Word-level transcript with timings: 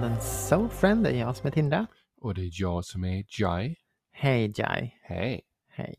Podden 0.00 0.20
Soul 0.20 0.68
Friend. 0.68 1.04
Det 1.04 1.10
är 1.10 1.20
jag 1.20 1.36
som 1.36 1.46
är 1.46 1.50
Tindra. 1.50 1.86
Och 2.20 2.34
det 2.34 2.40
är 2.42 2.50
jag 2.52 2.84
som 2.84 3.04
är 3.04 3.24
Jai. 3.40 3.76
Hej 4.12 4.52
Jai. 4.56 4.94
Hej. 5.02 5.40
Hej. 5.68 5.94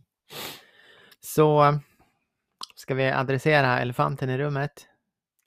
Så 1.20 1.80
ska 2.76 2.94
vi 2.96 3.12
adressera 3.12 3.80
elefanten 3.80 4.30
i 4.30 4.38
rummet? 4.38 4.88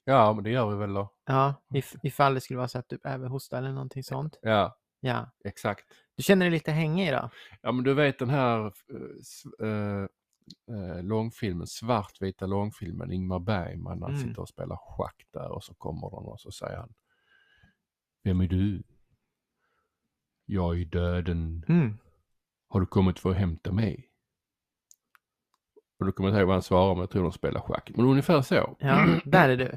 Ja, 0.05 0.33
men 0.33 0.45
det 0.45 0.51
gör 0.51 0.71
vi 0.71 0.77
väl 0.77 0.95
då. 0.95 1.13
Ja, 1.27 1.55
if, 1.75 1.95
ifall 2.03 2.35
det 2.35 2.41
skulle 2.41 2.57
vara 2.57 2.69
så 2.69 2.79
att 2.79 2.89
du 2.89 2.97
behöver 2.99 3.29
hosta 3.29 3.59
eller 3.59 3.73
någonting 3.73 4.03
sånt. 4.03 4.39
Ja, 4.43 4.77
Ja. 5.01 5.31
exakt. 5.45 5.85
Du 6.17 6.23
känner 6.23 6.45
dig 6.47 6.51
lite 6.53 6.73
hängig 6.73 7.09
idag? 7.09 7.31
Ja, 7.63 7.73
men 7.73 7.85
du 7.85 7.95
vet 7.95 8.19
den 8.19 8.31
här 8.31 8.73
eh, 9.63 10.07
eh, 10.77 11.03
långfilmen, 11.03 11.67
svartvita 11.67 12.47
långfilmen, 12.47 13.13
Ingmar 13.13 13.39
Bergman, 13.39 14.03
han 14.03 14.11
Mm. 14.15 14.23
sitter 14.29 14.43
och 14.43 14.49
spelar 14.49 14.77
schack 14.77 15.23
där 15.33 15.51
och 15.51 15.65
så 15.65 15.75
kommer 15.75 16.01
någon 16.11 16.25
och 16.33 16.41
så 16.41 16.51
säger 16.51 16.77
han 16.77 16.95
Vem 18.25 18.41
är 18.41 18.49
du? 18.49 18.83
Jag 20.47 20.81
är 20.81 20.85
döden. 20.85 21.65
Mm. 21.69 21.99
Har 22.69 22.81
du 22.81 22.87
kommit 22.87 23.19
för 23.19 23.31
att 23.31 23.37
hämta 23.37 23.73
mig? 23.73 24.11
Och 25.99 26.07
då 26.07 26.13
kommer 26.13 26.29
jag 26.29 26.33
inte 26.35 26.41
ihåg 26.41 26.47
vad 26.47 26.55
han 26.55 26.63
svarar, 26.63 26.95
men 26.95 27.01
jag 27.01 27.11
tror 27.11 27.23
de 27.23 27.33
spelar 27.33 27.61
schack. 27.61 27.91
Men 27.97 28.07
ungefär 28.07 28.43
så. 28.43 28.77
Ja, 28.81 29.21
där 29.25 29.49
är 29.49 29.57
du. 29.57 29.77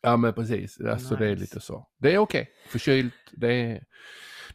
Ja 0.00 0.16
men 0.16 0.32
precis, 0.34 0.80
alltså 0.80 1.16
det 1.16 1.26
är 1.26 1.30
Nice. 1.30 1.40
lite 1.40 1.60
så. 1.60 1.88
Det 1.98 2.14
är 2.14 2.18
okej, 2.18 2.48
förkylt, 2.68 3.14
det 3.32 3.52
är... 3.52 3.84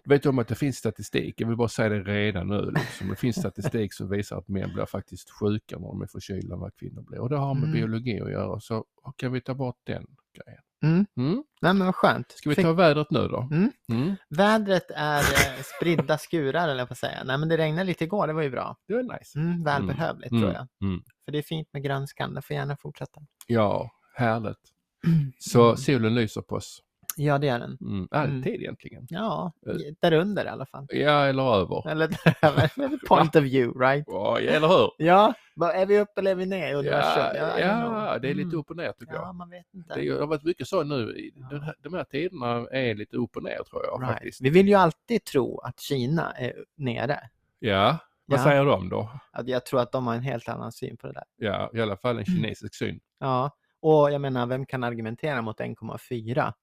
Du 0.03 0.09
vet 0.09 0.25
om 0.25 0.39
att 0.39 0.47
det 0.47 0.55
finns 0.55 0.77
statistik, 0.77 1.41
jag 1.41 1.47
vill 1.47 1.57
bara 1.57 1.67
säga 1.67 1.89
det 1.89 1.99
redan 2.03 2.47
nu. 2.47 2.71
Liksom. 2.71 3.07
Det 3.09 3.15
finns 3.15 3.35
statistik 3.35 3.93
som 3.93 4.09
visar 4.09 4.37
att 4.37 4.47
män 4.47 4.73
blir 4.73 4.85
faktiskt 4.85 5.29
sjuka 5.31 5.79
när 5.79 5.87
de 5.87 6.01
är 6.01 6.07
förkylda 6.07 6.53
än 6.55 6.59
vad 6.59 6.75
kvinnor 6.75 7.01
blir. 7.01 7.19
Och 7.19 7.29
det 7.29 7.37
har 7.37 7.53
med 7.53 7.63
Mm. 7.63 7.73
biologi 7.73 8.21
att 8.21 8.31
göra, 8.31 8.59
så 8.59 8.85
kan 9.15 9.31
vi 9.31 9.41
ta 9.41 9.53
bort 9.53 9.77
den 9.83 10.05
grejen. 10.33 10.61
Mm. 10.83 11.05
Mm? 11.17 11.43
Nej 11.61 11.73
men 11.73 11.85
vad 11.85 11.95
skönt. 11.95 12.31
Ska 12.31 12.49
vi 12.49 12.55
Fick- 12.55 12.65
ta 12.65 12.73
vädret 12.73 13.11
nu 13.11 13.27
då? 13.27 13.41
Mm. 13.51 13.71
Mm. 13.91 14.15
Vädret 14.29 14.91
är 14.95 15.19
eh, 15.19 15.61
spridda 15.77 16.17
skurar 16.17 16.69
eller 16.69 16.85
på 16.85 16.93
att 16.93 16.97
säga. 16.99 17.23
Nej 17.23 17.37
men 17.37 17.49
det 17.49 17.57
regnade 17.57 17.83
lite 17.83 18.03
igår, 18.03 18.27
det 18.27 18.33
var 18.33 18.41
ju 18.41 18.49
bra. 18.49 18.75
Det 18.87 18.93
är 18.93 19.03
nice. 19.03 19.39
Mm, 19.39 19.63
välbehövligt 19.63 20.29
tror 20.29 20.51
jag. 20.53 20.67
Mm. 20.83 21.01
För 21.25 21.31
det 21.31 21.37
är 21.37 21.41
fint 21.43 21.67
med 21.73 21.83
grönskan, 21.83 22.33
det 22.33 22.41
får 22.41 22.55
gärna 22.55 22.77
fortsätta. 22.77 23.21
Ja, 23.47 23.89
härligt. 24.15 24.57
Så 25.39 25.63
Mm. 25.65 25.77
solen 25.77 26.15
lyser 26.15 26.41
på 26.41 26.55
oss. 26.55 26.79
Ja 27.17 27.37
det 27.37 27.47
är 27.47 27.59
den. 27.59 27.77
Mm. 27.81 28.07
Alltid 28.11 28.61
egentligen. 28.61 29.05
Ja, 29.09 29.51
Eh. 29.67 29.75
där 29.99 30.13
under 30.13 30.45
i 30.45 30.47
alla 30.47 30.65
fall. 30.65 30.85
Ja, 30.89 31.25
eller 31.25 31.55
över. 31.55 31.89
Eller 31.89 32.09
över. 32.41 32.97
point 33.07 33.35
of 33.35 33.43
view, 33.43 33.85
right? 33.85 34.03
Ja, 34.07 34.39
eller 34.39 34.67
hur? 34.67 34.91
Ja, 34.97 35.33
är 35.73 35.85
vi 35.85 35.99
uppe 35.99 36.19
eller 36.21 36.31
är 36.31 36.35
vi 36.35 36.45
ner? 36.45 36.83
Ja, 36.83 37.33
ja, 37.59 38.19
det 38.19 38.29
är 38.29 38.33
lite 38.33 38.47
Mm. 38.47 38.59
upp 38.59 38.69
och 38.69 38.77
ner 38.77 38.91
tycker 38.91 39.13
jag. 39.13 39.23
Ja, 39.23 39.33
man 39.33 39.49
vet 39.49 39.73
inte. 39.73 39.93
Det 40.01 40.09
har 40.09 40.27
varit 40.27 40.43
mycket 40.43 40.67
så 40.67 40.83
nu. 40.83 41.31
Ja. 41.51 41.73
De 41.83 41.93
här 41.93 42.03
tiderna 42.03 42.67
är 42.71 42.95
lite 42.95 43.17
upp 43.17 43.35
och 43.35 43.43
ner 43.43 43.63
tror 43.69 43.81
jag 43.85 44.01
right. 44.01 44.13
faktiskt. 44.13 44.41
Vi 44.41 44.49
vill 44.49 44.67
ju 44.67 44.73
alltid 44.73 45.23
tro 45.23 45.59
att 45.59 45.79
Kina 45.79 46.31
är 46.31 46.53
nere. 46.77 47.19
Ja, 47.59 47.97
vad 48.25 48.39
Ja. 48.39 48.43
säger 48.43 48.65
de 48.65 48.89
då? 48.89 49.09
Att 49.31 49.47
jag 49.47 49.65
tror 49.65 49.79
att 49.81 49.91
de 49.91 50.07
har 50.07 50.15
en 50.15 50.23
helt 50.23 50.49
annan 50.49 50.71
syn 50.71 50.97
på 50.97 51.07
det 51.07 51.13
där. 51.13 51.23
Ja, 51.37 51.69
i 51.73 51.81
alla 51.81 51.97
fall 51.97 52.17
en 52.19 52.25
kinesisk 52.25 52.75
syn. 52.75 52.99
Ja, 53.19 53.51
och 53.81 54.11
jag 54.11 54.21
menar, 54.21 54.45
vem 54.47 54.65
kan 54.65 54.83
argumentera 54.83 55.41
mot 55.41 55.59
1,4 55.59 56.53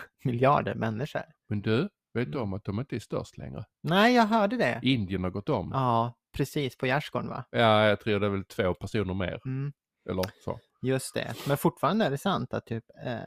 miljarder 0.24 0.74
människor? 0.74 1.22
Men 1.48 1.62
du, 1.62 1.80
vet 2.14 2.32
du 2.32 2.38
Mm. 2.38 2.42
om 2.42 2.52
att 2.54 2.64
de 2.64 2.78
inte 2.80 2.96
är 2.96 3.00
störst 3.00 3.38
längre? 3.38 3.64
Nej, 3.82 4.14
jag 4.14 4.26
hörde 4.26 4.56
det. 4.56 4.80
Indien 4.82 5.24
har 5.24 5.30
gått 5.30 5.48
om. 5.48 5.70
Ja, 5.72 6.14
precis 6.36 6.76
på 6.76 6.86
gärdsgården 6.86 7.28
va? 7.28 7.44
Ja, 7.50 7.86
jag 7.88 8.00
tror 8.00 8.20
det 8.20 8.26
är 8.26 8.30
väl 8.30 8.44
två 8.44 8.74
personer 8.74 9.14
mer. 9.14 9.40
Mm, 9.46 9.72
Eller 10.10 10.24
så. 10.44 10.58
just 10.82 11.14
det. 11.14 11.34
Men 11.48 11.56
fortfarande 11.56 12.04
är 12.04 12.10
det 12.10 12.18
sant 12.18 12.54
att 12.54 12.66
typ 12.66 12.84
eh, 13.06 13.20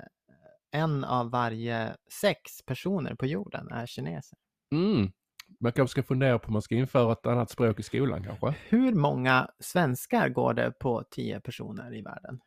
en 0.72 1.03
av 1.03 1.31
varje 1.31 1.96
sex 2.22 2.52
personer 2.66 3.16
på 3.16 3.25
jorden 3.25 3.72
är 3.72 3.85
kineser. 3.85 4.38
Mm. 4.75 5.12
Man 5.59 5.72
kanske 5.72 5.91
ska 5.91 6.03
fundera 6.03 6.40
på 6.40 6.47
om 6.47 6.53
man 6.53 6.62
ska 6.62 6.75
införa 6.75 7.12
ett 7.13 7.25
annat 7.25 7.50
språk 7.50 7.79
i 7.79 7.84
skolan 7.84 8.24
kanske. 8.24 8.56
Hur 8.69 8.94
många 8.94 9.50
svenskar 9.59 10.29
går 10.29 10.53
det 10.53 10.72
på 10.79 11.03
10 11.12 11.40
personer 11.41 11.96
i 11.97 12.02
världen? 12.02 12.40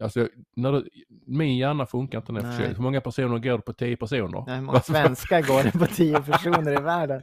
Alltså, 0.00 0.28
när 0.56 0.72
du, 0.72 0.88
min 1.26 1.56
hjärna 1.56 1.86
funkar 1.86 2.18
inte 2.18 2.32
när 2.32 2.40
jag 2.40 2.50
är 2.52 2.56
förkyld. 2.56 2.76
Hur 2.76 2.82
många 2.82 3.00
personer 3.00 3.38
går 3.38 3.56
det 3.56 3.62
på 3.62 3.72
tio 3.72 3.96
personer? 3.96 4.44
Nej, 4.46 4.56
hur 4.56 4.62
många 4.62 4.80
svenskar 4.80 5.42
går 5.48 5.62
det 5.62 5.72
på 5.72 5.86
10 5.86 6.22
personer 6.22 6.72
i 6.80 6.82
världen? 6.82 7.22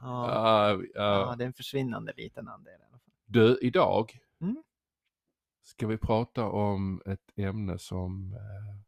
Ja, 0.00 0.28
Ja, 0.28 0.70
ja. 0.70 0.80
ja, 0.94 1.34
det 1.38 1.44
är 1.44 1.46
en 1.46 1.52
försvinnande 1.52 2.12
liten 2.16 2.48
andel. 2.48 2.72
Du, 3.26 3.58
idag 3.62 4.18
Mm. 4.40 4.62
ska 5.64 5.86
vi 5.86 5.96
prata 5.98 6.44
om 6.48 7.02
ett 7.06 7.38
ämne 7.38 7.78
som 7.78 8.32
eh, 8.32 8.82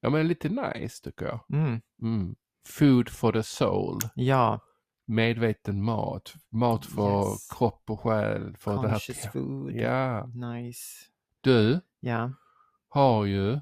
ja, 0.00 0.10
men 0.10 0.28
lite 0.28 0.48
nice 0.48 1.04
tycker 1.04 1.26
jag. 1.26 1.40
Mm. 1.52 1.80
Mm. 2.02 2.34
Food 2.68 3.08
for 3.08 3.32
the 3.32 3.42
soul. 3.42 3.98
Ja, 4.14 4.60
Medveten 5.06 5.82
mat. 5.84 6.34
Mat 6.50 6.86
för 6.86 7.30
Yes. 7.32 7.48
kropp 7.58 7.90
och 7.90 8.00
själ. 8.00 8.56
För 8.56 8.70
det 8.72 8.78
här. 8.80 8.88
conscious 8.90 9.32
food. 9.32 9.72
Ja, 9.72 10.26
Nice. 10.26 10.80
du 11.40 11.80
Ja. 12.04 12.32
har 12.88 13.24
ju 13.24 13.60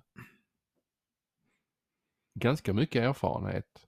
ganska 2.35 2.73
mycket 2.73 3.03
erfarenhet 3.03 3.87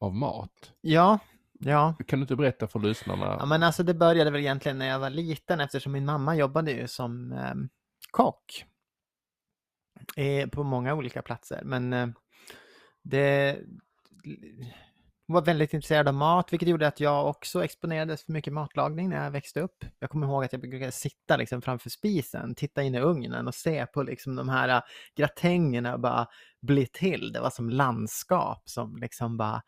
av 0.00 0.14
mat. 0.14 0.72
Ja, 0.80 1.18
ja. 1.52 1.94
Kan 2.06 2.18
du 2.18 2.22
inte 2.22 2.36
berätta 2.36 2.68
för 2.68 2.78
lyssnarna? 2.78 3.36
Ja, 3.40 3.46
men 3.46 3.62
alltså 3.62 3.82
det 3.82 3.94
började 3.94 4.30
väl 4.30 4.40
egentligen 4.40 4.78
när 4.78 4.86
jag 4.86 4.98
var 4.98 5.10
liten 5.10 5.60
eftersom 5.60 5.92
min 5.92 6.04
mamma 6.04 6.36
jobbade 6.36 6.72
ju 6.72 6.88
som 6.88 7.32
eh, 7.32 7.54
kock. 8.10 8.64
Eh, 10.16 10.48
på 10.48 10.62
många 10.62 10.94
olika 10.94 11.22
platser. 11.22 11.60
Men 11.64 11.92
eh, 11.92 12.08
det 13.02 13.58
var 15.26 15.42
väldigt 15.42 15.74
intresserad 15.74 16.08
av 16.08 16.14
mat, 16.14 16.52
vilket 16.52 16.68
gjorde 16.68 16.86
att 16.86 17.00
jag 17.00 17.26
också 17.28 17.64
exponerades 17.64 18.24
för 18.24 18.32
mycket 18.32 18.52
matlagning 18.52 19.08
när 19.08 19.24
jag 19.24 19.30
växte 19.30 19.60
upp. 19.60 19.84
Jag 19.98 20.10
kommer 20.10 20.26
ihåg 20.26 20.44
att 20.44 20.52
jag 20.52 20.60
brukade 20.60 20.92
sitta 20.92 21.36
liksom 21.36 21.62
framför 21.62 21.90
spisen, 21.90 22.54
titta 22.54 22.82
in 22.82 22.94
i 22.94 23.00
ugnen 23.00 23.46
och 23.48 23.54
se 23.54 23.86
på 23.86 24.02
liksom 24.02 24.36
de 24.36 24.48
här 24.48 24.68
äh, 24.68 24.80
gratängerna 25.16 25.98
bara 25.98 26.26
bli 26.62 26.86
till. 26.86 27.32
Det 27.32 27.40
var 27.40 27.50
som 27.50 27.70
landskap 27.70 28.62
som 28.64 28.96
liksom 28.96 29.36
bara 29.36 29.62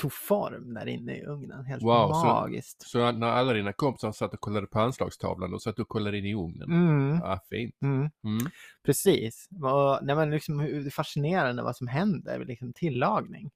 tog 0.00 0.12
form 0.12 0.74
där 0.74 0.86
inne 0.86 1.16
i 1.16 1.22
ugnen. 1.24 1.64
Helt 1.64 1.82
Wow, 1.82 2.12
så- 2.12 2.24
magiskt. 2.26 2.82
Så 2.88 3.12
när 3.12 3.26
alla 3.26 3.52
dina 3.52 3.72
kompisar 3.72 4.12
satt 4.12 4.34
och 4.34 4.40
kollade 4.40 4.66
på 4.66 4.80
anslagstavlan, 4.80 5.50
då 5.50 5.58
satt 5.58 5.76
du 5.76 5.82
och 5.82 5.88
kollade 5.88 6.18
in 6.18 6.24
i 6.26 6.34
ugnen? 6.34 6.70
Mm, 6.72 7.18
Ja, 7.22 7.40
fint. 7.50 7.74
mm. 7.82 8.10
Mm. 8.24 8.46
Precis. 8.84 9.48
Och, 9.62 9.98
nej, 10.06 10.16
men 10.16 10.30
liksom, 10.30 10.58
det 10.58 10.64
är 10.76 10.90
fascinerande 10.90 11.62
vad 11.62 11.76
som 11.76 11.86
händer 11.88 12.38
vid 12.38 12.48
liksom, 12.48 12.72
tillagning. 12.72 13.50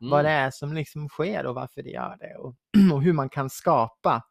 Mm. 0.00 0.10
Vad 0.10 0.24
det 0.24 0.30
är 0.30 0.50
som 0.50 0.72
liksom 0.72 1.08
sker 1.08 1.46
och 1.46 1.54
varför 1.54 1.82
det 1.82 1.90
gör 1.90 2.16
det. 2.20 2.36
Och, 2.36 2.54
och 2.92 3.02
hur 3.02 3.12
man 3.12 3.28
kan 3.28 3.50
skapa 3.50 4.24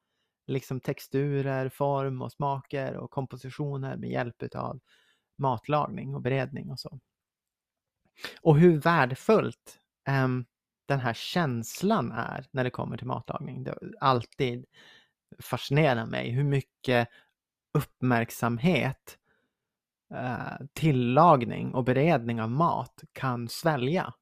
liksom, 0.47 0.79
texturer, 0.79 1.69
form 1.69 2.21
och 2.21 2.31
smaker 2.31 2.97
och 2.97 3.11
kompositioner 3.11 3.97
med 3.97 4.09
hjälp 4.09 4.55
av 4.55 4.79
matlagning 5.37 6.15
och 6.15 6.21
beredning 6.21 6.71
och 6.71 6.79
så. 6.79 6.99
Och 8.41 8.57
hur 8.57 8.81
värdefullt 8.81 9.79
ehm, 10.07 10.45
den 10.87 10.99
här 10.99 11.13
känslan 11.13 12.11
är 12.11 12.45
när 12.51 12.63
det 12.63 12.69
kommer 12.69 12.97
till 12.97 13.07
matlagning. 13.07 13.63
Det 13.63 13.77
alltid 13.99 14.65
fascinerar 15.39 16.05
mig 16.05 16.31
hur 16.31 16.43
mycket 16.43 17.09
uppmärksamhet 17.73 19.17
eh, 20.13 20.65
tillagning 20.73 21.73
och 21.73 21.83
beredning 21.83 22.41
av 22.41 22.51
mat 22.51 23.03
kan 23.13 23.49
svälja. 23.49 24.13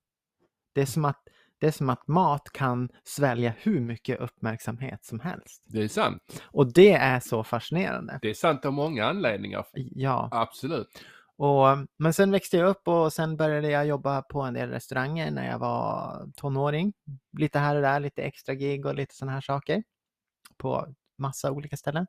Det 0.73 0.81
är, 0.81 0.85
som 0.85 1.05
att, 1.05 1.27
det 1.63 1.67
är 1.67 1.71
som 1.71 1.89
att 1.89 2.07
mat 2.07 2.49
kan 2.51 2.89
svälja 3.03 3.53
hur 3.57 3.79
mycket 3.79 4.19
uppmärksamhet 4.19 5.05
som 5.05 5.19
helst. 5.19 5.63
Det 5.65 5.83
är 5.83 5.87
sant. 5.87 6.43
Och 6.43 6.73
det 6.73 6.93
är 6.93 7.19
så 7.19 7.43
fascinerande. 7.43 8.19
Det 8.21 8.29
är 8.29 8.33
sant 8.33 8.65
av 8.65 8.73
många 8.73 9.05
anledningar. 9.05 9.65
Ja, 9.73 10.29
Absolut. 10.31 10.87
och, 11.37 11.65
men 11.97 12.13
sen 12.13 12.31
växte 12.31 12.57
jag 12.57 12.69
upp 12.69 12.87
och 12.87 13.13
sen 13.13 13.37
började 13.37 13.69
jag 13.69 13.87
jobba 13.87 14.21
på 14.21 14.41
en 14.41 14.53
del 14.53 14.69
restauranger 14.69 15.31
när 15.31 15.51
jag 15.51 15.59
var 15.59 16.31
tonåring. 16.35 16.93
Lite 17.37 17.59
här 17.59 17.75
och 17.75 17.81
där, 17.81 17.99
lite 17.99 18.21
extra 18.21 18.53
gig 18.55 18.85
och 18.85 18.95
lite 18.95 19.15
sådana 19.15 19.31
här 19.31 19.41
saker. 19.41 19.83
På 20.57 20.87
massa 21.17 21.51
olika 21.51 21.77
ställen. 21.77 22.07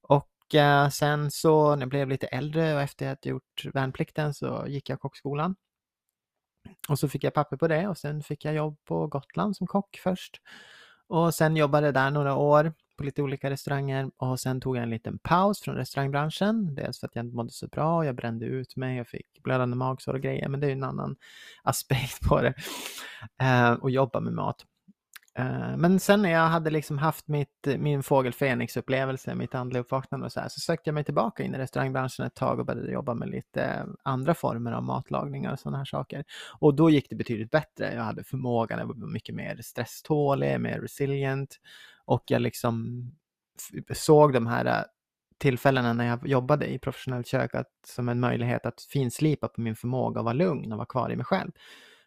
Och 0.00 0.54
eh, 0.54 0.88
sen 0.88 1.30
så 1.30 1.76
när 1.76 1.82
jag 1.82 1.88
blev 1.88 2.08
lite 2.08 2.26
äldre 2.26 2.74
och 2.74 2.80
efter 2.80 3.12
att 3.12 3.26
jag 3.26 3.32
gjort 3.32 3.64
värnplikten 3.74 4.34
så 4.34 4.64
gick 4.66 4.90
jag 4.90 5.00
kockskolan. 5.00 5.56
Och 6.88 6.98
så 6.98 7.08
fick 7.08 7.24
jag 7.24 7.34
papper 7.34 7.56
på 7.56 7.68
det 7.68 7.88
och 7.88 7.98
sen 7.98 8.22
fick 8.22 8.44
jag 8.44 8.54
jobb 8.54 8.76
på 8.84 9.06
Gotland 9.06 9.56
som 9.56 9.66
kock 9.66 10.00
först. 10.02 10.40
Och 11.06 11.34
sen 11.34 11.56
jobbade 11.56 11.86
jag 11.86 11.94
där 11.94 12.10
några 12.10 12.36
år 12.36 12.72
på 12.96 13.04
lite 13.04 13.22
olika 13.22 13.50
restauranger 13.50 14.10
och 14.16 14.40
sen 14.40 14.60
tog 14.60 14.76
jag 14.76 14.82
en 14.82 14.90
liten 14.90 15.18
paus 15.18 15.60
från 15.60 15.74
restaurangbranschen. 15.74 16.74
Dels 16.74 17.00
för 17.00 17.06
att 17.06 17.16
jag 17.16 17.24
inte 17.24 17.36
mådde 17.36 17.50
så 17.50 17.68
bra, 17.68 18.04
jag 18.04 18.14
brände 18.14 18.46
ut 18.46 18.76
mig, 18.76 18.96
jag 18.96 19.08
fick 19.08 19.42
blödande 19.42 19.76
magsår 19.76 20.14
och 20.14 20.20
grejer, 20.20 20.48
men 20.48 20.60
det 20.60 20.66
är 20.66 20.68
ju 20.68 20.76
en 20.76 20.84
annan 20.84 21.16
aspekt 21.62 22.28
på 22.28 22.42
det. 22.42 22.54
Eh, 23.40 23.72
och 23.72 23.90
jobba 23.90 24.20
med 24.20 24.32
mat. 24.32 24.64
Eh, 25.38 25.76
men 25.76 26.00
sen 26.00 26.22
när 26.22 26.30
jag 26.30 26.48
hade 26.48 26.70
liksom 26.70 26.98
haft 26.98 27.28
mitt, 27.28 27.66
min 27.78 28.02
fågel 28.02 28.32
Fenix-upplevelse, 28.32 29.34
mitt 29.34 29.54
andliga 29.54 29.80
uppvaknande 29.80 30.26
och 30.26 30.32
så 30.32 30.40
här, 30.40 30.48
så 30.48 30.60
sökte 30.60 30.88
jag 30.88 30.94
mig 30.94 31.04
tillbaka 31.04 31.42
in 31.42 31.54
i 31.54 31.58
restaurangbranschen 31.58 32.26
ett 32.26 32.34
tag 32.34 32.58
och 32.58 32.66
började 32.66 32.92
jobba 32.92 33.14
med 33.14 33.28
lite 33.28 33.62
eh, 33.62 33.84
andra 34.02 34.34
former 34.34 34.72
av 34.72 34.82
matlagningar 34.82 35.52
och 35.52 35.58
sådana 35.58 35.78
här 35.78 35.84
saker. 35.84 36.24
Och 36.58 36.74
då 36.74 36.90
gick 36.90 37.10
det 37.10 37.16
betydligt 37.16 37.50
bättre. 37.50 37.94
Jag 37.94 38.02
hade 38.02 38.24
förmågan, 38.24 38.78
jag 38.78 38.86
var 38.86 38.94
mycket 38.94 39.34
mer 39.34 39.58
stresstålig, 39.62 40.60
mer 40.60 40.80
resilient 40.80 41.60
och 42.04 42.22
jag 42.26 42.42
liksom 42.42 43.02
såg 43.92 44.32
de 44.32 44.46
här 44.46 44.64
eh, 44.64 44.84
tillfällena 45.38 45.92
när 45.92 46.06
jag 46.06 46.28
jobbade 46.28 46.66
i 46.66 46.78
professionellt 46.78 47.26
kök 47.26 47.54
att, 47.54 47.70
som 47.86 48.08
en 48.08 48.20
möjlighet 48.20 48.66
att 48.66 48.80
finslipa 48.80 49.48
på 49.48 49.60
min 49.60 49.76
förmåga 49.76 50.20
att 50.20 50.24
vara 50.24 50.34
lugn 50.34 50.72
och 50.72 50.78
vara 50.78 50.86
kvar 50.86 51.10
i 51.12 51.16
mig 51.16 51.24
själv. 51.24 51.50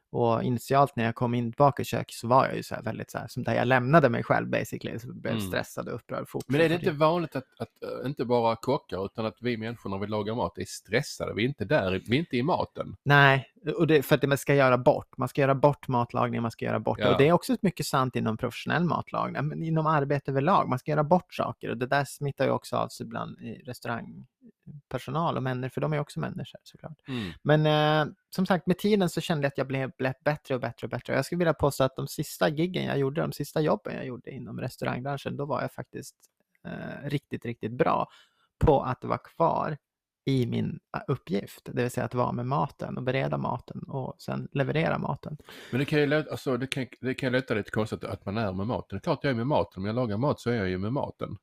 Och 0.09 0.43
initialt 0.43 0.95
när 0.95 1.03
jag 1.03 1.15
kom 1.15 1.33
in 1.33 1.51
tillbaka 1.51 1.81
i 1.81 1.85
köket 1.85 2.13
så 2.15 2.27
var 2.27 2.45
jag 2.45 2.55
ju 2.55 2.63
så 2.63 2.75
här 2.75 2.81
väldigt 2.81 3.11
så 3.11 3.17
här, 3.17 3.27
som 3.27 3.43
där 3.43 3.55
jag 3.55 3.67
lämnade 3.67 4.09
mig 4.09 4.23
själv 4.23 4.49
basically, 4.49 4.99
så 4.99 5.07
blev 5.13 5.33
Mm. 5.33 5.47
stressad 5.47 5.87
och 5.89 5.95
upprörd 5.95 6.27
fort. 6.29 6.43
Men 6.47 6.61
är 6.61 6.69
det 6.69 6.75
inte 6.75 6.91
vanligt 6.91 7.35
att, 7.35 7.45
att 7.59 7.83
äh, 8.03 8.07
inte 8.09 8.25
bara 8.25 8.55
kockar 8.55 9.05
utan 9.05 9.25
att 9.25 9.37
vi 9.41 9.57
människor 9.57 9.89
när 9.89 9.97
vi 9.97 10.07
lagar 10.07 10.35
mat 10.35 10.57
är 10.57 10.65
stressade? 10.65 11.33
Vi 11.33 11.43
är 11.43 11.47
inte 11.47 11.65
där, 11.65 12.01
vi 12.07 12.15
är 12.15 12.19
inte 12.19 12.37
i 12.37 12.43
maten. 12.43 12.95
Nej, 13.03 13.49
och 13.77 13.87
det, 13.87 14.01
för 14.03 14.15
att 14.15 14.21
det 14.21 14.27
man 14.27 14.37
ska 14.37 14.55
göra 14.55 14.77
bort. 14.77 15.17
Man 15.17 15.27
ska 15.27 15.41
göra 15.41 15.55
bort 15.55 15.87
matlagning, 15.87 16.41
man 16.41 16.51
ska 16.51 16.65
göra 16.65 16.79
bort 16.79 16.99
Ja. 16.99 17.11
Och 17.11 17.17
det 17.17 17.27
är 17.27 17.31
också 17.31 17.57
mycket 17.61 17.85
sant 17.85 18.15
inom 18.15 18.37
professionell 18.37 18.83
matlagning, 18.83 19.47
men 19.47 19.63
inom 19.63 19.85
arbete 19.87 20.31
överlag. 20.31 20.69
Man 20.69 20.79
ska 20.79 20.91
göra 20.91 21.03
bort 21.03 21.33
saker 21.33 21.69
och 21.69 21.77
det 21.77 21.87
där 21.87 22.05
smittar 22.05 22.45
ju 22.45 22.51
också 22.51 22.75
av 22.75 22.87
sig 22.87 23.05
bland 23.05 23.39
i 23.41 23.63
restaurangpersonal 24.67 25.37
och 25.37 25.43
människor, 25.43 25.69
för 25.73 25.81
de 25.81 25.93
är 25.93 25.99
också 25.99 26.19
människor 26.19 26.59
såklart. 26.63 26.97
Mm. 27.07 27.31
Men 27.43 27.65
eh, 27.65 28.13
som 28.29 28.45
sagt, 28.45 28.67
med 28.67 28.77
tiden 28.77 29.09
så 29.09 29.21
kände 29.21 29.45
jag 29.45 29.51
att 29.51 29.57
jag 29.57 29.67
blev, 29.67 29.91
blev 29.97 30.13
bättre 30.25 30.55
och 30.55 30.61
bättre 30.61 30.85
och 30.85 30.89
bättre. 30.89 31.13
Jag 31.13 31.25
skulle 31.25 31.39
vilja 31.39 31.53
påstå 31.53 31.83
att 31.83 31.95
de 31.95 32.07
sista 32.07 32.49
giggen 32.49 32.85
jag 32.85 32.97
gjorde, 32.97 33.21
de 33.21 33.31
sista 33.31 33.61
jobben 33.61 33.95
jag 33.95 34.05
gjorde 34.05 34.31
inom 34.31 34.59
restaurangbranschen, 34.59 35.37
då 35.37 35.45
var 35.45 35.61
jag 35.61 35.73
faktiskt 35.73 36.15
eh, 36.65 37.09
riktigt, 37.09 37.45
riktigt 37.45 37.71
bra 37.71 38.07
på 38.59 38.81
att 38.81 39.03
vara 39.03 39.17
kvar 39.17 39.77
i 40.25 40.45
min 40.45 40.79
eh, 40.95 41.01
uppgift, 41.07 41.69
det 41.73 41.81
vill 41.81 41.91
säga 41.91 42.05
att 42.05 42.13
vara 42.13 42.31
med 42.31 42.45
maten 42.45 42.97
och 42.97 43.03
bereda 43.03 43.37
maten 43.37 43.83
och 43.87 44.15
sen 44.17 44.47
leverera 44.51 44.97
maten. 44.97 45.37
Men 45.71 45.79
det 45.79 45.85
kan 45.85 45.99
ju 45.99 46.07
låta, 46.07 46.31
alltså, 46.31 46.57
det 46.57 46.67
kan, 46.67 46.85
det 47.01 47.13
kan 47.13 47.31
låta 47.31 47.53
lite 47.53 47.71
konstigt 47.71 48.03
att 48.03 48.25
man 48.25 48.37
är 48.37 48.53
med 48.53 48.67
maten. 48.67 48.87
Det 48.89 48.95
är 48.95 48.99
klart 48.99 49.23
jag 49.23 49.31
är 49.31 49.35
med 49.35 49.47
maten, 49.47 49.81
om 49.81 49.85
jag 49.85 49.95
lagar 49.95 50.17
mat 50.17 50.39
så 50.39 50.49
är 50.49 50.55
jag 50.55 50.69
ju 50.69 50.77
med 50.77 50.93
maten. 50.93 51.37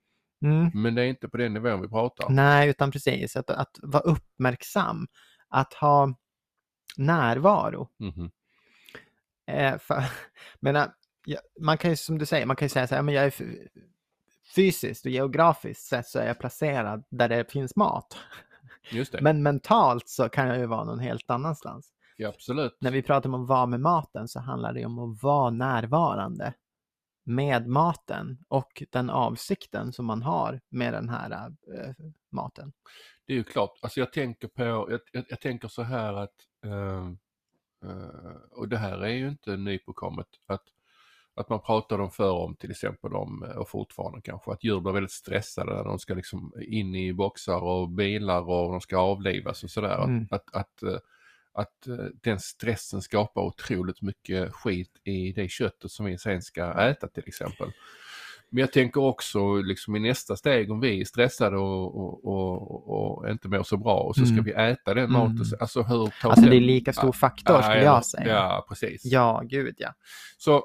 Mm. 0.44 0.70
Men 0.74 0.94
det 0.94 1.02
är 1.02 1.06
inte 1.06 1.28
på 1.28 1.36
den 1.36 1.54
nivån 1.54 1.80
vi 1.80 1.88
pratar. 1.88 2.28
Nej, 2.30 2.68
utan 2.68 2.90
precis 2.90 3.36
att, 3.36 3.50
att 3.50 3.78
vara 3.82 4.02
uppmärksam, 4.02 5.06
att 5.48 5.74
ha 5.74 6.14
närvaro. 6.96 7.88
Mhm. 7.98 8.30
Eh, 9.46 9.78
för, 9.78 10.04
menar, 10.60 10.92
ja, 11.26 11.38
man 11.60 11.78
kan 11.78 11.90
ju 11.90 11.96
som 11.96 12.18
du 12.18 12.26
säger, 12.26 12.46
man 12.46 12.56
kan 12.56 12.66
ju 12.66 12.70
säga 12.70 12.86
så 12.86 12.94
här, 12.94 13.02
men 13.02 13.14
jag 13.14 13.24
är 13.24 13.34
fysiskt 14.54 15.06
och 15.06 15.10
geografiskt 15.10 15.86
sett 15.86 16.06
så 16.06 16.18
är 16.18 16.26
jag 16.26 16.38
placerad 16.38 17.04
där 17.10 17.28
det 17.28 17.52
finns 17.52 17.76
mat. 17.76 18.16
Just 18.90 19.12
det, 19.12 19.20
Men 19.22 19.42
mentalt 19.42 20.08
så 20.08 20.28
kan 20.28 20.48
jag 20.48 20.58
ju 20.58 20.66
vara 20.66 20.84
någon 20.84 20.98
helt 20.98 21.30
annanstans. 21.30 21.92
ja, 22.16 22.28
absolut. 22.28 22.76
När 22.80 22.90
vi 22.90 23.02
pratar 23.02 23.28
om 23.28 23.42
att 23.42 23.48
vara 23.48 23.66
med 23.66 23.80
maten 23.80 24.28
så 24.28 24.40
handlar 24.40 24.72
det 24.72 24.80
ju 24.80 24.86
om 24.86 24.98
att 24.98 25.22
vara 25.22 25.50
närvarande 25.50 26.54
med 27.24 27.66
maten 27.66 28.38
och 28.48 28.82
den 28.90 29.10
avsikten 29.10 29.92
som 29.92 30.06
man 30.06 30.22
har 30.22 30.60
med 30.68 30.92
den 30.92 31.08
här 31.08 31.30
eh, 31.74 31.94
maten. 32.30 32.72
Det 33.26 33.32
är 33.32 33.36
ju 33.36 33.44
klart, 33.44 33.78
alltså 33.82 34.00
jag 34.00 34.12
tänker 34.12 34.48
på, 34.48 34.62
jag, 34.62 35.00
jag, 35.12 35.24
jag 35.28 35.40
tänker 35.40 35.68
så 35.68 35.82
här 35.82 36.14
att, 36.14 36.34
eh, 36.64 37.10
och 38.50 38.68
det 38.68 38.76
här 38.76 38.98
är 38.98 39.14
ju 39.14 39.28
inte 39.28 39.56
nypåkommet, 39.56 40.26
att, 40.46 40.62
att 41.34 41.48
man 41.48 41.60
pratar 41.60 41.98
om 41.98 42.10
förr 42.10 42.32
om 42.32 42.56
till 42.56 42.70
exempel 42.70 43.14
om, 43.14 43.42
eh, 43.42 43.56
och 43.56 43.68
fortfarande 43.68 44.20
kanske, 44.20 44.52
att 44.52 44.64
djur 44.64 44.80
blir 44.80 44.92
väldigt 44.92 45.12
stressade 45.12 45.74
när 45.74 45.84
de 45.84 45.98
ska 45.98 46.14
liksom 46.14 46.52
in 46.60 46.94
i 46.94 47.12
boxar 47.12 47.60
och 47.60 47.88
bilar 47.88 48.40
och 48.40 48.70
de 48.70 48.80
ska 48.80 48.98
avlivas 48.98 49.64
och 49.64 49.70
sådär. 49.70 50.04
Mm. 50.04 50.28
Att, 50.30 50.54
att, 50.54 50.82
att, 50.82 51.02
att 51.54 51.86
eh, 51.86 51.94
den 52.22 52.40
stressen 52.40 53.02
skapar 53.02 53.42
otroligt 53.42 54.02
mycket 54.02 54.52
skit 54.52 54.90
i 55.04 55.32
det 55.32 55.48
köttet 55.48 55.90
som 55.90 56.06
vi 56.06 56.18
sen 56.18 56.42
ska 56.42 56.72
äta 56.90 57.08
till 57.08 57.24
exempel. 57.26 57.72
Men 58.50 58.60
jag 58.60 58.72
tänker 58.72 59.00
också 59.00 59.54
liksom 59.56 59.96
i 59.96 60.00
nästa 60.00 60.36
steg 60.36 60.70
om 60.70 60.80
vi 60.80 61.00
är 61.00 61.04
stressade 61.04 61.56
och, 61.56 61.96
och, 61.96 62.24
och, 62.24 63.16
och 63.20 63.30
inte 63.30 63.48
mår 63.48 63.62
så 63.62 63.76
bra 63.76 63.96
och 63.96 64.16
så 64.16 64.24
ska 64.26 64.32
Mm. 64.32 64.44
vi 64.44 64.52
äta 64.52 64.94
den 64.94 65.04
Mm. 65.04 65.12
maten. 65.12 65.58
Alltså 65.60 65.82
hur 65.82 66.06
tar 66.22 66.28
Alltså 66.30 66.40
den- 66.40 66.50
det 66.50 66.56
är 66.56 66.60
lika 66.60 66.92
stor 66.92 67.12
faktor 67.12 67.62
skulle 67.62 67.76
ja, 67.78 67.82
jag 67.94 68.04
säga. 68.06 68.28
Ja, 68.28 68.66
precis. 68.68 69.04
Ja, 69.04 69.42
gud 69.44 69.74
ja. 69.78 69.94
Så, 70.38 70.64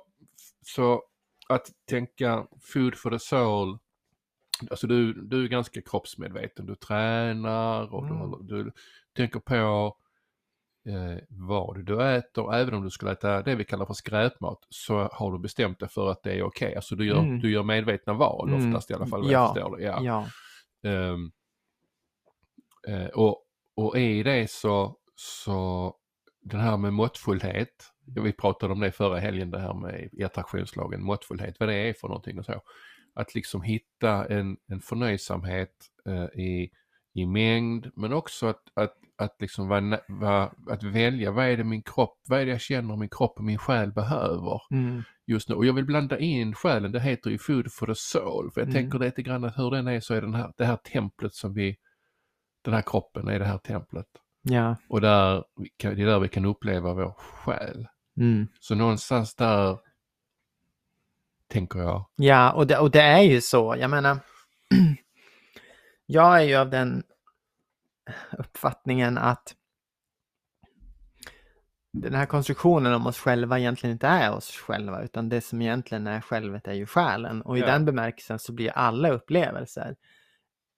så 0.65 1.03
att 1.49 1.67
tänka 1.89 2.45
food 2.73 2.95
for 2.95 3.11
the 3.11 3.19
soul. 3.19 3.77
Alltså 4.71 4.87
du, 4.87 5.13
du 5.13 5.43
är 5.43 5.47
ganska 5.47 5.81
kroppsmedveten. 5.81 6.65
Du 6.65 6.75
tränar 6.75 7.93
och 7.93 8.05
Mm. 8.05 8.47
du, 8.47 8.63
du 8.63 8.71
tänker 9.15 9.39
på 9.39 9.95
vad 11.29 11.85
du 11.85 12.03
äter. 12.15 12.53
Även 12.55 12.73
om 12.73 12.83
du 12.83 12.89
skulle 12.89 13.11
äta 13.11 13.41
det 13.41 13.55
vi 13.55 13.65
kallar 13.65 13.85
för 13.85 13.93
skräpmat 13.93 14.57
så 14.69 15.09
har 15.13 15.31
du 15.31 15.39
bestämt 15.39 15.79
dig 15.79 15.89
för 15.89 16.11
att 16.11 16.23
det 16.23 16.33
är 16.33 16.43
okej. 16.43 16.75
Alltså 16.75 16.95
du 16.95 17.07
gör, 17.07 17.19
Mm. 17.19 17.39
du 17.39 17.51
gör 17.51 17.63
medvetna 17.63 18.13
val 18.13 18.49
Mm. 18.49 18.67
oftast 18.67 18.91
i 18.91 18.93
alla 18.93 19.07
fall. 19.07 19.31
Ja. 19.31 19.53
Förstår. 19.53 19.81
Ja. 19.81 19.99
Ja. 20.03 20.25
Ehm, 20.89 21.31
eh, 22.87 23.07
och, 23.07 23.43
och 23.75 23.97
i 23.97 24.23
det 24.23 24.49
så, 24.51 24.97
så 25.15 25.93
den 26.41 26.59
här 26.59 26.77
med 26.77 26.93
måttfullhet, 26.93 27.91
vi 28.23 28.33
pratade 28.33 28.73
om 28.73 28.79
det 28.79 28.91
förra 28.91 29.19
helgen 29.19 29.51
det 29.51 29.59
här 29.59 29.73
med 29.73 30.09
i 30.13 30.23
attraktionslagen, 30.23 31.03
måttfullhet, 31.03 31.59
vad 31.59 31.69
det 31.69 31.75
är 31.89 31.93
för 31.93 32.07
någonting 32.07 32.39
och 32.39 32.45
så. 32.45 32.61
Att 33.15 33.35
liksom 33.35 33.61
hitta 33.61 34.25
en, 34.25 34.57
en 34.67 34.79
förnöjsamhet 34.81 35.75
eh, 36.07 36.39
i, 36.39 36.71
i 37.13 37.25
mängd 37.25 37.91
men 37.95 38.13
också 38.13 38.47
att, 38.47 38.63
att, 38.73 38.93
att 39.19 39.35
liksom 39.39 39.67
vara, 39.67 39.99
vara, 40.07 40.51
att 40.69 40.83
välja 40.83 41.31
vad 41.31 41.45
är 41.45 41.57
det 41.57 41.63
min 41.63 41.83
kropp, 41.83 42.19
vad 42.27 42.39
är 42.41 42.45
det 42.45 42.51
jag 42.51 42.61
känner 42.61 42.95
min 42.95 43.09
kropp 43.09 43.37
och 43.37 43.43
min 43.43 43.57
själ 43.57 43.91
behöver 43.93 44.61
Mm. 44.71 45.03
just 45.27 45.49
nu. 45.49 45.55
Och 45.55 45.65
jag 45.65 45.73
vill 45.73 45.85
blanda 45.85 46.19
in 46.19 46.53
själen, 46.55 46.91
det 46.91 46.99
heter 46.99 47.29
ju 47.29 47.37
Food 47.37 47.73
for 47.73 47.85
the 47.85 47.95
Soul. 47.95 48.51
För 48.51 48.61
jag 48.61 48.69
Mm. 48.69 48.73
tänker 48.81 48.99
lite 48.99 49.21
grann 49.21 49.43
att 49.43 49.57
hur 49.57 49.71
den 49.71 49.87
är 49.87 49.99
så 49.99 50.13
är 50.13 50.21
den 50.21 50.33
här, 50.33 50.53
det 50.57 50.65
här 50.65 50.75
templet 50.75 51.33
som 51.33 51.53
vi, 51.53 51.77
den 52.61 52.73
här 52.73 52.81
kroppen 52.85 53.27
är 53.27 53.39
det 53.39 53.45
här 53.45 53.57
templet. 53.57 54.07
Ja. 54.41 54.75
Och 54.89 55.01
där, 55.01 55.43
det 55.77 55.87
är 55.87 55.95
där 56.05 56.19
vi 56.19 56.29
kan 56.29 56.45
uppleva 56.45 56.93
vår 56.93 57.11
själ. 57.17 57.87
Mm. 58.17 58.47
Så 58.59 58.75
någonstans 58.75 59.35
där 59.35 59.77
tänker 61.47 61.79
jag. 61.79 62.05
Ja, 62.15 62.51
och 62.53 62.67
det, 62.67 62.77
och 62.77 62.91
det 62.91 63.01
är 63.01 63.21
ju 63.21 63.41
så. 63.41 63.75
Jag 63.79 63.89
menar, 63.89 64.19
jag 66.05 66.37
är 66.41 66.43
ju 66.43 66.55
av 66.55 66.69
den 66.69 67.03
uppfattningen 68.37 69.17
att 69.17 69.55
den 71.93 72.13
här 72.13 72.25
konstruktionen 72.25 72.93
om 72.93 73.07
oss 73.07 73.19
själva 73.19 73.59
egentligen 73.59 73.93
inte 73.93 74.07
är 74.07 74.31
oss 74.31 74.51
själva, 74.51 75.03
utan 75.03 75.29
det 75.29 75.41
som 75.41 75.61
egentligen 75.61 76.07
är 76.07 76.21
självet 76.21 76.67
är 76.67 76.73
ju 76.73 76.85
själen. 76.85 77.41
Och 77.41 77.57
i 77.57 77.61
Ja. 77.61 77.65
den 77.67 77.85
bemärkelsen 77.85 78.39
så 78.39 78.53
blir 78.53 78.69
alla 78.71 79.09
upplevelser 79.09 79.95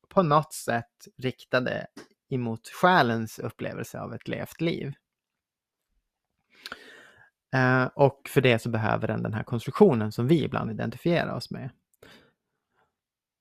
på 0.10 0.24
något 0.24 0.54
sätt 0.54 1.08
riktade 1.18 1.88
emot 2.30 2.68
själens 2.68 3.40
upplevelse 3.40 4.00
av 4.00 4.14
ett 4.14 4.28
levt 4.28 4.62
liv. 4.62 4.94
Eh, 7.54 7.84
och 7.86 8.22
för 8.30 8.42
det 8.42 8.60
så 8.60 8.70
behöver 8.70 9.08
den 9.08 9.24
den 9.24 9.34
här 9.34 9.44
konstruktionen 9.44 10.12
som 10.12 10.28
vi 10.28 10.44
ibland 10.44 10.72
identifierar 10.72 11.36
oss 11.36 11.52
med. 11.52 11.70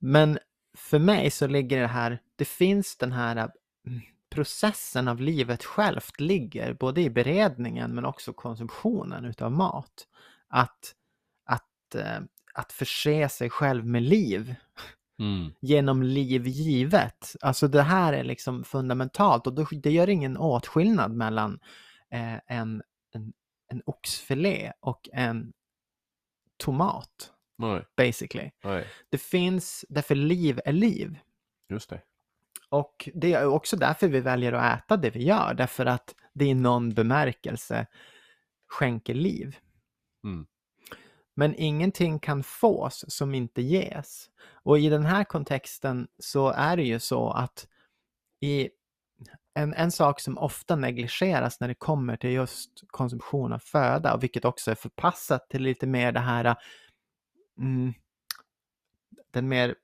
Men 0.01 0.39
för 0.77 0.99
mig 0.99 1.31
så 1.31 1.47
ligger 1.47 1.81
det 1.81 1.87
här, 1.87 2.23
det 2.37 2.45
finns 2.45 2.97
den 2.97 3.13
här 3.13 3.51
processen 4.31 5.09
av 5.09 5.21
livet 5.21 5.65
självt 5.65 6.21
ligger 6.21 6.73
både 6.75 7.01
i 7.01 7.11
beredningen 7.11 7.95
men 7.95 8.05
också 8.05 8.33
konsumtionen 8.33 9.25
utav 9.25 9.53
mat. 9.53 10.07
Att, 10.49 10.95
att, 11.45 11.95
eh, 11.95 12.21
att 12.55 12.73
förse 12.73 13.29
sig 13.29 13.51
själv 13.51 13.87
med 13.87 14.03
liv 14.03 14.55
Mm. 15.21 15.53
genom 15.61 16.03
liv 16.03 16.47
givet. 16.47 17.37
Alltså 17.41 17.69
det 17.69 17.83
här 17.83 18.13
är 18.13 18.25
liksom 18.25 18.65
fundamentalt 18.65 19.47
och 19.47 19.55
det 19.83 19.91
gör 19.91 20.09
ingen 20.09 20.37
åtskillnad 20.37 21.13
mellan 21.13 21.61
eh, 22.11 22.35
en, 22.47 22.83
en, 23.15 23.33
en 23.69 23.83
oxfilé 23.87 24.73
och 24.81 25.09
en 25.13 25.53
tomat, 26.57 27.33
Nej, 27.59 27.85
basically. 27.97 28.51
nej, 28.65 28.87
Det 29.11 29.19
finns, 29.19 29.85
därför 29.89 30.15
liv 30.15 30.61
är 30.65 30.73
liv. 30.73 31.19
just 31.69 31.91
det. 31.91 32.03
Och 32.71 33.09
det 33.15 33.33
är 33.33 33.47
också 33.47 33.77
därför 33.77 34.09
vi 34.09 34.21
väljer 34.21 34.53
att 34.53 34.79
äta 34.79 34.97
det 34.97 35.11
vi 35.11 35.25
gör, 35.25 35.55
därför 35.55 35.87
att 35.87 36.15
det 36.33 36.45
i 36.45 36.55
någon 36.55 36.95
bemärkelse 36.95 37.87
skänker 38.69 39.15
liv. 39.15 39.57
Mm. 40.25 40.47
Men 41.35 41.55
ingenting 41.55 42.19
kan 42.19 42.43
fås 42.43 43.05
som 43.09 43.35
inte 43.35 43.63
ges. 43.63 44.31
Och 44.63 44.79
i 44.79 44.89
den 44.89 45.05
här 45.07 45.25
kontexten 45.25 46.09
så 46.19 46.49
är 46.49 46.77
det 46.77 46.83
ju 46.83 46.99
så 46.99 47.31
att 47.31 47.69
i 48.41 48.71
en, 49.55 49.75
en 49.75 49.91
sak 49.91 50.21
som 50.21 50.39
ofta 50.39 50.77
negligeras 50.77 51.61
när 51.61 51.69
det 51.69 51.75
kommer 51.75 52.17
till 52.17 52.31
just 52.31 52.71
konsumtion 52.87 53.53
av 53.53 53.59
föda, 53.59 54.15
och 54.15 54.23
vilket 54.23 54.45
också 54.45 54.71
är 54.71 54.75
förpassat 54.75 55.51
till 55.51 55.63
lite 55.63 55.87
mer 55.87 56.13
det 56.13 56.21
här 56.21 56.57
mm, 57.59 57.95
den 59.31 59.49
mer 59.49 59.75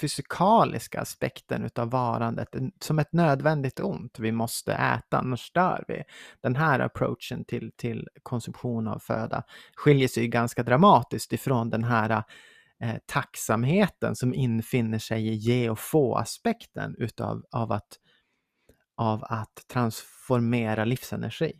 fysikaliska 0.00 1.00
aspekten 1.00 1.64
utav 1.64 1.90
varandet 1.90 2.48
som 2.80 2.98
ett 2.98 3.12
nödvändigt 3.12 3.80
ont. 3.80 4.18
Vi 4.18 4.32
måste 4.32 4.72
äta, 4.72 5.18
annars 5.18 5.52
dör 5.52 5.84
vi. 5.88 6.02
Den 6.40 6.56
här 6.56 6.80
approachen 6.80 7.44
till, 7.44 7.72
till 7.76 8.08
konsumtion 8.22 8.88
av 8.88 8.98
föda 8.98 9.42
skiljer 9.76 10.08
sig 10.08 10.28
ganska 10.28 10.62
dramatiskt 10.62 11.32
ifrån 11.32 11.70
den 11.70 11.84
här 11.84 12.24
eh, 12.82 12.96
tacksamheten 13.06 14.16
som 14.16 14.34
infinner 14.34 14.98
sig 14.98 15.28
i 15.28 15.34
ge 15.34 15.70
och 15.70 15.78
få-aspekten 15.78 16.94
utav 16.98 17.44
av 17.50 17.72
att, 17.72 17.98
av 18.96 19.24
att 19.24 19.64
transformera 19.72 20.84
livsenergi. 20.84 21.52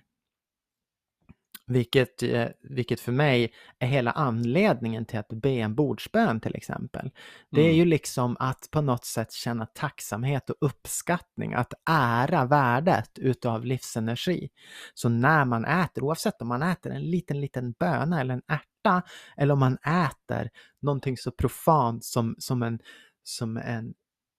Vilket, 1.70 2.22
eh, 2.22 2.46
vilket 2.62 3.00
för 3.00 3.12
mig 3.12 3.52
är 3.78 3.86
hela 3.86 4.10
anledningen 4.10 5.04
till 5.06 5.18
att 5.18 5.28
be 5.28 5.50
en 5.50 5.74
bordsbön 5.74 6.40
till 6.40 6.56
exempel. 6.56 7.10
Det 7.50 7.60
är 7.60 7.64
Mm. 7.64 7.76
ju 7.76 7.84
liksom 7.84 8.36
att 8.40 8.68
på 8.70 8.80
något 8.80 9.04
sätt 9.04 9.32
känna 9.32 9.66
tacksamhet 9.66 10.50
och 10.50 10.56
uppskattning, 10.60 11.54
att 11.54 11.72
ära 11.90 12.44
värdet 12.44 13.18
utav 13.18 13.64
livsenergi. 13.64 14.48
Så 14.94 15.08
när 15.08 15.44
man 15.44 15.64
äter, 15.64 16.02
oavsett 16.04 16.42
om 16.42 16.48
man 16.48 16.62
äter 16.62 16.92
en 16.92 17.10
liten, 17.10 17.40
liten 17.40 17.72
böna 17.72 18.20
eller 18.20 18.34
en 18.34 18.42
ärta, 18.48 19.02
eller 19.36 19.52
om 19.54 19.60
man 19.60 19.76
äter 19.76 20.50
någonting 20.82 21.16
så 21.16 21.30
profant 21.30 22.04
som, 22.04 22.34
som, 22.38 22.62
en, 22.62 22.78
som 23.22 23.56
en 23.56 23.94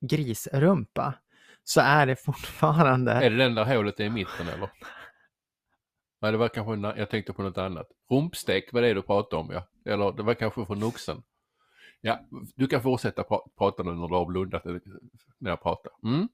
grisrumpa, 0.09 1.13
så 1.63 1.81
är 1.81 2.05
det 2.05 2.15
fortfarande... 2.15 3.11
Är 3.11 3.29
det 3.29 3.37
den 3.37 3.55
där 3.55 3.75
hålet 3.75 3.99
i 3.99 4.09
mitten 4.09 4.47
eller? 4.47 4.69
Nej, 6.21 6.31
det 6.31 6.37
var 6.37 6.49
kanske, 6.49 6.73
en- 6.73 6.97
jag 6.97 7.09
tänkte 7.09 7.33
på 7.33 7.43
något 7.43 7.57
annat. 7.57 7.87
Rumpstek 8.09 8.73
var 8.73 8.81
det 8.81 8.93
du 8.93 9.01
pratade 9.01 9.41
om 9.41 9.51
ja. 9.51 9.67
Eller 9.85 10.11
det 10.11 10.23
var 10.23 10.33
kanske 10.33 10.65
från 10.65 10.83
oxen. 10.83 11.23
Ja, 12.01 12.19
du 12.55 12.67
kan 12.67 12.81
fortsätta 12.83 13.21
pra- 13.23 13.49
prata 13.57 13.83
nu 13.83 13.91
när 13.91 14.07
du 14.07 14.13
har 14.15 14.25
blundat 14.25 14.65
eh, 14.65 14.75
när 15.37 15.51
jag 15.51 15.61
pratar. 15.61 15.91
Mm? 16.03 16.29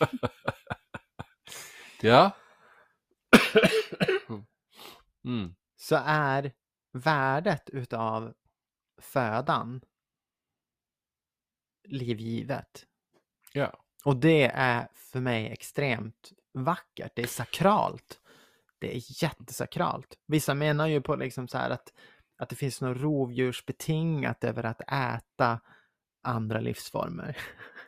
ja. 2.00 2.30
mm. 5.24 5.54
så 5.76 5.96
är 6.04 6.52
värdet 6.92 7.70
utav 7.70 8.34
födan 9.02 9.80
livgivet. 11.88 12.86
Ja. 13.52 13.82
Och 14.04 14.16
det 14.16 14.44
är 14.54 14.88
för 14.94 15.20
mig 15.20 15.46
extremt 15.52 16.32
vackert. 16.52 17.12
Det 17.14 17.22
är 17.22 17.26
sakralt. 17.26 18.20
Det 18.78 18.96
är 18.96 19.22
jättesakralt. 19.22 20.14
Vissa 20.26 20.54
menar 20.54 20.86
ju 20.86 21.00
på 21.00 21.16
liksom 21.16 21.48
så 21.48 21.58
här 21.58 21.70
att, 21.70 21.92
att 22.38 22.48
det 22.48 22.56
finns 22.56 22.80
något 22.80 23.02
rovdjursbetingat 23.02 24.44
över 24.44 24.66
att 24.66 24.80
äta 24.80 25.60
andra 26.22 26.60
livsformer. 26.60 27.36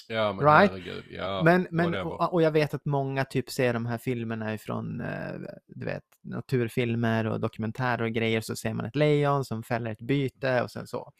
Ja, 0.08 0.32
men 0.32 0.46
Right? 0.46 0.70
herregud. 0.70 1.04
Ja, 1.10 1.42
men, 1.44 1.66
men, 1.70 1.94
och, 1.94 2.32
och 2.32 2.42
jag 2.42 2.50
vet 2.50 2.74
att 2.74 2.84
många 2.84 3.24
typ 3.24 3.50
ser 3.50 3.72
de 3.72 3.86
här 3.86 3.98
filmerna 3.98 4.54
ifrån 4.54 5.00
eh, 5.00 5.32
du 5.66 5.84
vet, 5.84 6.04
naturfilmer 6.22 7.26
och 7.26 7.40
dokumentärer 7.40 8.02
och 8.02 8.12
grejer 8.12 8.40
så 8.40 8.56
ser 8.56 8.74
man 8.74 8.86
ett 8.86 8.96
lejon 8.96 9.44
som 9.44 9.62
fäller 9.62 9.90
ett 9.90 10.02
byte 10.02 10.62
och 10.62 10.70
sen 10.70 10.86
så. 10.86 11.12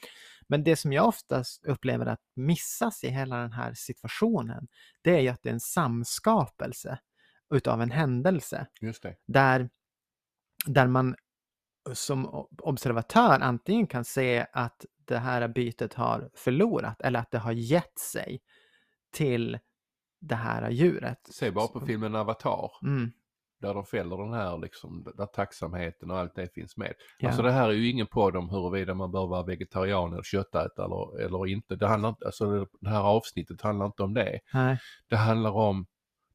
Men 0.49 0.65
det 0.65 0.77
som 0.77 0.93
jag 0.93 1.09
oftast 1.09 1.65
upplever 1.65 2.07
att 2.07 2.21
missas 2.37 3.05
i 3.05 3.09
hela 3.09 3.37
den 3.37 3.53
här 3.53 3.75
situationen, 3.75 4.69
det 5.03 5.17
är 5.17 5.21
ju 5.21 5.29
att 5.29 5.43
det 5.43 5.49
är 5.49 5.53
en 5.53 5.61
samskapelse 5.61 6.99
utav 7.55 7.83
en 7.83 7.91
händelse 7.91 8.67
där, 9.27 9.71
där 10.67 10.87
man 10.87 11.15
som 11.93 12.47
observatör 12.63 13.39
antingen 13.41 13.87
kan 13.87 14.05
se 14.05 14.47
att 14.53 14.85
det 15.05 15.19
här 15.19 15.49
bytet 15.49 15.95
har 15.95 16.31
förlorat 16.35 17.01
eller 17.01 17.21
att 17.21 17.31
det 17.31 17.39
har 17.39 17.53
gett 17.53 17.99
sig 17.99 18.41
till 19.13 19.59
det 20.21 20.35
här 20.35 20.71
djuret. 20.71 21.19
Se 21.31 21.51
bara 21.51 21.69
på 21.69 21.81
filmen 21.81 22.15
Avatar. 22.15 22.71
Mm, 22.83 23.11
Där 23.61 23.75
de 23.75 23.85
fäller 23.85 24.17
den 24.17 24.33
här 24.33 24.59
liksom, 24.59 25.13
där 25.17 25.27
tacksamheten 25.27 26.11
och 26.11 26.19
allt 26.19 26.35
det 26.35 26.55
finns 26.55 26.77
med. 26.77 26.95
ja. 27.19 27.29
Alltså 27.29 27.43
det 27.43 27.53
här 27.53 27.69
är 27.69 27.73
ju 27.73 27.91
ingen 27.91 28.07
podd 28.07 28.37
om 28.37 28.49
huruvida 28.51 28.95
man 28.95 29.11
bör 29.11 29.27
vara 29.27 29.43
vegetarian 29.43 30.13
eller 30.13 30.23
köttätare 30.23 30.85
eller, 30.85 31.21
eller 31.21 31.47
inte. 31.47 31.77
Det, 31.77 31.87
handlar 31.87 32.09
inte, 32.09 32.27
alltså 32.27 32.67
det 32.81 32.91
här 32.91 33.03
avsnittet 33.03 33.63
handlar 33.63 33.87
inte 33.87 34.03
om 34.03 34.15
det. 34.15 34.41
Nej. 34.55 34.79
Det 35.09 35.17
handlar 35.17 35.51
om, 35.51 35.87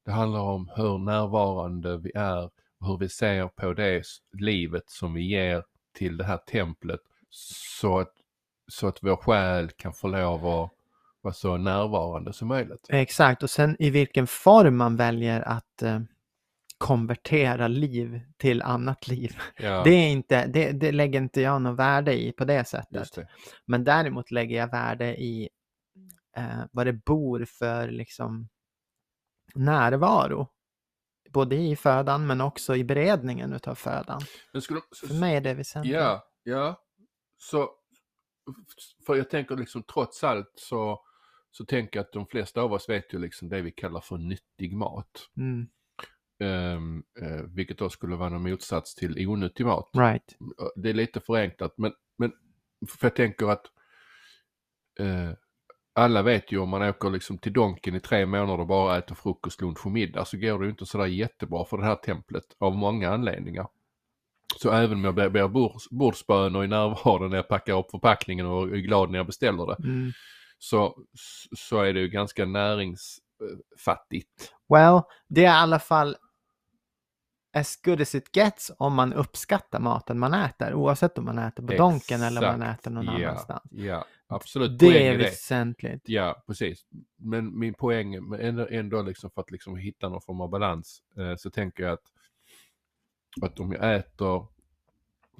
det 0.05 0.11
handlar 0.11 0.39
om 0.39 0.71
hur 0.75 0.97
närvarande 0.97 1.97
vi 1.97 2.11
är 2.15 2.43
och 2.79 2.87
hur 2.87 2.97
vi 2.97 3.09
ser 3.09 3.47
på 3.47 3.73
det 3.73 4.03
livet 4.37 4.83
som 4.87 5.13
vi 5.13 5.21
ger 5.21 5.63
till 5.97 6.17
det 6.17 6.23
här 6.23 6.37
templet 6.37 6.99
så 7.79 7.99
att, 7.99 8.13
så 8.67 8.87
att 8.87 8.97
vår 9.01 9.15
själ 9.15 9.69
kan 9.69 9.93
få 9.93 10.07
lov 10.07 10.47
att 10.47 10.71
vara 11.21 11.33
så 11.33 11.57
närvarande 11.57 12.33
som 12.33 12.47
möjligt. 12.47 12.87
Exakt, 12.89 13.43
och 13.43 13.49
sen 13.49 13.75
i 13.79 13.89
vilken 13.89 14.27
form 14.27 14.77
man 14.77 14.95
väljer 14.95 15.41
att 15.41 15.81
eh, 15.81 15.99
konvertera 16.77 17.67
liv 17.67 18.21
till 18.37 18.61
annat 18.61 19.07
liv. 19.07 19.37
Ja, 19.57 19.83
Det, 19.83 19.89
är 19.89 20.09
inte, 20.09 20.47
det, 20.47 20.71
det 20.71 20.91
lägger 20.91 21.21
inte 21.21 21.41
jag 21.41 21.61
något 21.61 21.79
värde 21.79 22.13
i 22.13 22.31
på 22.31 22.45
det 22.45 22.65
sättet. 22.65 23.15
det. 23.15 23.27
Men 23.65 23.83
däremot 23.83 24.31
lägger 24.31 24.57
jag 24.57 24.71
värde 24.71 25.15
i 25.21 25.49
eh, 26.37 26.63
vad 26.71 26.85
det 26.87 26.93
bor 26.93 27.45
för 27.45 27.87
liksom 27.87 28.49
närvaro. 29.55 30.47
Både 31.29 31.55
i 31.55 31.75
födan 31.75 32.27
men 32.27 32.41
också 32.41 32.75
i 32.75 32.83
beredningen 32.83 33.53
utav 33.53 33.75
födan. 33.75 34.21
Men 34.53 34.61
skulle, 34.61 34.81
För 35.07 35.13
mig 35.19 35.35
är 35.35 35.41
det 35.41 35.53
väsentligt. 35.53 35.95
Ja, 35.95 36.23
ja. 36.43 36.83
Så, 37.37 37.69
för 39.05 39.15
jag 39.15 39.29
tänker 39.29 39.55
liksom 39.55 39.83
trots 39.83 40.23
allt 40.23 40.51
så, 40.55 41.01
så 41.51 41.65
tänker 41.65 41.99
jag 41.99 42.05
att 42.05 42.13
de 42.13 42.27
flesta 42.27 42.61
av 42.61 42.73
oss 42.73 42.89
vet 42.89 43.13
ju 43.13 43.19
liksom 43.19 43.49
det 43.49 43.61
vi 43.61 43.71
kallar 43.71 44.01
för 44.01 44.17
nyttig 44.17 44.75
mat. 44.75 45.29
Mm, 45.37 45.67
Ehm, 46.43 47.03
eh, 47.21 47.41
vilket 47.55 47.77
då 47.77 47.89
skulle 47.89 48.15
vara 48.15 48.29
någon 48.29 48.49
motsats 48.49 48.95
till 48.95 49.27
onyttig 49.27 49.65
mat. 49.65 49.89
right. 49.93 50.35
Det 50.75 50.89
är 50.89 50.93
lite 50.93 51.19
förenklat 51.19 51.73
men, 51.77 51.93
men 52.17 52.31
för 52.87 53.05
jag 53.05 53.15
tänker 53.15 53.47
att 53.47 53.65
eh, 54.99 55.31
alla 55.95 56.21
vet 56.21 56.51
ju 56.51 56.57
om 56.57 56.69
man 56.69 56.81
åker 56.81 57.09
liksom 57.09 57.37
till 57.37 57.53
Donken 57.53 57.95
i 57.95 57.99
tre 57.99 58.25
månader 58.25 58.59
och 58.59 58.67
bara 58.67 58.97
äter 58.97 59.15
frukost, 59.15 59.61
lunch 59.61 59.85
och 59.85 59.91
middag 59.91 60.25
så 60.25 60.37
går 60.37 60.59
det 60.59 60.65
ju 60.65 60.71
inte 60.71 60.85
sådär 60.85 61.05
jättebra 61.05 61.65
för 61.65 61.77
det 61.77 61.85
här 61.85 61.95
templet 61.95 62.43
av 62.59 62.75
många 62.75 63.11
anledningar. 63.11 63.67
Så 64.61 64.71
även 64.71 64.97
om 64.97 65.03
jag 65.03 65.15
ber, 65.15 65.29
ber 65.29 65.47
bords, 65.47 65.89
bordsbönor 65.89 66.63
i 66.63 66.67
närvaro 66.67 67.27
när 67.27 67.35
jag 67.35 67.47
packar 67.47 67.79
upp 67.79 67.91
förpackningen 67.91 68.45
och 68.45 68.63
är 68.63 68.77
glad 68.77 69.11
när 69.11 69.19
jag 69.19 69.25
beställer 69.25 69.65
det 69.65 69.75
Mm. 69.83 70.11
så, 70.59 70.97
så 71.57 71.81
är 71.81 71.93
det 71.93 71.99
ju 71.99 72.07
ganska 72.07 72.45
näringsfattigt. 72.45 74.53
Well, 74.69 75.01
det 75.29 75.41
är 75.41 75.45
i 75.45 75.47
alla 75.47 75.79
fall 75.79 76.15
as 77.53 77.81
good 77.83 78.01
as 78.01 78.15
it 78.15 78.35
gets 78.35 78.71
om 78.77 78.93
man 78.95 79.13
uppskattar 79.13 79.79
maten 79.79 80.19
man 80.19 80.33
äter, 80.33 80.73
oavsett 80.73 81.17
om 81.17 81.25
man 81.25 81.39
äter 81.39 81.67
på 81.67 81.73
Donken 81.73 82.21
eller 82.21 82.41
om 82.41 82.47
man 82.59 82.61
Exakt. 82.61 82.79
äter 82.79 82.91
någon 82.91 83.05
ja, 83.05 83.11
annanstans. 83.29 83.61
Ja, 83.71 84.05
absolut. 84.27 84.79
Det 84.79 84.85
Poäng 84.85 85.05
är 85.07 85.11
det. 85.17 85.23
väsentligt. 85.23 86.01
Ja, 86.05 86.43
precis. 86.47 86.81
Men 87.17 87.59
min 87.59 87.73
poäng, 87.73 88.15
ändå, 88.39 88.67
ändå 88.71 89.01
liksom 89.01 89.31
för 89.31 89.41
att 89.41 89.51
liksom 89.51 89.77
hitta 89.77 90.09
någon 90.09 90.21
form 90.21 90.41
av 90.41 90.49
balans, 90.49 90.99
eh, 91.17 91.35
så 91.37 91.49
tänker 91.49 91.83
jag 91.83 91.93
att, 91.93 92.03
att 93.41 93.59
om 93.59 93.71
jag 93.71 93.95
äter 93.95 94.47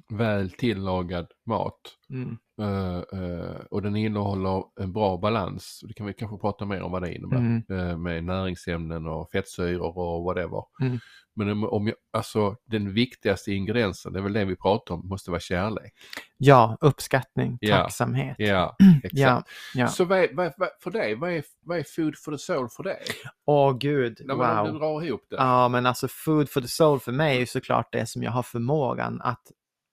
väl 0.08 0.50
tillagad 0.50 1.26
mat 1.46 1.80
Mm. 2.10 2.38
eh, 2.60 2.96
eh, 3.20 3.56
och 3.70 3.82
den 3.82 3.96
innehåller 3.96 4.64
en 4.80 4.92
bra 4.92 5.16
balans, 5.16 5.80
det 5.88 5.94
kan 5.94 6.06
vi 6.06 6.12
kanske 6.14 6.38
prata 6.38 6.64
mer 6.64 6.82
om 6.82 6.92
vad 6.92 7.02
det 7.02 7.14
innebär, 7.14 7.36
Mm. 7.36 7.62
eh, 7.70 7.96
med 7.98 8.24
näringsämnen 8.24 9.06
och 9.06 9.30
fettsyror 9.30 9.98
och 9.98 10.24
whatever. 10.24 10.64
Mm. 10.80 10.98
Men 11.36 11.64
om, 11.64 11.86
jag, 11.86 11.96
alltså 12.12 12.56
den 12.64 12.92
viktigaste 12.94 13.52
ingrediensen, 13.52 14.12
det 14.12 14.18
är 14.18 14.22
väl 14.22 14.32
det 14.32 14.44
vi 14.44 14.56
pratar 14.56 14.94
om, 14.94 15.08
måste 15.08 15.30
vara 15.30 15.40
kärlek. 15.40 15.94
Ja, 16.36 16.76
uppskattning, 16.80 17.58
Ja. 17.60 17.76
tacksamhet. 17.76 18.36
Ja, 18.38 18.76
exakt. 19.04 19.18
Ja, 19.18 19.42
ja. 19.74 19.88
Så 19.88 20.04
vad 20.04 20.28
vad, 20.32 20.52
vad, 20.56 20.68
för 20.82 20.90
dig, 20.90 21.14
vad 21.14 21.32
är, 21.32 21.44
vad 21.60 21.78
är 21.78 21.84
food 21.96 22.18
for 22.18 22.32
the 22.32 22.38
soul 22.38 22.68
för 22.68 22.82
dig? 22.82 23.02
Åh 23.46 23.78
gud, 23.78 24.20
När 24.24 24.34
man 24.34 24.58
om 24.58 24.66
du 24.66 24.72
wow. 24.72 24.80
drar 24.80 25.02
ihop 25.02 25.26
det. 25.30 25.36
Ja, 25.36 25.68
men 25.68 25.86
alltså 25.86 26.08
food 26.08 26.50
for 26.50 26.60
the 26.60 26.68
soul 26.68 27.00
för 27.00 27.12
mig 27.12 27.36
är 27.36 27.40
ju 27.40 27.46
såklart 27.46 27.92
det 27.92 28.06
som 28.06 28.22
jag 28.22 28.30
har 28.32 28.42
förmågan 28.42 29.20
att 29.22 29.42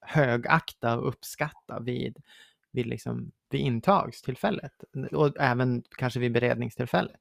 högakta 0.06 0.98
och 0.98 1.08
uppskatta 1.08 1.80
vid, 1.80 2.16
vid, 2.72 2.86
liksom, 2.86 3.32
vid 3.50 3.60
intagstillfället 3.60 4.72
och 5.12 5.40
även 5.40 5.82
kanske 5.98 6.20
vid 6.20 6.32
beredningstillfället. 6.32 7.20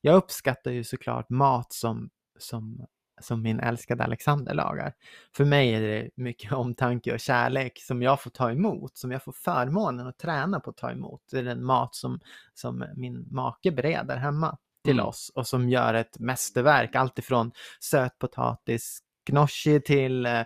Jag 0.00 0.16
uppskattar 0.16 0.70
ju 0.70 0.84
såklart 0.84 1.30
mat 1.30 1.72
som, 1.72 2.10
som, 2.38 2.86
som 3.20 3.42
min 3.42 3.60
älskade 3.60 4.04
Alexander 4.04 4.54
lagar. 4.54 4.92
För 5.36 5.44
mig 5.44 5.74
är 5.74 5.80
det 5.80 6.10
mycket 6.14 6.52
omtanke 6.52 7.12
och 7.12 7.20
kärlek 7.20 7.78
som 7.82 8.02
jag 8.02 8.22
får 8.22 8.30
ta 8.30 8.50
emot, 8.50 8.96
som 8.96 9.12
jag 9.12 9.22
får 9.22 9.32
förmånen 9.32 10.06
att 10.06 10.18
träna 10.18 10.60
på 10.60 10.70
att 10.70 10.76
ta 10.76 10.90
emot. 10.90 11.22
Det 11.30 11.38
är 11.38 11.42
den 11.42 11.64
mat 11.64 11.94
som, 11.94 12.20
som 12.54 12.84
min 12.96 13.26
make 13.30 13.70
bereder 13.70 14.16
hemma 14.16 14.58
till 14.84 14.98
Mm. 14.98 15.06
oss 15.06 15.32
och 15.34 15.46
som 15.46 15.68
gör 15.68 15.94
ett 15.94 16.18
mästerverk, 16.18 16.94
alltifrån 16.94 17.52
sötpotatis 17.80 19.02
gnocchi 19.24 19.80
till 19.80 20.26
eh, 20.26 20.42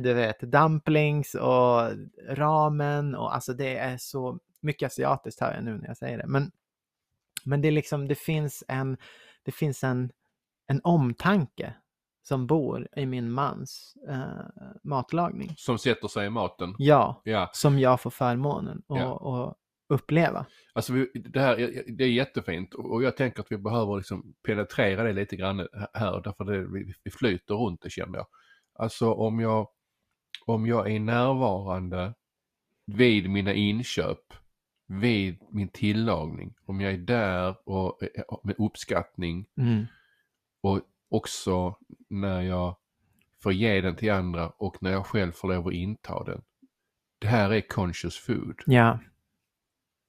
du 0.00 0.14
vet, 0.14 0.40
dumplings 0.40 1.34
och 1.34 1.90
ramen 2.28 3.14
och 3.14 3.34
alltså 3.34 3.52
det 3.52 3.76
är 3.76 3.96
så 3.98 4.38
mycket 4.60 4.86
asiatiskt 4.86 5.40
hör 5.40 5.54
jag 5.54 5.64
nu 5.64 5.78
när 5.78 5.86
jag 5.86 5.96
säger 5.96 6.18
det. 6.18 6.26
Men, 6.26 6.50
men 7.44 7.62
det 7.62 7.68
är 7.68 7.72
liksom, 7.72 8.08
det 8.08 8.14
finns 8.14 8.64
en, 8.68 8.96
det 9.42 9.52
finns 9.52 9.84
en, 9.84 10.10
en 10.66 10.80
omtanke 10.84 11.74
som 12.22 12.46
bor 12.46 12.88
i 12.96 13.06
min 13.06 13.30
mans 13.32 13.94
eh, 14.08 14.66
matlagning. 14.82 15.54
Som 15.56 15.78
sätter 15.78 16.08
sig 16.08 16.26
i 16.26 16.30
maten. 16.30 16.74
Ja, 16.78 17.20
Ja, 17.24 17.50
som 17.52 17.78
jag 17.78 18.00
får 18.00 18.10
förmånen 18.10 18.82
att 18.88 18.98
Ja. 18.98 19.54
uppleva. 19.88 20.46
alltså 20.72 20.92
det 21.14 21.40
här 21.40 21.56
det 21.96 22.04
är 22.04 22.08
jättefint 22.08 22.74
och 22.74 23.02
jag 23.02 23.16
tänker 23.16 23.40
att 23.40 23.52
vi 23.52 23.58
behöver 23.58 23.96
liksom 23.96 24.34
penetrera 24.46 25.02
det 25.02 25.12
lite 25.12 25.36
grann 25.36 25.68
här 25.94 26.20
därför 26.24 26.44
det, 26.44 26.66
vi, 27.04 27.10
flyter 27.10 27.54
runt 27.54 27.82
det 27.82 27.90
känner 27.90 28.18
jag. 28.18 28.26
Alltså 28.74 29.12
om 29.12 29.40
jag, 29.40 29.68
om 30.46 30.66
jag 30.66 30.90
är 30.90 31.00
närvarande 31.00 32.14
vid 32.86 33.30
mina 33.30 33.52
inköp, 33.52 34.18
vid 34.86 35.38
min 35.50 35.68
tillagning, 35.68 36.54
om 36.66 36.80
jag 36.80 36.92
är 36.92 36.98
där 36.98 37.56
och 37.68 38.02
eh, 38.02 38.08
med 38.42 38.54
uppskattning 38.58 39.46
Mm. 39.56 39.86
Och 40.62 40.80
också 41.10 41.76
när 42.10 42.40
jag 42.42 42.76
får 43.42 43.52
ge 43.52 43.80
den 43.80 43.96
till 43.96 44.12
andra 44.12 44.48
och 44.48 44.82
när 44.82 44.90
jag 44.92 45.06
själv 45.06 45.32
får 45.32 45.48
lov 45.48 45.66
att 45.68 45.72
inta 45.74 46.24
den. 46.24 46.42
Det 47.18 47.26
här 47.26 47.50
är 47.50 47.60
conscious 47.60 48.16
food. 48.18 48.60
Ja, 48.66 48.98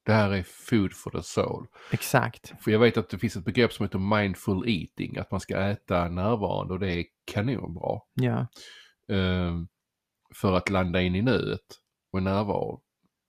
Det 0.02 0.12
här 0.12 0.30
är 0.30 0.42
food 0.42 0.92
for 0.92 1.10
the 1.10 1.22
soul. 1.22 1.66
exakt. 1.92 2.52
För 2.60 2.70
jag 2.70 2.78
vet 2.78 2.96
att 2.96 3.08
det 3.08 3.18
finns 3.18 3.36
ett 3.36 3.44
begrepp 3.44 3.72
som 3.72 3.84
heter 3.84 3.98
mindful 3.98 4.68
eating, 4.68 5.16
att 5.18 5.30
man 5.30 5.40
ska 5.40 5.56
äta 5.56 6.08
närvarande 6.08 6.74
och 6.74 6.80
det 6.80 6.92
är 6.92 7.04
kanonbra. 7.24 8.00
Ja, 8.14 8.46
Ehm, 9.08 9.68
för 10.34 10.52
att 10.52 10.70
landa 10.70 11.02
in 11.02 11.14
i 11.14 11.22
nuet 11.22 11.80
och 12.12 12.22
närvaro. 12.22 12.82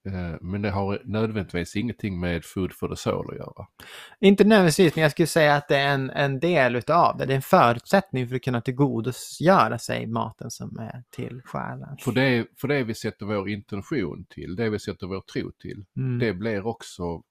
Ehm, 0.06 0.38
men 0.40 0.62
det 0.62 0.70
har 0.70 1.02
nödvändigtvis 1.04 1.76
ingenting 1.76 2.20
med 2.20 2.44
food 2.44 2.72
for 2.72 2.88
the 2.88 2.96
soul 2.96 3.30
att 3.30 3.36
göra. 3.36 3.66
inte 4.20 4.44
nödvändigtvis, 4.44 4.94
men 4.94 5.02
jag 5.02 5.10
skulle 5.10 5.26
säga 5.26 5.54
att 5.54 5.68
det 5.68 5.76
är 5.76 5.88
en, 5.94 6.10
en 6.10 6.40
del 6.40 6.76
utav 6.76 7.16
det. 7.16 7.26
Det 7.26 7.32
är 7.32 7.36
en 7.36 7.42
förutsättning 7.42 8.28
för 8.28 8.36
att 8.36 8.42
kunna 8.42 8.60
tillgodogöra 8.60 9.78
sig 9.78 10.06
maten 10.06 10.50
som 10.50 10.78
är 10.78 11.02
till 11.10 11.40
själen. 11.44 11.96
För 12.00 12.12
det, 12.12 12.46
för 12.60 12.68
det 12.68 12.84
vi 12.84 12.94
sätter 12.94 13.26
vår 13.26 13.48
intention 13.48 14.24
till, 14.30 14.56
det 14.56 14.70
vi 14.70 14.78
sätter 14.78 15.06
vår 15.06 15.20
tro 15.20 15.50
till, 15.50 15.84
Mm. 15.96 16.18
det 16.18 16.32
blir 16.34 16.66
också 16.66 17.22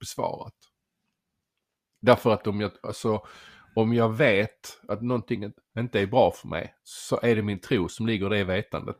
besvarat. 0.00 0.54
Därför 2.00 2.30
att 2.32 2.46
om 2.46 2.60
jag, 2.60 2.70
alltså, 2.82 3.22
om 3.74 3.94
jag 3.94 4.16
vet 4.16 4.80
att 4.88 5.02
någonting 5.02 5.52
inte 5.78 6.00
är 6.00 6.06
bra 6.06 6.30
för 6.30 6.48
mig 6.48 6.74
så 6.82 7.20
är 7.22 7.36
det 7.36 7.42
min 7.42 7.60
tro 7.60 7.88
som 7.88 8.06
ligger 8.06 8.34
i 8.34 8.38
det 8.38 8.44
vetandet. 8.44 8.96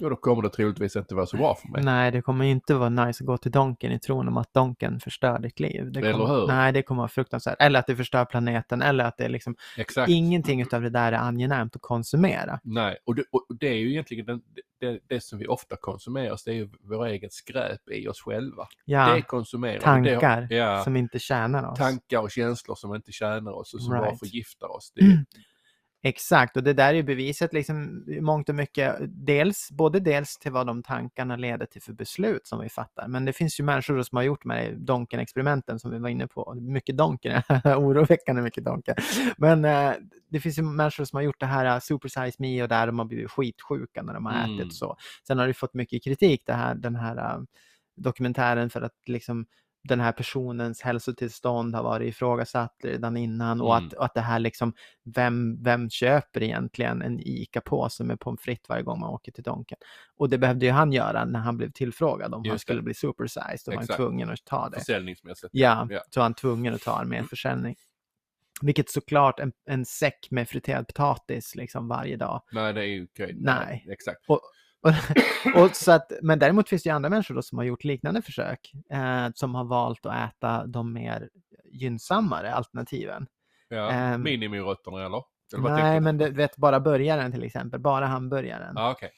Och 0.00 0.10
då 0.10 0.16
kommer 0.16 0.42
det 0.42 0.48
troligtvis 0.48 0.96
inte 0.96 1.14
vara 1.14 1.26
så 1.26 1.36
bra 1.36 1.54
för 1.54 1.68
mig. 1.68 1.82
Nej, 1.84 2.10
det 2.10 2.22
kommer 2.22 2.44
inte 2.44 2.74
vara 2.74 2.88
nice 2.88 3.24
att 3.24 3.26
gå 3.26 3.38
till 3.38 3.50
Donken 3.50 3.92
i 3.92 3.98
tron 3.98 4.28
om 4.28 4.36
att 4.36 4.54
Donken 4.54 5.00
förstör 5.00 5.38
ditt 5.38 5.60
liv. 5.60 5.92
Det 5.92 6.00
Eller 6.00 6.12
kommer, 6.12 6.26
hur? 6.26 6.46
Nej, 6.46 6.72
det 6.72 6.82
kommer 6.82 6.98
vara 6.98 7.08
fruktansvärt. 7.08 7.56
Eller 7.60 7.78
att 7.78 7.86
det 7.86 7.96
förstör 7.96 8.24
planeten, 8.24 8.82
eller 8.82 9.04
att 9.04 9.16
det 9.16 9.24
är 9.24 9.28
liksom 9.28 9.56
Exakt. 9.76 10.10
ingenting 10.10 10.62
utav 10.62 10.82
det 10.82 10.90
där 10.90 11.12
är 11.12 11.16
angenämt 11.16 11.76
att 11.76 11.82
konsumera. 11.82 12.60
Nej, 12.64 12.96
och 13.04 13.14
det, 13.14 13.24
och 13.30 13.46
det 13.60 13.68
är 13.68 13.74
ju 13.74 13.90
egentligen 13.90 14.26
den, 14.26 14.42
det, 14.80 15.00
det 15.08 15.20
som 15.20 15.38
vi 15.38 15.46
ofta 15.46 15.76
konsumerar, 15.76 16.38
det 16.44 16.50
är 16.50 16.54
ju 16.54 16.68
vår 16.80 17.06
eget 17.06 17.32
skräp 17.32 17.90
i 17.90 18.08
oss 18.08 18.20
själva. 18.20 18.66
Ja, 18.84 19.14
det 19.14 19.22
konsumerar 19.22 19.80
tankar 19.80 20.40
det, 20.42 20.54
ja, 20.56 20.84
som 20.84 20.96
inte 20.96 21.18
tjänar 21.18 21.70
oss. 21.70 21.78
tankar 21.78 22.18
och 22.18 22.30
känslor 22.30 22.74
som 22.74 22.94
inte 22.94 23.12
tjänar 23.12 23.52
oss 23.52 23.74
och 23.74 23.82
som 23.82 23.90
bara 23.90 24.04
Right. 24.06 24.18
förgiftar 24.18 24.76
oss. 24.76 24.92
Det, 24.94 25.24
Exakt, 26.06 26.56
och 26.56 26.62
det 26.62 26.72
där 26.72 26.88
är 26.88 26.94
ju 26.94 27.02
beviset 27.02 27.52
liksom 27.52 28.04
mångt 28.20 28.48
och 28.48 28.54
mycket, 28.54 28.96
dels, 29.00 29.70
både 29.70 30.00
dels 30.00 30.38
till 30.38 30.52
vad 30.52 30.66
de 30.66 30.82
tankarna 30.82 31.36
leder 31.36 31.66
till 31.66 31.82
för 31.82 31.92
beslut 31.92 32.46
som 32.46 32.60
vi 32.60 32.68
fattar, 32.68 33.08
men 33.08 33.24
det 33.24 33.32
finns 33.32 33.60
ju 33.60 33.64
människor 33.64 34.02
som 34.02 34.16
har 34.16 34.22
gjort 34.22 34.44
med 34.44 34.74
Donken-experimenten 34.78 35.78
som 35.78 35.90
vi 35.90 35.98
var 35.98 36.08
inne 36.08 36.26
på, 36.26 36.54
mycket 36.54 36.96
Donken, 36.96 37.42
oroväckande 37.64 38.42
mycket 38.42 38.64
Donken, 38.64 38.94
men 39.36 39.64
eh, 39.64 39.92
det 40.30 40.40
finns 40.40 40.58
ju 40.58 40.62
människor 40.62 41.04
som 41.04 41.16
har 41.16 41.22
gjort 41.22 41.40
det 41.40 41.46
här 41.46 41.64
eh, 41.66 41.78
Super 41.80 42.08
Size 42.08 42.36
Me 42.38 42.62
och 42.62 42.68
där 42.68 42.86
de 42.86 42.98
har 42.98 43.06
blivit 43.06 43.30
skitsjuka 43.30 44.02
när 44.02 44.14
de 44.14 44.26
har 44.26 44.32
Mm. 44.34 44.58
ätit 44.60 44.74
så. 44.74 44.96
Sen 45.26 45.38
har 45.38 45.46
det 45.46 45.54
fått 45.54 45.74
mycket 45.74 46.04
kritik, 46.04 46.42
det 46.46 46.52
här, 46.52 46.74
den 46.74 46.96
här 46.96 47.16
eh, 47.16 47.40
dokumentären 47.96 48.70
för 48.70 48.82
att 48.82 48.92
liksom 49.06 49.46
den 49.88 50.00
här 50.00 50.12
personens 50.12 50.80
hälsotillstånd 50.82 51.74
har 51.74 51.82
varit 51.82 52.08
ifrågasatt 52.08 52.76
redan 52.82 53.16
innan 53.16 53.60
och, 53.60 53.76
Mm. 53.76 53.86
att, 53.86 53.92
och 53.92 54.04
att 54.04 54.14
det 54.14 54.20
här 54.20 54.38
liksom, 54.38 54.72
vem, 55.04 55.62
vem 55.62 55.90
köper 55.90 56.42
egentligen 56.42 57.02
en 57.02 57.20
ICA-påse 57.20 58.04
med 58.04 58.20
pommes 58.20 58.40
frites 58.40 58.68
varje 58.68 58.82
gång 58.82 59.00
man 59.00 59.10
åker 59.10 59.32
till 59.32 59.42
Donken? 59.44 59.78
Och 60.16 60.28
det 60.28 60.38
behövde 60.38 60.66
ju 60.66 60.72
han 60.72 60.92
göra 60.92 61.24
när 61.24 61.40
han 61.40 61.56
blev 61.56 61.70
tillfrågad 61.70 62.34
om 62.34 62.40
han 62.40 62.44
Just 62.44 62.54
det. 62.54 62.60
skulle 62.60 62.82
bli 62.82 62.94
supersized 62.94 63.68
och 63.68 63.74
var 63.74 63.84
han 63.88 63.96
tvungen 63.96 64.30
att 64.30 64.44
ta 64.44 64.68
det. 64.68 64.78
försäljningsmässigt. 64.78 65.50
Ja, 65.52 65.86
Ja. 65.90 66.00
så 66.10 66.20
han 66.20 66.34
tvungen 66.34 66.74
att 66.74 66.82
ta 66.82 67.00
en 67.00 67.08
mer 67.08 67.22
försäljning. 67.22 67.76
Vilket 68.62 68.90
såklart 68.90 69.40
en, 69.40 69.52
en 69.66 69.84
säck 69.84 70.26
med 70.30 70.48
friterad 70.48 70.86
potatis 70.86 71.54
liksom 71.54 71.88
varje 71.88 72.16
dag. 72.16 72.42
Nej, 72.52 72.72
det 72.72 72.80
är 72.80 72.84
ju 72.86 73.04
okej. 73.04 73.32
Nej. 73.38 73.86
Exakt. 73.90 74.18
Och, 74.28 74.40
och 75.54 75.76
så 75.76 75.92
att, 75.92 76.12
men 76.22 76.38
däremot 76.38 76.68
finns 76.68 76.82
det 76.82 76.88
ju 76.88 76.94
andra 76.94 77.10
människor 77.10 77.34
då 77.34 77.42
som 77.42 77.58
har 77.58 77.64
gjort 77.64 77.84
liknande 77.84 78.22
försök. 78.22 78.72
Eh, 78.90 79.28
som 79.34 79.54
har 79.54 79.64
valt 79.64 80.06
att 80.06 80.30
äta 80.30 80.66
de 80.66 80.92
mer 80.92 81.30
gynnsammare 81.72 82.54
alternativen. 82.54 83.26
Ja. 83.68 83.90
Ehm, 83.90 84.22
Minimirötterna 84.22 85.06
eller? 85.06 85.22
eller 85.54 85.70
Nej, 85.70 86.00
men 86.00 86.18
du 86.18 86.30
vet 86.30 86.56
bara 86.56 86.80
burgaren 86.80 87.32
till 87.32 87.42
exempel, 87.44 87.80
bara 87.80 88.06
hamburgaren. 88.06 88.72
Ja, 88.76 88.90
okej. 88.90 89.10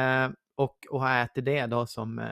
Eh, 0.00 0.30
och, 0.56 0.86
och 0.90 1.00
har 1.00 1.22
ätit 1.22 1.44
det 1.44 1.66
då 1.66 1.86
som 1.86 2.18
eh, 2.18 2.26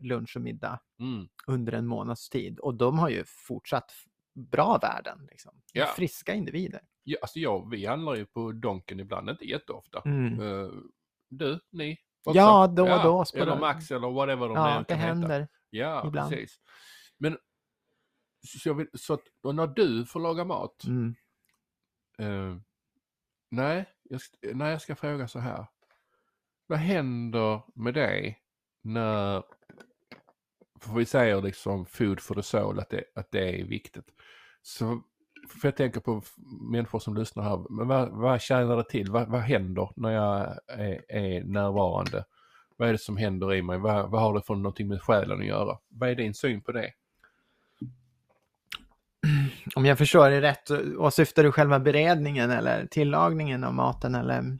lunch 0.00 0.36
och 0.36 0.42
middag 0.42 0.80
Mm. 1.00 1.28
under 1.46 1.72
en 1.72 1.86
månads 1.86 2.28
tid. 2.30 2.58
Och 2.58 2.74
de 2.74 2.98
har 2.98 3.08
ju 3.08 3.24
fortsatt 3.26 3.92
bra 4.34 4.78
värden. 4.82 5.26
Liksom. 5.30 5.52
Ja. 5.72 5.86
Friska 5.86 6.34
individer. 6.34 6.80
Ja, 7.04 7.18
alltså 7.22 7.38
jag, 7.38 7.70
vi 7.70 7.86
handlar 7.86 8.14
ju 8.14 8.26
på 8.26 8.52
Donken 8.52 9.00
ibland, 9.00 9.30
inte 9.30 9.44
jätteofta. 9.44 10.02
Mm. 10.04 10.40
Eh, 10.40 10.68
du, 11.30 11.60
ni? 11.70 11.98
också? 12.24 12.38
Ja, 12.38 12.66
då 12.66 12.82
och 12.94 13.02
då 13.02 13.24
spelar- 13.24 13.46
Eller 13.46 13.60
Max 13.60 13.90
eller 13.90 14.10
whatever 14.10 14.48
de 14.48 14.56
Ja, 14.56 14.78
det 14.78 14.84
kan 14.84 14.98
heta. 14.98 15.06
händer. 15.08 15.48
Ja, 15.70 16.06
ibland. 16.06 16.30
precis. 16.30 16.60
Men 17.18 17.38
så, 18.46 18.68
jag 18.68 18.74
vill, 18.74 18.88
så 18.94 19.14
att, 19.14 19.22
och 19.42 19.54
när 19.54 19.66
du 19.66 20.06
får 20.06 20.20
laga 20.20 20.44
mat, 20.44 20.84
Mm. 20.84 21.14
eh, 22.18 22.56
nej, 23.50 23.88
jag, 24.02 24.20
nej, 24.54 24.70
jag 24.70 24.82
ska 24.82 24.94
fråga 24.96 25.28
så 25.28 25.38
här. 25.38 25.66
Vad 26.66 26.78
händer 26.78 27.62
med 27.74 27.94
dig 27.94 28.38
när, 28.82 29.42
för 30.80 30.94
vi 30.94 31.04
säger 31.04 31.42
liksom 31.42 31.86
food 31.86 32.20
for 32.20 32.34
the 32.34 32.42
soul, 32.42 32.78
att 32.80 32.90
det, 32.90 33.04
att 33.14 33.30
det 33.30 33.60
är 33.60 33.64
viktigt. 33.64 34.08
Så 34.62 35.02
för 35.48 35.68
jag 35.68 35.76
tänker 35.76 36.00
på 36.00 36.22
människor 36.70 36.98
som 36.98 37.16
lyssnar 37.16 37.42
här, 37.44 37.64
men 37.70 37.88
vad, 37.88 38.08
vad 38.08 38.40
tjänar 38.40 38.76
det 38.76 38.84
till? 38.84 39.10
Vad, 39.10 39.28
vad 39.28 39.40
händer 39.40 39.90
när 39.96 40.10
jag 40.10 40.56
är, 40.66 41.12
är 41.12 41.44
närvarande? 41.44 42.24
Vad 42.76 42.88
är 42.88 42.92
det 42.92 42.98
som 42.98 43.16
händer 43.16 43.54
i 43.54 43.62
mig? 43.62 43.78
Vad, 43.78 44.10
vad 44.10 44.20
har 44.20 44.34
det 44.34 44.42
för 44.42 44.54
någonting 44.54 44.88
med 44.88 45.02
själen 45.02 45.38
att 45.40 45.46
göra? 45.46 45.78
Vad 45.88 46.10
är 46.10 46.14
din 46.14 46.34
syn 46.34 46.60
på 46.60 46.72
det? 46.72 46.90
Om 49.74 49.86
jag 49.86 49.98
förstår 49.98 50.30
det 50.30 50.40
rätt, 50.40 50.70
och 50.98 51.14
syftar 51.14 51.42
du 51.42 51.52
själva 51.52 51.80
beredningen 51.80 52.50
eller 52.50 52.86
tillagningen 52.86 53.64
av 53.64 53.74
maten 53.74 54.14
eller? 54.14 54.58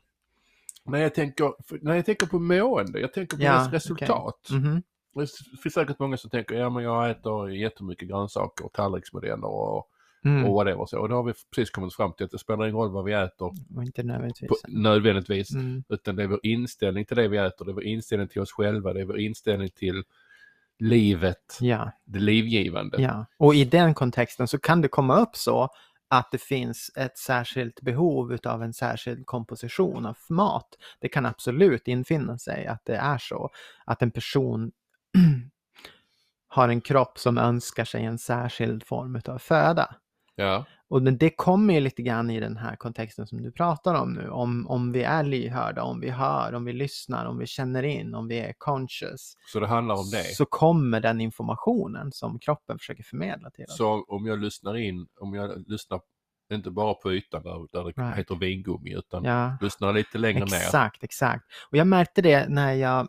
När 0.84 0.98
jag 0.98 1.14
tänker, 1.14 1.52
när 1.84 1.94
jag 1.94 2.06
tänker 2.06 2.26
på 2.26 2.38
mående, 2.38 3.00
jag 3.00 3.12
tänker 3.12 3.36
på 3.36 3.42
Ja, 3.42 3.58
res- 3.66 3.72
resultat. 3.72 4.48
Mhm. 4.50 4.82
Det 5.14 5.26
finns 5.62 5.74
säkert 5.74 5.98
många 5.98 6.16
som 6.16 6.30
tänker, 6.30 6.54
ja 6.54 6.70
men 6.70 6.84
jag 6.84 7.10
äter 7.10 7.50
jättemycket 7.50 8.08
grönsaker 8.08 8.64
och 8.64 8.72
tallriksmodeller 8.72 9.44
och, 9.48 9.88
Mm. 10.24 10.44
och 10.44 10.54
whatever. 10.54 10.86
Så, 10.86 10.98
och 10.98 11.08
då 11.08 11.14
har 11.14 11.22
vi 11.22 11.32
precis 11.54 11.70
kommit 11.70 11.94
fram 11.94 12.12
till 12.12 12.24
att 12.24 12.30
det 12.30 12.38
spelar 12.38 12.64
ingen 12.64 12.76
roll 12.76 12.90
vad 12.90 13.04
vi 13.04 13.12
äter 13.12 13.52
Och 13.76 13.82
inte 13.84 14.02
nödvändigtvis. 14.02 14.48
på, 14.48 14.56
nödvändigtvis. 14.68 15.54
Mm. 15.54 15.84
Utan 15.88 16.16
det 16.16 16.22
är 16.22 16.26
vår 16.26 16.40
inställning 16.42 17.04
till 17.04 17.16
det 17.16 17.28
vi 17.28 17.36
äter, 17.38 17.64
det 17.64 17.70
är 17.70 17.74
vår 17.74 17.84
inställning 17.84 18.28
till 18.28 18.40
oss 18.42 18.52
själva, 18.52 18.92
det 18.92 19.00
är 19.00 19.04
vår 19.04 19.18
inställning 19.18 19.70
till 19.70 20.04
livet, 20.78 21.58
Ja, 21.60 21.90
det 22.04 22.18
livgivande. 22.18 23.02
ja. 23.02 23.26
Och 23.36 23.54
i 23.54 23.64
den 23.64 23.94
kontexten 23.94 24.48
så 24.48 24.58
kan 24.58 24.80
det 24.80 24.88
komma 24.88 25.16
upp 25.20 25.36
så 25.36 25.68
att 26.08 26.30
det 26.32 26.38
finns 26.42 26.90
ett 26.96 27.18
särskilt 27.18 27.80
behov 27.80 28.38
av 28.44 28.62
en 28.62 28.72
särskild 28.72 29.26
komposition 29.26 30.06
av 30.06 30.16
mat. 30.28 30.68
Det 30.98 31.08
kan 31.08 31.26
absolut 31.26 31.88
infinna 31.88 32.38
sig 32.38 32.66
att 32.66 32.84
det 32.84 32.96
är 32.96 33.18
så. 33.18 33.50
Att 33.84 34.02
en 34.02 34.10
person 34.10 34.72
har 36.48 36.68
en 36.68 36.80
kropp 36.80 37.18
som 37.18 37.38
önskar 37.38 37.84
sig 37.84 38.04
en 38.04 38.18
särskild 38.18 38.84
form 38.86 39.20
av 39.28 39.38
föda. 39.38 39.94
Ja, 40.40 40.64
Och 40.88 41.02
men 41.02 41.18
det 41.18 41.30
kommer 41.30 41.74
ju 41.74 41.80
lite 41.80 42.02
grann 42.02 42.30
i 42.30 42.40
den 42.40 42.56
här 42.56 42.76
kontexten 42.76 43.26
som 43.26 43.42
du 43.42 43.52
pratar 43.52 43.94
om 43.94 44.12
nu. 44.12 44.28
Om, 44.28 44.66
om 44.68 44.92
vi 44.92 45.02
är 45.02 45.22
lyhörda, 45.24 45.82
om 45.82 46.00
vi 46.00 46.10
hör, 46.10 46.54
om 46.54 46.64
vi 46.64 46.72
lyssnar, 46.72 47.26
om 47.26 47.38
vi 47.38 47.46
känner 47.46 47.82
in, 47.82 48.14
om 48.14 48.28
vi 48.28 48.38
är 48.38 48.52
conscious. 48.58 49.34
så 49.52 49.60
det 49.60 49.66
handlar 49.66 49.94
om 49.94 50.10
det. 50.10 50.24
Så 50.34 50.44
kommer 50.44 51.00
den 51.00 51.20
informationen 51.20 52.12
som 52.12 52.38
kroppen 52.38 52.78
försöker 52.78 53.02
förmedla 53.02 53.50
till 53.50 53.64
oss. 53.64 53.76
Så 53.76 54.04
om 54.08 54.26
jag 54.26 54.38
lyssnar 54.38 54.76
in, 54.76 55.06
om 55.20 55.34
jag 55.34 55.64
lyssnar 55.68 56.00
inte 56.52 56.70
bara 56.70 56.94
på 56.94 57.12
ytan 57.12 57.42
där, 57.42 57.66
där 57.72 57.84
det 57.84 58.02
Right. 58.02 58.18
heter 58.18 58.34
vingummi 58.34 58.94
utan 58.94 59.24
Ja. 59.24 59.56
lyssna 59.60 59.92
lite 59.92 60.18
längre 60.18 60.44
ner. 60.44 60.56
Exakt, 60.56 61.04
exakt. 61.04 61.44
Och 61.70 61.76
jag 61.76 61.86
märkte 61.86 62.22
det 62.22 62.48
när 62.48 62.72
jag 62.72 63.08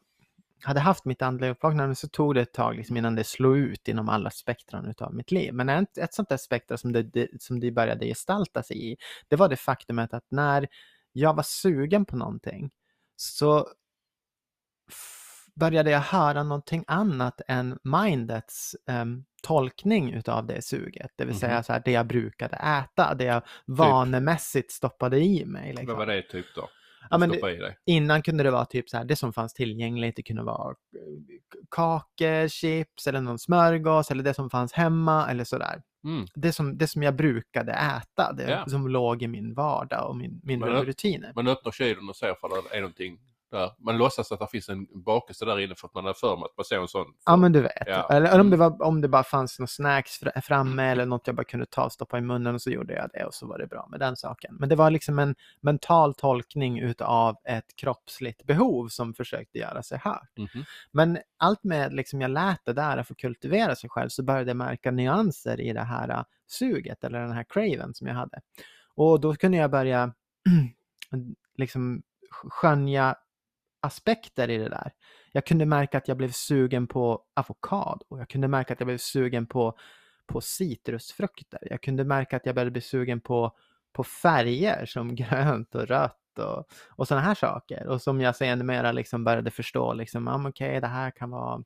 hade 0.64 0.80
haft 0.80 1.06
mitt 1.06 1.22
andliga 1.22 1.52
uppvaknande 1.52 1.96
så 1.96 2.08
tog 2.08 2.36
det 2.36 2.42
ett 2.42 2.54
tag 2.54 2.76
liksom 2.76 2.98
innan 2.98 3.16
det 3.16 3.24
slog 3.24 3.58
ut 3.58 3.88
inom 3.88 4.10
alla 4.10 4.30
spektran 4.30 4.86
utav 4.86 5.14
mitt 5.14 5.32
liv. 5.32 5.54
Men 5.54 5.70
ett, 5.70 5.98
ett 5.98 6.14
sånt 6.14 6.30
där 6.30 6.38
spektra 6.38 6.78
som 6.78 6.92
det, 6.92 7.04
det, 7.04 7.42
som 7.42 7.60
det 7.60 7.72
började 7.72 8.06
gestalta 8.06 8.64
sig 8.64 8.92
i, 8.92 8.98
det 9.28 9.36
var 9.36 9.50
det 9.50 9.58
faktumet 9.58 10.14
att 10.14 10.26
när 10.30 10.68
jag 11.12 11.36
var 11.36 11.44
sugen 11.44 12.06
på 12.06 12.16
någonting 12.16 12.72
så 13.16 13.68
började 15.56 15.92
jag 15.92 16.00
höra 16.00 16.44
någonting 16.44 16.84
annat 16.88 17.42
än 17.48 17.80
mindets 17.84 18.76
em, 18.88 19.26
tolkning 19.44 20.14
utav 20.14 20.46
det 20.48 20.62
suget. 20.62 21.12
Det 21.16 21.26
vill 21.26 21.40
säga 21.40 21.54
Mhm. 21.54 21.64
så 21.64 21.74
här, 21.74 21.82
det 21.86 21.92
jag 21.92 22.08
brukade 22.08 22.56
äta, 22.56 23.14
det 23.16 23.24
jag 23.24 23.42
vanemässigt 23.66 24.72
stoppade 24.72 25.20
i 25.20 25.46
mig. 25.46 25.70
Liksom. 25.70 25.88
Vad 25.88 25.98
var 25.98 26.06
det 26.06 26.22
typ 26.22 26.46
då? 26.56 26.70
Ja, 27.10 27.18
men 27.18 27.30
det-? 27.30 27.76
Innan 27.86 28.22
kunde 28.22 28.44
det 28.44 28.52
vara 28.52 28.66
typ 28.66 28.90
så 28.90 28.98
här, 28.98 29.06
det 29.06 29.16
som 29.16 29.34
fanns 29.34 29.54
tillgängligt, 29.54 30.16
det 30.16 30.24
kunde 30.24 30.44
vara 30.44 30.70
eh, 30.70 30.76
kakor, 31.72 32.48
chips 32.48 33.08
eller 33.08 33.22
någon 33.22 33.40
smörgås 33.40 34.12
eller 34.12 34.24
det 34.24 34.34
som 34.34 34.50
fanns 34.50 34.74
hemma 34.74 35.30
eller 35.30 35.44
sådär. 35.44 35.82
Mm. 36.04 36.26
Det 36.36 36.52
som, 36.54 36.78
det 36.78 36.88
som 36.88 37.04
jag 37.04 37.16
brukade 37.16 37.72
äta, 37.72 38.34
det 38.34 38.50
Ja. 38.52 38.66
som 38.68 38.88
låg 38.88 39.24
i 39.24 39.28
min 39.28 39.54
vardag 39.54 40.10
och 40.10 40.16
min, 40.16 40.42
min 40.44 40.60
Men- 40.60 40.70
rutiner. 40.86 41.32
Man 41.36 41.48
öppnar 41.48 41.72
kylen 41.72 42.10
och 42.10 42.16
ser 42.16 42.34
för 42.34 42.50
det 42.72 42.78
är 42.78 42.82
någonting 42.82 43.20
där. 43.52 43.72
Man 43.80 43.98
låtsas 43.98 44.32
att 44.32 44.40
det 44.40 44.48
finns 44.48 44.70
en 44.70 45.04
bakelse 45.04 45.46
där 45.46 45.60
inne 45.60 45.76
för 45.76 45.88
att 45.88 45.94
man 45.94 46.06
har 46.06 46.14
för 46.14 46.36
mig 46.38 46.46
att 46.46 46.58
man 46.58 46.66
såg 46.66 46.82
en 46.82 46.88
sån. 46.88 47.06
Ja 47.26 47.36
men 47.36 47.52
du 47.52 47.62
vet. 47.62 47.84
Ja. 47.86 48.08
Eller, 48.12 48.40
om, 48.40 48.50
det 48.50 48.56
Mm. 48.56 48.60
var, 48.78 48.82
om 48.88 49.02
det 49.02 49.08
bara 49.08 49.24
fanns 49.24 49.60
några 49.60 49.68
snacks 49.68 50.22
fr- 50.22 50.42
framme 50.42 50.84
eller 50.84 51.06
något 51.06 51.28
jag 51.28 51.36
bara 51.36 51.44
kunde 51.44 51.66
ta 51.66 51.86
och 51.86 51.92
stoppa 51.92 52.18
i 52.18 52.22
munnen 52.22 52.56
och 52.56 52.62
så 52.62 52.70
gjorde 52.70 52.94
jag 52.94 53.10
det 53.14 53.26
och 53.26 53.34
så 53.34 53.48
var 53.48 53.58
det 53.60 53.68
bra 53.68 53.88
med 53.92 54.00
den 54.00 54.16
saken. 54.16 54.56
Men 54.60 54.70
det 54.70 54.76
var 54.76 54.92
liksom 54.92 55.20
en 55.20 55.36
mental 55.62 56.14
tolkning 56.14 56.80
utav 56.80 57.36
ett 57.46 57.76
kroppsligt 57.76 58.44
behov 58.44 58.88
som 58.88 59.14
försökte 59.14 59.58
göra 59.58 59.84
sig 59.84 59.98
hört. 60.04 60.32
Mhm. 60.38 60.64
Men 60.92 61.18
allt 61.38 61.64
med 61.64 61.94
liksom 61.94 62.22
jag 62.22 62.32
lät 62.32 62.66
det 62.66 62.74
där 62.74 63.04
få 63.04 63.16
kultivera 63.16 63.76
sig 63.76 63.90
själv 63.90 64.10
så 64.10 64.24
började 64.24 64.50
jag 64.50 64.58
märka 64.58 64.92
nyanser 64.92 65.62
i 65.62 65.74
det 65.74 65.84
här 65.84 66.10
äh, 66.10 66.24
suget 66.48 67.04
eller 67.04 67.20
den 67.20 67.32
här 67.32 67.46
craven 67.50 67.94
som 67.94 68.08
jag 68.08 68.16
hade. 68.16 68.42
Och 68.96 69.20
då 69.22 69.36
kunde 69.36 69.58
jag 69.58 69.72
börja 69.72 70.14
liksom 71.58 72.02
skönja 72.32 73.16
aspekter 73.82 74.50
i 74.50 74.58
det 74.58 74.70
där. 74.70 74.92
Jag 75.32 75.46
kunde 75.46 75.66
märka 75.66 75.98
att 75.98 76.08
jag 76.08 76.18
blev 76.18 76.32
sugen 76.32 76.88
på 76.88 77.24
avokado. 77.34 78.06
Jag 78.10 78.30
kunde 78.30 78.48
märka 78.48 78.74
att 78.74 78.80
jag 78.80 78.88
blev 78.88 78.98
sugen 78.98 79.48
på, 79.48 79.78
på 80.28 80.42
citrusfrukter. 80.42 81.60
Jag 81.62 81.82
kunde 81.82 82.04
märka 82.04 82.38
att 82.38 82.46
jag 82.46 82.56
började 82.56 82.72
bli 82.72 82.82
sugen 82.82 83.22
på, 83.22 83.58
på 83.94 84.04
färger 84.04 84.86
som 84.86 85.16
grönt 85.16 85.76
och 85.76 85.88
rött 85.88 86.40
och, 86.40 86.70
och 86.90 87.08
sådana 87.08 87.26
här 87.26 87.36
saker. 87.36 87.88
Och 87.88 88.02
som 88.02 88.22
jag 88.22 88.36
senare 88.36 88.94
liksom 88.94 89.24
började 89.24 89.52
förstå, 89.52 89.94
liksom, 89.94 90.28
ah, 90.28 90.50
okej, 90.50 90.82
det 90.82 90.88
här 90.88 91.12
kan 91.12 91.30
vara 91.30 91.64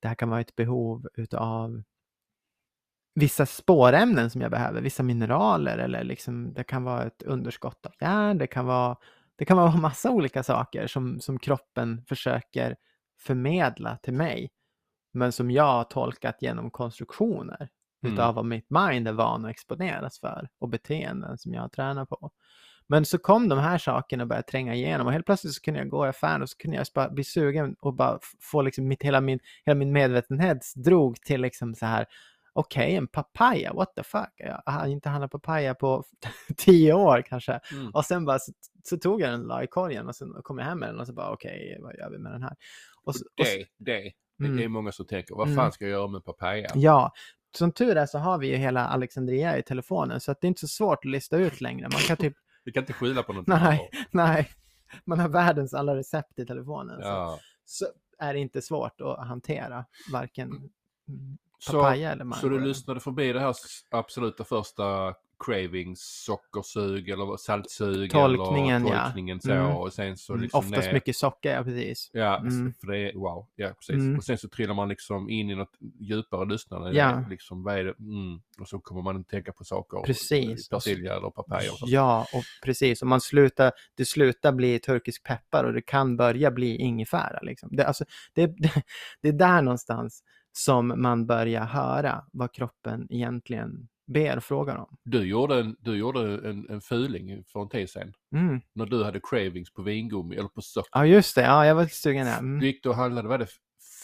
det 0.00 0.08
här 0.08 0.14
kan 0.14 0.28
vara 0.30 0.40
ett 0.40 0.56
behov 0.56 1.08
utav 1.14 1.82
vissa 3.14 3.46
spårämnen 3.46 4.30
som 4.30 4.40
jag 4.40 4.50
behöver, 4.50 4.80
vissa 4.80 5.02
mineraler 5.02 5.78
eller 5.78 6.04
liksom 6.04 6.52
det 6.52 6.64
kan 6.64 6.84
vara 6.84 7.04
ett 7.04 7.22
underskott 7.22 7.86
av 7.86 7.92
järn, 8.00 8.38
det 8.38 8.46
kan 8.46 8.66
vara 8.66 8.96
det 9.40 9.44
kan 9.44 9.56
vara 9.56 9.76
massa 9.76 10.10
olika 10.10 10.42
saker 10.42 10.86
som, 10.86 11.20
som 11.20 11.38
kroppen 11.38 12.04
försöker 12.08 12.76
förmedla 13.20 13.96
till 13.96 14.14
mig. 14.14 14.50
Men 15.12 15.32
som 15.32 15.50
jag 15.50 15.72
har 15.72 15.84
tolkat 15.84 16.36
genom 16.40 16.70
konstruktioner 16.70 17.68
Mm. 18.02 18.14
utav 18.14 18.34
vad 18.34 18.44
mitt 18.44 18.70
mind 18.70 19.08
är 19.08 19.12
van 19.12 19.44
att 19.44 19.50
exponeras 19.50 20.20
för 20.20 20.48
och 20.58 20.68
beteenden 20.68 21.38
som 21.38 21.54
jag 21.54 21.72
tränar 21.72 22.06
på. 22.06 22.30
Men 22.86 23.04
så 23.04 23.18
kom 23.18 23.48
de 23.48 23.58
här 23.58 23.78
sakerna 23.78 24.22
och 24.22 24.28
började 24.28 24.48
tränga 24.48 24.74
igenom 24.74 25.06
och 25.06 25.12
helt 25.12 25.26
plötsligt 25.26 25.54
så 25.54 25.60
kunde 25.60 25.80
jag 25.80 25.88
gå 25.88 26.06
i 26.06 26.08
affären 26.08 26.42
och 26.42 26.50
så 26.50 26.56
kunde 26.56 26.76
jag 26.76 26.86
bara 26.94 27.10
bli 27.10 27.24
sugen 27.24 27.76
och 27.80 27.94
bara 27.94 28.18
få 28.40 28.62
liksom 28.62 28.88
mitt, 28.88 29.02
hela 29.02 29.20
min, 29.20 29.38
hela 29.64 29.74
min 29.74 29.92
medvetenhet 29.92 30.72
drog 30.76 31.20
till 31.20 31.40
liksom 31.40 31.74
så 31.74 31.86
här 31.86 32.06
okej, 32.52 32.96
en 32.96 33.06
papaya, 33.08 33.72
what 33.72 33.94
the 33.96 34.02
fuck? 34.02 34.32
Jag 34.36 34.62
har 34.66 34.86
inte 34.86 35.08
handlat 35.08 35.30
papaya 35.30 35.74
på 35.74 36.04
tio 36.56 36.92
år 36.92 37.22
kanske. 37.26 37.60
Mm. 37.72 37.90
Och 37.90 38.04
sen 38.04 38.24
bara 38.24 38.38
så, 38.38 38.52
så 38.84 38.96
tog 38.98 39.20
jag 39.20 39.30
den 39.30 39.40
la 39.42 39.62
i 39.62 39.66
korgen 39.66 40.08
och 40.08 40.16
sen 40.16 40.34
kom 40.42 40.58
jag 40.58 40.64
hem 40.64 40.78
med 40.78 40.88
den 40.88 41.00
och 41.00 41.06
så 41.06 41.12
bara 41.12 41.30
okej, 41.32 41.78
vad 41.82 41.94
gör 41.96 42.10
vi 42.10 42.18
med 42.18 42.32
den 42.32 42.42
här? 42.42 42.56
Och 43.02 43.14
så, 43.16 43.24
och 43.40 43.46
så, 43.46 43.56
Det, 43.58 43.66
det. 43.78 44.12
Mm. 44.46 44.56
Det 44.56 44.64
är 44.64 44.68
många 44.68 44.92
som 44.92 45.06
tänker, 45.06 45.34
vad 45.34 45.46
Mm. 45.46 45.56
fan 45.56 45.72
ska 45.72 45.84
jag 45.84 45.90
göra 45.92 46.08
med 46.08 46.24
papaya? 46.24 46.68
ja, 46.74 47.12
som 47.56 47.72
tur 47.72 47.96
är 47.96 48.06
så 48.06 48.18
har 48.18 48.38
vi 48.38 48.46
ju 48.48 48.56
hela 48.56 48.86
Alexandria 48.88 49.58
i 49.58 49.62
telefonen 49.62 50.20
så 50.20 50.30
att 50.32 50.40
det 50.40 50.46
är 50.46 50.48
inte 50.48 50.60
så 50.60 50.68
svårt 50.68 50.98
att 51.04 51.10
lista 51.10 51.36
ut 51.36 51.60
längre. 51.60 51.88
Man 51.92 52.00
kan 52.00 52.16
typ, 52.16 52.34
Vi 52.64 52.72
kan 52.72 52.82
inte 52.82 52.92
skylla 52.92 53.22
på 53.22 53.32
någonting. 53.32 53.54
nej, 53.54 53.90
nej, 54.10 54.48
man 55.04 55.18
har 55.18 55.28
världens 55.28 55.74
alla 55.74 55.96
recept 55.96 56.38
i 56.38 56.46
telefonen. 56.46 56.96
Så, 57.02 57.08
Ja. 57.08 57.38
så 57.64 57.86
är 58.18 58.34
det 58.34 58.40
inte 58.40 58.62
svårt 58.62 59.00
att 59.00 59.26
hantera 59.28 59.84
varken 60.12 60.70
mm, 61.68 61.72
Så, 61.72 61.72
papaya 61.72 62.12
eller 62.12 62.24
mango. 62.24 62.40
så 62.40 62.48
du 62.48 62.60
lyssnade 62.60 63.00
förbi 63.00 63.32
det 63.32 63.40
här 63.40 63.54
absoluta 63.90 64.44
första 64.44 65.14
cravings, 65.46 66.00
sockersug 66.26 67.08
eller 67.08 67.36
saltsug 67.36 68.10
Tolkningen, 68.10 68.82
eller 68.86 68.94
ja. 68.96 69.04
tolkningen 69.04 69.40
så 69.40 69.52
Mm. 69.52 69.76
och 69.76 69.92
sen 69.92 70.16
så 70.16 70.32
Mm, 70.32 70.42
liksom 70.42 70.58
Oftast 70.58 70.86
ner. 70.86 70.92
mycket 70.92 71.16
socker, 71.16 71.54
ja 71.54 71.64
precis. 71.64 72.10
Ja, 72.12 72.38
Mm. 72.38 72.74
för 72.80 72.86
det 72.86 72.98
är 72.98 73.14
wow. 73.14 73.46
Ja, 73.56 73.68
precis. 73.68 73.94
Mm. 73.94 74.16
Och 74.16 74.24
sen 74.24 74.38
så 74.38 74.48
trillar 74.48 74.74
man 74.74 74.88
liksom 74.88 75.30
in 75.30 75.50
i 75.50 75.54
något 75.54 75.76
djupare 76.00 76.48
lyssnande. 76.48 76.92
Ja. 76.92 77.04
Är 77.04 77.30
Liksom, 77.30 77.62
vad 77.62 77.78
är 77.78 77.84
det? 77.84 77.94
Mm. 77.98 78.40
Och 78.60 78.68
så 78.68 78.78
kommer 78.80 79.02
man 79.02 79.20
att 79.20 79.28
tänka 79.28 79.52
på 79.52 79.64
saker. 79.64 80.02
Precis. 80.06 80.68
Persilja 80.68 81.16
eller 81.16 81.30
papaya. 81.30 81.72
Och 81.72 81.78
så. 81.78 81.86
Ja, 81.88 82.26
och 82.34 82.42
precis. 82.64 83.02
Och 83.02 83.08
man 83.08 83.20
slutar, 83.20 83.72
det 83.94 84.04
slutar 84.04 84.52
bli 84.52 84.78
turkisk 84.78 85.24
peppar 85.24 85.64
och 85.64 85.72
det 85.72 85.82
kan 85.82 86.16
börja 86.16 86.50
bli 86.50 86.76
ingefära. 86.76 87.38
Liksom. 87.42 87.68
Det, 87.72 87.86
alltså, 87.86 88.04
det, 88.34 88.46
det, 88.58 88.72
det 89.22 89.28
är 89.28 89.32
där 89.32 89.62
någonstans 89.62 90.22
som 90.52 90.94
man 90.96 91.26
börjar 91.26 91.64
höra 91.64 92.24
vad 92.32 92.52
kroppen 92.54 93.06
egentligen 93.10 93.88
ber 94.06 94.36
och 94.36 94.44
frågar 94.44 94.76
om. 94.76 94.96
Du 95.04 95.24
gjorde, 95.24 95.60
en, 95.60 95.76
du 95.78 95.96
gjorde 95.96 96.48
en, 96.48 96.70
en 96.70 96.80
fuling 96.80 97.44
för 97.44 97.62
en 97.62 97.68
tid 97.68 97.90
sedan. 97.90 98.12
Mm. 98.34 98.60
När 98.72 98.86
du 98.86 99.04
hade 99.04 99.20
cravings 99.30 99.72
på 99.72 99.82
vingummi 99.82 100.36
eller 100.36 100.48
på 100.48 100.62
socker. 100.62 100.90
Ja, 100.92 101.06
just 101.06 101.34
det. 101.34 101.42
Ja, 101.42 101.66
jag 101.66 101.74
var 101.74 101.82
lite 101.82 101.94
sugen 101.94 102.26
där. 102.26 102.38
Mm. 102.38 102.60
Du 102.60 102.66
gick 102.66 102.86
och 102.86 102.94
handlade, 102.94 103.28
vad 103.28 103.40
det, 103.40 103.48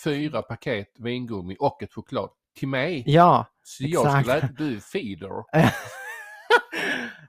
fyra 0.04 0.42
paket 0.42 0.88
vingummi 0.98 1.56
och 1.58 1.82
ett 1.82 1.94
choklad. 1.94 2.30
Till 2.58 2.68
mig. 2.68 3.04
Ja. 3.06 3.46
Så 3.62 3.84
jag 3.86 4.06
exakt. 4.06 4.26
skulle 4.26 4.38
äta, 4.38 4.48
du 4.56 4.76
är 4.76 4.80
feeder. 4.80 5.44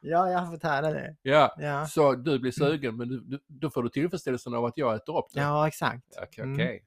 ja, 0.02 0.30
jag 0.30 0.40
har 0.40 0.52
fått 0.52 0.64
höra 0.64 0.92
det. 0.92 1.16
Ja, 1.22 1.56
Ja, 1.58 1.86
så 1.86 2.16
du 2.16 2.40
blir 2.40 2.52
sugen 2.52 2.98
men 2.98 3.08
du, 3.08 3.20
du, 3.20 3.40
då 3.48 3.70
får 3.70 3.84
du 3.84 3.90
tillfredsställelsen 3.90 4.54
av 4.54 4.66
att 4.66 4.78
jag 4.78 4.96
äter 4.96 5.18
upp 5.18 5.26
det. 5.34 5.40
ja 5.40 5.68
exakt. 5.68 6.04
Okej. 6.22 6.44
Mm. 6.44 6.80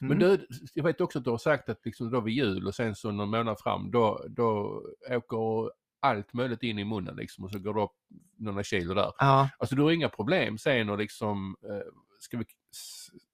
Men 0.00 0.12
Mm. 0.12 0.18
du, 0.18 0.46
jag 0.74 0.84
vet 0.84 1.00
också 1.00 1.18
att 1.18 1.24
du 1.24 1.30
har 1.30 1.38
sagt 1.38 1.68
att 1.68 1.84
liksom 1.84 2.10
då 2.10 2.20
vid 2.20 2.34
jul 2.34 2.66
och 2.66 2.74
sen 2.74 2.94
så 2.94 3.10
någon 3.10 3.30
månad 3.30 3.60
fram 3.60 3.90
då, 3.90 4.24
då 4.28 4.82
åker 5.10 5.70
allt 6.00 6.32
möjligt 6.32 6.62
in 6.62 6.78
i 6.78 6.84
munnen 6.84 7.16
liksom 7.16 7.44
och 7.44 7.50
så 7.50 7.58
går 7.58 7.74
det 7.74 7.82
upp 7.82 7.96
några 8.36 8.62
kilo 8.62 8.94
där. 8.94 9.12
Ja, 9.18 9.48
Alltså 9.58 9.76
du 9.76 9.82
har 9.82 9.90
inga 9.90 10.08
problem 10.08 10.58
sen 10.58 10.90
och 10.90 10.98
liksom, 10.98 11.56
eh, 11.62 11.92
ska 12.20 12.38
vi 12.38 12.44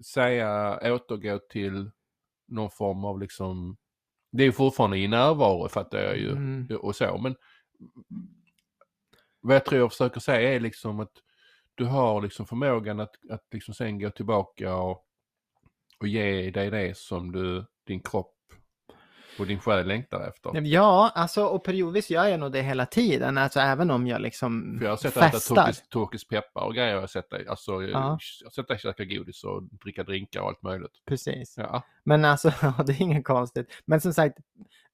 säga 0.04 0.78
återgå 0.94 1.38
till 1.38 1.90
någon 2.48 2.70
form 2.70 3.04
av 3.04 3.20
liksom, 3.20 3.76
det 4.32 4.42
är 4.42 4.46
ju 4.46 4.52
fortfarande 4.52 4.98
i 4.98 5.08
närvaro 5.08 5.68
fattar 5.68 5.98
jag 5.98 6.16
ju 6.18 6.30
mm. 6.30 6.76
och 6.80 6.96
så 6.96 7.18
men 7.18 7.36
vad 9.40 9.56
jag 9.56 9.64
tror 9.64 9.80
jag 9.80 9.90
försöker 9.90 10.20
säga 10.20 10.54
är 10.54 10.60
liksom 10.60 11.00
att 11.00 11.12
du 11.74 11.84
har 11.84 12.22
liksom 12.22 12.46
förmågan 12.46 13.00
att, 13.00 13.14
att 13.30 13.46
liksom 13.52 13.74
sen 13.74 13.98
gå 13.98 14.10
tillbaka 14.10 14.74
och, 14.74 15.06
och 16.00 16.08
ge 16.08 16.50
dig 16.50 16.70
det 16.70 16.96
som 16.96 17.32
du, 17.32 17.64
din 17.86 18.00
kropp 18.00 18.36
och 19.38 19.46
din 19.46 19.60
själ 19.60 19.86
längtar 19.86 20.28
efter. 20.28 20.60
Ja, 20.60 21.12
alltså 21.14 21.44
och 21.44 21.64
periodvis 21.64 22.10
gör 22.10 22.26
jag 22.26 22.40
nog 22.40 22.52
det 22.52 22.62
hela 22.62 22.86
tiden. 22.86 23.38
Alltså 23.38 23.60
även 23.60 23.90
om 23.90 24.06
jag 24.06 24.20
liksom 24.20 24.76
För 24.78 24.84
jag 24.84 24.92
har 24.92 24.96
sett 24.96 25.12
festar. 25.14 25.56
turkisk, 25.56 25.90
turkisk 25.90 26.28
peppar 26.28 26.62
och 26.62 26.74
grejer. 26.74 26.94
Jag 26.94 27.00
har 27.00 27.06
sett 27.06 27.30
dig, 27.30 27.48
alltså, 27.48 27.72
jag 27.72 27.90
Ja. 27.90 27.98
har 27.98 28.50
sett 28.50 28.68
dig 28.68 28.78
käka 28.78 29.04
godis 29.04 29.44
och 29.44 29.62
dricka 29.62 30.04
drinkar 30.04 30.40
och 30.40 30.48
allt 30.48 30.62
möjligt. 30.62 31.02
Precis. 31.08 31.54
Ja. 31.56 31.82
Men 32.04 32.24
alltså, 32.24 32.52
det 32.86 32.92
är 32.92 33.02
inget 33.02 33.24
konstigt. 33.24 33.82
Men 33.84 34.00
som 34.00 34.12
sagt, 34.12 34.38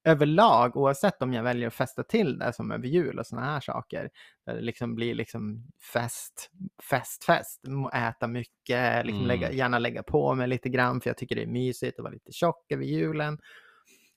överlag, 0.03 0.77
oavsett 0.77 1.21
om 1.21 1.33
jag 1.33 1.43
väljer 1.43 1.67
att 1.67 1.73
festa 1.73 2.03
till 2.03 2.37
det 2.39 2.53
som 2.53 2.71
över 2.71 2.87
jul 2.87 3.19
och 3.19 3.27
sådana 3.27 3.47
här 3.47 3.59
saker, 3.59 4.09
där 4.45 4.55
det 4.55 4.61
liksom 4.61 4.95
blir 4.95 5.15
liksom 5.15 5.71
fest, 5.93 6.51
fest, 6.89 7.23
fest, 7.23 7.61
äta 7.93 8.27
mycket, 8.27 9.05
liksom 9.05 9.25
Mm. 9.25 9.27
lägga, 9.27 9.51
gärna 9.51 9.79
lägga 9.79 10.03
på 10.03 10.35
mig 10.35 10.47
lite 10.47 10.69
grann 10.69 11.01
för 11.01 11.09
jag 11.09 11.17
tycker 11.17 11.35
det 11.35 11.43
är 11.43 11.47
mysigt 11.47 11.99
att 11.99 12.03
vara 12.03 12.13
lite 12.13 12.31
tjock 12.31 12.71
över 12.71 12.83
julen. 12.83 13.37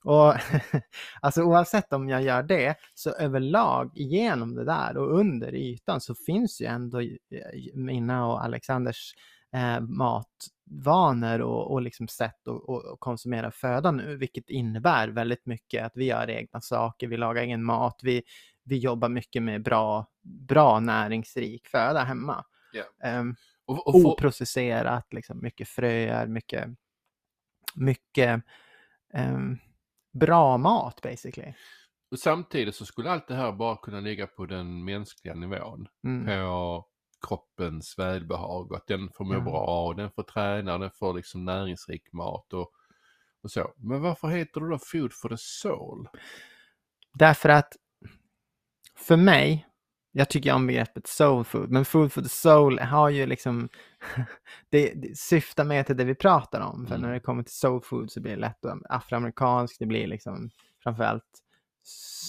Och 0.05 0.35
alltså 1.21 1.43
oavsett 1.43 1.93
om 1.93 2.09
jag 2.09 2.23
gör 2.23 2.43
det, 2.43 2.75
så 2.95 3.11
överlag 3.11 3.93
igenom 3.97 4.55
det 4.55 4.65
där 4.65 4.97
och 4.97 5.19
under 5.19 5.55
ytan 5.55 6.01
så 6.01 6.15
finns 6.15 6.61
ju 6.61 6.67
ändå 6.67 7.01
eh, 7.01 7.09
mina 7.75 8.27
och 8.27 8.45
Alexanders 8.45 9.15
eh, 9.53 9.81
matvanor 9.81 11.41
och, 11.41 11.73
och 11.73 11.83
liksom 11.83 12.09
sätt 12.09 12.49
att 12.49 13.01
konsumera 13.01 13.51
föda 13.51 13.91
nu, 13.91 14.17
vilket 14.17 14.51
innebär 14.51 15.09
väldigt 15.09 15.47
mycket 15.47 15.85
att 15.85 15.93
vi 15.95 16.05
gör 16.05 16.31
egna 16.31 16.61
saker, 16.61 17.09
vi 17.09 17.17
lagar 17.17 17.43
egen 17.43 17.65
mat, 17.65 18.01
vi, 18.03 18.23
vi 18.63 18.79
jobbar 18.79 19.09
mycket 19.09 19.43
med 19.43 19.63
bra, 19.63 20.07
bra 20.23 20.81
näringsrik 20.81 21.69
föda 21.69 22.01
hemma. 22.01 22.45
Ja. 22.73 23.19
Um, 23.21 23.37
Och, 23.65 23.87
och 23.87 23.95
oprocesserat, 23.95 25.13
liksom, 25.13 25.43
mycket 25.43 25.69
fröer, 25.69 26.27
mycket, 26.27 26.69
mycket 27.75 28.43
ehm, 29.15 29.59
bra 30.13 30.59
mat 30.59 31.01
basically. 31.03 31.55
och 32.11 32.19
samtidigt 32.19 32.75
så 32.75 32.87
skulle 32.87 33.11
allt 33.11 33.29
det 33.29 33.35
här 33.35 33.53
bara 33.53 33.77
kunna 33.77 34.01
ligga 34.01 34.27
på 34.27 34.47
den 34.47 34.85
mänskliga 34.85 35.35
nivån. 35.35 35.89
Mm. 36.05 36.27
På 36.27 36.87
kroppens 37.29 37.99
välbehag 37.99 38.71
och 38.71 38.77
att 38.77 38.87
den 38.87 39.11
får 39.11 39.25
må 39.25 39.35
Ja. 39.35 39.41
bra 39.41 39.87
och 39.87 39.97
den 39.97 40.11
får 40.11 40.23
träna, 40.23 40.79
den 40.79 40.91
får 40.91 41.15
liksom 41.15 41.45
näringsrik 41.45 42.13
mat 42.13 42.53
och, 42.53 42.73
och 43.43 43.51
så. 43.51 43.73
Men 43.77 44.03
varför 44.03 44.29
heter 44.29 44.61
det 44.61 44.69
då 44.71 44.79
Food 44.79 45.13
for 45.13 45.29
the 45.29 45.37
Soul? 45.39 46.09
Därför 47.15 47.49
att 47.49 47.77
för 48.97 49.17
mig, 49.17 49.67
jag 50.13 50.31
tycker 50.31 50.53
om 50.55 50.67
begreppet 50.67 51.07
soul 51.07 51.45
food, 51.45 51.71
men 51.71 51.85
food 51.85 52.13
for 52.13 52.23
the 52.23 52.29
soul 52.29 52.79
har 52.79 53.09
ju 53.09 53.27
liksom, 53.27 53.69
det, 54.71 54.93
det 54.95 55.19
syftar 55.19 55.65
mer 55.65 55.83
till 55.83 55.97
det 55.97 56.05
vi 56.05 56.15
pratar 56.15 56.61
om. 56.61 56.87
För 56.87 56.95
Mm. 56.95 57.07
när 57.07 57.15
det 57.15 57.21
kommer 57.21 57.43
till 57.43 57.55
soul 57.55 57.83
food 57.83 58.11
så 58.13 58.21
blir 58.21 58.33
det 58.33 58.41
lätt 58.41 58.59
afroamerikanskt, 58.89 59.79
det 59.79 59.87
blir 59.87 60.07
liksom 60.07 60.51
framförallt 60.83 61.25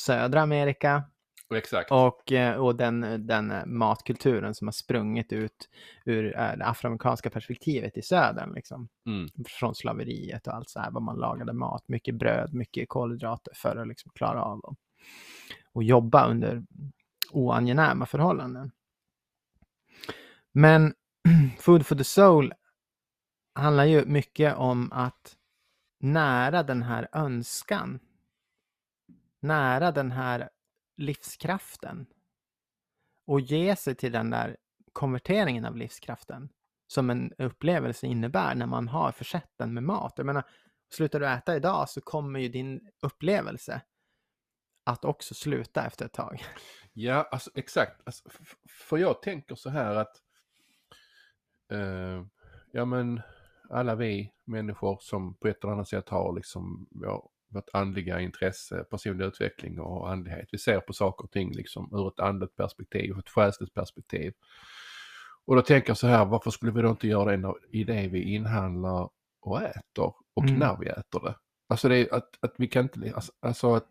södra 0.06 0.42
Amerika 0.42 0.96
Och 0.98 1.11
exakt. 1.56 1.92
och, 1.92 2.32
eh, 2.32 2.56
och 2.56 2.76
den, 2.76 3.28
den 3.28 3.52
eh, 3.52 3.66
matkulturen 3.66 4.56
som 4.56 4.68
har 4.68 4.72
sprungit 4.72 5.34
ut 5.34 5.70
ur 6.06 6.26
eh, 6.26 6.58
det 6.58 6.66
afroamerikanska 6.66 7.30
perspektivet 7.30 7.98
i 7.98 8.02
södern. 8.02 8.54
Liksom. 8.54 8.90
Mm. 9.06 9.28
Från 9.48 9.76
slaveriet 9.76 10.48
och 10.48 10.56
allt 10.56 10.70
så 10.70 10.80
här, 10.80 10.92
vad 10.92 11.04
man 11.04 11.18
lagade 11.18 11.54
mat, 11.54 11.84
mycket 11.88 12.16
bröd, 12.16 12.54
mycket 12.54 12.90
kolhydrater 12.90 13.54
för 13.56 13.76
att 13.76 13.88
liksom 13.88 14.12
klara 14.16 14.44
av 14.44 14.60
och, 14.60 14.76
och 15.74 15.84
jobba 15.84 16.28
under 16.28 16.64
oangenäma 17.32 18.06
förhållanden. 18.06 18.72
Men 20.52 20.94
Food 21.60 21.86
for 21.86 21.96
the 21.96 22.04
Soul 22.04 22.54
handlar 23.54 23.86
ju 23.86 24.06
mycket 24.06 24.56
om 24.56 24.92
att 24.92 25.38
nära 26.00 26.64
den 26.64 26.82
här 26.82 27.08
önskan, 27.14 28.00
nära 29.40 29.92
den 29.92 30.12
här 30.12 30.50
livskraften 30.98 32.06
och 33.26 33.42
ge 33.42 33.76
sig 33.76 33.96
till 33.96 34.12
den 34.12 34.30
där 34.30 34.58
konverteringen 34.94 35.66
av 35.66 35.78
livskraften 35.78 36.50
som 36.88 37.10
en 37.10 37.34
upplevelse 37.38 38.08
innebär 38.08 38.56
när 38.56 38.66
man 38.66 38.88
har 38.88 39.12
försett 39.12 39.52
den 39.58 39.74
med 39.74 39.84
mat. 39.84 40.14
Jag 40.18 40.26
menar, 40.26 40.44
slutar 40.94 41.20
du 41.20 41.28
äta 41.28 41.56
idag 41.56 41.90
så 41.90 42.02
kommer 42.02 42.40
ju 42.40 42.50
din 42.50 42.90
upplevelse 43.02 43.82
att 44.84 45.06
också 45.06 45.34
sluta 45.34 45.86
efter 45.86 46.06
ett 46.06 46.14
tag. 46.14 46.44
Ja, 46.94 47.28
alltså 47.32 47.52
exakt. 47.56 48.02
Alltså, 48.04 48.30
för 48.70 48.98
jag 48.98 49.22
tänker 49.22 49.56
så 49.56 49.70
här 49.70 49.96
att 49.96 50.22
eh, 51.72 52.26
ja 52.72 52.86
men 52.86 53.22
alla 53.70 53.96
vi 53.96 54.34
människor 54.46 54.98
som 55.02 55.36
på 55.36 55.48
ett 55.48 55.64
eller 55.64 55.74
annat 55.74 55.88
sätt 55.88 56.10
har 56.10 56.36
liksom 56.36 56.88
vår, 56.92 57.30
vårt 57.52 57.70
andliga 57.74 58.20
intresse, 58.20 58.84
personlig 58.84 59.26
utveckling 59.26 59.80
och 59.80 60.12
andlighet. 60.12 60.50
Vi 60.52 60.58
ser 60.58 60.80
på 60.80 60.94
saker 60.94 61.24
och 61.24 61.32
ting 61.32 61.54
liksom 61.54 61.90
ur 61.94 62.08
ett 62.08 62.20
andligt 62.20 62.56
perspektiv, 62.56 63.20
ett 63.20 63.30
själsligt 63.30 63.74
perspektiv. 63.74 64.34
Och 65.46 65.56
då 65.56 65.62
tänker 65.62 65.90
jag 65.90 65.98
så 65.98 66.08
här, 66.08 66.26
varför 66.26 66.52
skulle 66.52 66.72
vi 66.72 66.82
då 66.82 66.90
inte 66.90 67.08
göra 67.08 67.38
det 67.38 67.54
i 67.72 67.84
det 67.84 68.08
vi 68.08 68.34
inhandlar 68.34 69.10
och 69.42 69.62
äter 69.62 70.14
och 70.34 70.44
Mm. 70.44 70.60
när 70.60 70.78
vi 70.80 70.88
äter 70.88 71.20
det? 71.24 71.36
Alltså 71.68 71.90
det 71.90 71.98
är 71.98 72.14
att, 72.14 72.30
att 72.40 72.54
vi 72.58 72.68
kan 72.68 72.84
inte, 72.84 73.12
alltså, 73.16 73.32
alltså 73.40 73.76
att, 73.76 73.88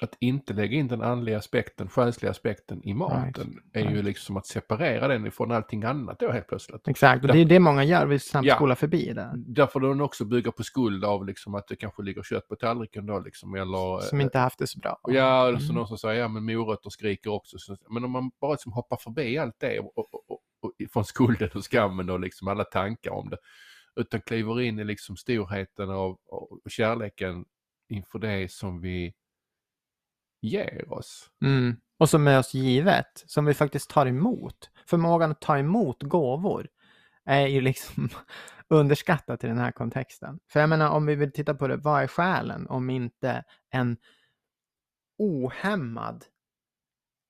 att 0.00 0.16
inte 0.20 0.52
lägga 0.52 0.76
in 0.76 0.88
den 0.88 1.02
andliga 1.02 1.38
aspekten, 1.38 1.88
själsliga 1.88 2.30
aspekten 2.30 2.84
i 2.84 2.94
maten 2.94 3.60
är 3.72 3.80
ju 3.80 3.88
right. 3.88 4.04
liksom 4.04 4.36
att 4.36 4.46
separera 4.46 5.08
den 5.08 5.26
ifrån 5.26 5.52
allting 5.52 5.84
annat 5.84 6.18
då 6.20 6.30
helt 6.32 6.46
plötsligt. 6.46 6.88
Exakt, 6.88 7.24
och 7.24 7.32
det 7.32 7.38
är 7.38 7.44
det 7.44 7.58
många 7.60 7.84
gör, 7.84 8.06
vi 8.06 8.18
snabbt 8.18 8.46
Ja. 8.46 8.54
spolar 8.56 8.74
förbi 8.74 9.12
det. 9.12 9.32
Därför 9.36 9.80
den 9.80 10.00
också 10.00 10.24
bygger 10.24 10.50
på 10.50 10.62
skuld 10.62 11.04
av 11.04 11.26
liksom 11.26 11.54
att 11.54 11.68
det 11.68 11.76
kanske 11.76 12.02
ligger 12.02 12.22
kött 12.22 12.48
på 12.48 12.56
tallriken 12.56 13.06
då 13.06 13.18
liksom 13.18 13.54
eller 13.54 14.00
Som 14.00 14.20
inte 14.20 14.38
haft 14.38 14.58
det 14.58 14.66
så 14.66 14.78
bra. 14.78 15.00
Ja, 15.08 15.48
eller 15.48 15.58
så 15.58 15.64
Mm. 15.64 15.74
någon 15.76 15.88
som 15.88 15.98
säger 15.98 16.20
ja 16.20 16.28
men 16.28 16.44
morötter 16.44 16.90
skriker 16.90 17.30
också. 17.30 17.58
Så, 17.58 17.76
men 17.90 18.04
om 18.04 18.10
man 18.10 18.30
bara 18.40 18.52
liksom 18.52 18.72
hoppar 18.72 18.96
förbi 18.96 19.38
allt 19.38 19.56
det 19.60 19.78
och, 19.80 19.98
och, 19.98 20.14
och, 20.14 20.38
och 20.60 20.72
från 20.92 21.04
skulden 21.04 21.50
och 21.54 21.64
skammen 21.72 22.10
och 22.10 22.20
liksom 22.20 22.48
alla 22.48 22.64
tankar 22.64 23.10
om 23.10 23.30
det. 23.30 23.36
Utan 23.96 24.20
kliver 24.20 24.60
in 24.60 24.78
i 24.78 24.84
liksom 24.84 25.16
storheten 25.16 25.90
av 25.90 26.18
och 26.26 26.70
kärleken 26.70 27.44
inför 27.88 28.18
det 28.18 28.52
som 28.52 28.80
vi 28.80 29.14
ger 30.40 30.92
oss. 30.92 31.30
Mm. 31.42 31.76
Och 31.98 32.10
som 32.10 32.26
är 32.26 32.38
oss 32.38 32.54
givet, 32.54 33.24
som 33.26 33.44
vi 33.44 33.54
faktiskt 33.54 33.90
tar 33.90 34.06
emot. 34.06 34.70
Förmågan 34.86 35.30
att 35.30 35.40
ta 35.40 35.58
emot 35.58 36.02
gåvor 36.02 36.68
är 37.24 37.46
ju 37.46 37.60
liksom 37.60 38.08
underskattat 38.68 39.44
i 39.44 39.46
den 39.46 39.58
här 39.58 39.72
kontexten. 39.72 40.38
För 40.52 40.60
jag 40.60 40.68
menar, 40.68 40.90
om 40.90 41.06
vi 41.06 41.14
vill 41.14 41.32
titta 41.32 41.54
på 41.54 41.68
det, 41.68 41.76
vad 41.76 42.02
är 42.02 42.06
själen 42.06 42.66
om 42.66 42.90
inte 42.90 43.44
en 43.70 43.96
ohämmad, 45.18 46.24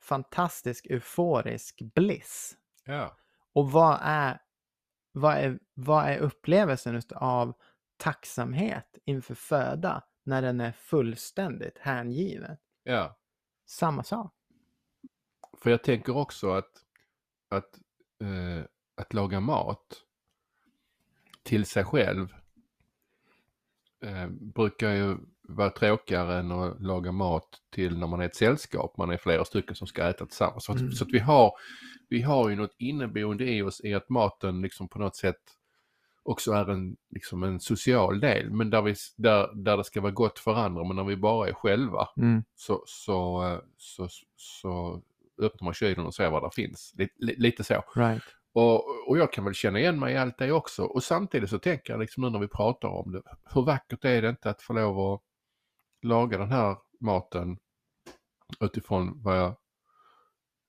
fantastisk, 0.03 0.87
euforisk 0.87 1.83
bliss? 1.94 2.57
Ja. 2.85 3.16
Och 3.55 3.73
vad 3.73 3.99
är, 4.03 4.40
vad 5.12 5.37
är, 5.37 5.59
vad 5.75 6.05
är 6.05 6.18
upplevelsen 6.18 7.03
av 7.14 7.53
tacksamhet 7.97 8.99
inför 9.05 9.35
föda 9.35 10.03
när 10.25 10.42
den 10.42 10.61
är 10.61 10.73
fullständigt 10.73 11.79
hängiven? 11.79 12.57
Ja. 12.88 13.16
Samma 13.66 14.03
sak. 14.03 14.33
För 15.62 15.70
jag 15.70 15.85
tänker 15.85 16.16
också 16.16 16.51
att, 16.51 16.70
att, 17.48 17.79
eh, 18.20 18.64
att 18.94 19.14
laga 19.14 19.40
mat 19.40 20.03
till 21.42 21.66
sig 21.66 21.85
själv 21.85 22.35
eh, 24.05 24.29
brukar 24.31 24.90
ju 24.90 25.16
vara 25.42 25.70
tråkigare 25.70 26.38
än 26.38 26.53
att 26.53 26.81
laga 26.83 27.12
mat 27.12 27.48
till 27.70 27.98
när 27.98 28.07
man 28.07 28.20
är 28.20 28.24
ett 28.27 28.37
sällskap. 28.37 28.96
Man 28.96 29.11
är 29.11 29.16
flera 29.16 29.44
stycken 29.44 29.74
som 29.74 29.87
ska 29.87 30.09
äta 30.09 30.27
tillsammans. 30.27 30.64
Så 30.64 30.72
att, 30.72 30.81
Mm. 30.81 30.92
så 30.92 31.05
att 31.05 31.11
vi, 31.11 31.18
har, 31.18 31.53
vi 32.09 32.22
har 32.22 32.48
ju 32.48 32.57
något 32.57 32.74
inneboende 32.79 33.44
i 33.44 33.62
oss 33.62 33.81
i 33.85 33.94
att 33.94 34.09
maten 34.09 34.62
liksom 34.62 34.88
på 34.88 34.98
något 34.98 35.16
sätt 35.16 35.58
också 36.30 36.52
är 36.52 36.70
en, 36.70 36.96
liksom 37.10 37.42
en 37.42 37.60
social 37.60 38.20
del. 38.20 38.50
Men 38.50 38.70
där, 38.70 38.82
vi, 38.82 38.94
där, 39.16 39.54
där 39.54 39.76
det 39.76 39.84
ska 39.84 40.00
vara 40.00 40.12
gott 40.12 40.38
för 40.38 40.54
andra. 40.54 40.84
Men 40.84 40.96
när 40.96 41.04
vi 41.04 41.16
bara 41.16 41.48
är 41.48 41.52
själva 41.52 42.08
Mm. 42.16 42.44
så, 42.56 42.82
så, 42.86 43.46
eh, 43.46 43.58
så, 43.76 44.08
så 44.36 45.02
öppnar 45.42 45.64
man 45.64 45.74
kylen 45.74 46.06
och 46.06 46.14
ser 46.14 46.30
vad 46.30 46.42
det 46.42 46.50
finns. 46.54 46.94
Lite, 46.96 47.14
lite 47.18 47.64
så. 47.64 47.84
Right. 47.94 48.22
Och, 48.52 49.08
och 49.08 49.18
jag 49.18 49.32
kan 49.32 49.44
väl 49.44 49.54
känna 49.54 49.78
igen 49.78 49.98
mig 49.98 50.14
i 50.14 50.16
allt 50.16 50.38
det 50.38 50.52
också. 50.52 50.84
Och 50.84 51.02
samtidigt 51.02 51.50
så 51.50 51.58
tänker 51.58 51.92
jag 51.92 52.00
liksom 52.00 52.22
nu 52.22 52.30
när 52.30 52.38
vi 52.38 52.48
pratar 52.48 52.88
om 52.88 53.12
det. 53.12 53.22
Hur 53.54 53.62
vackert 53.62 54.04
är 54.04 54.22
det 54.22 54.28
inte 54.28 54.50
att 54.50 54.62
få 54.62 54.72
lov 54.72 55.12
att 55.12 55.20
laga 56.02 56.38
den 56.38 56.50
här 56.50 56.76
maten 57.00 57.58
utifrån 58.60 59.22
vad 59.22 59.38
jag, 59.38 59.54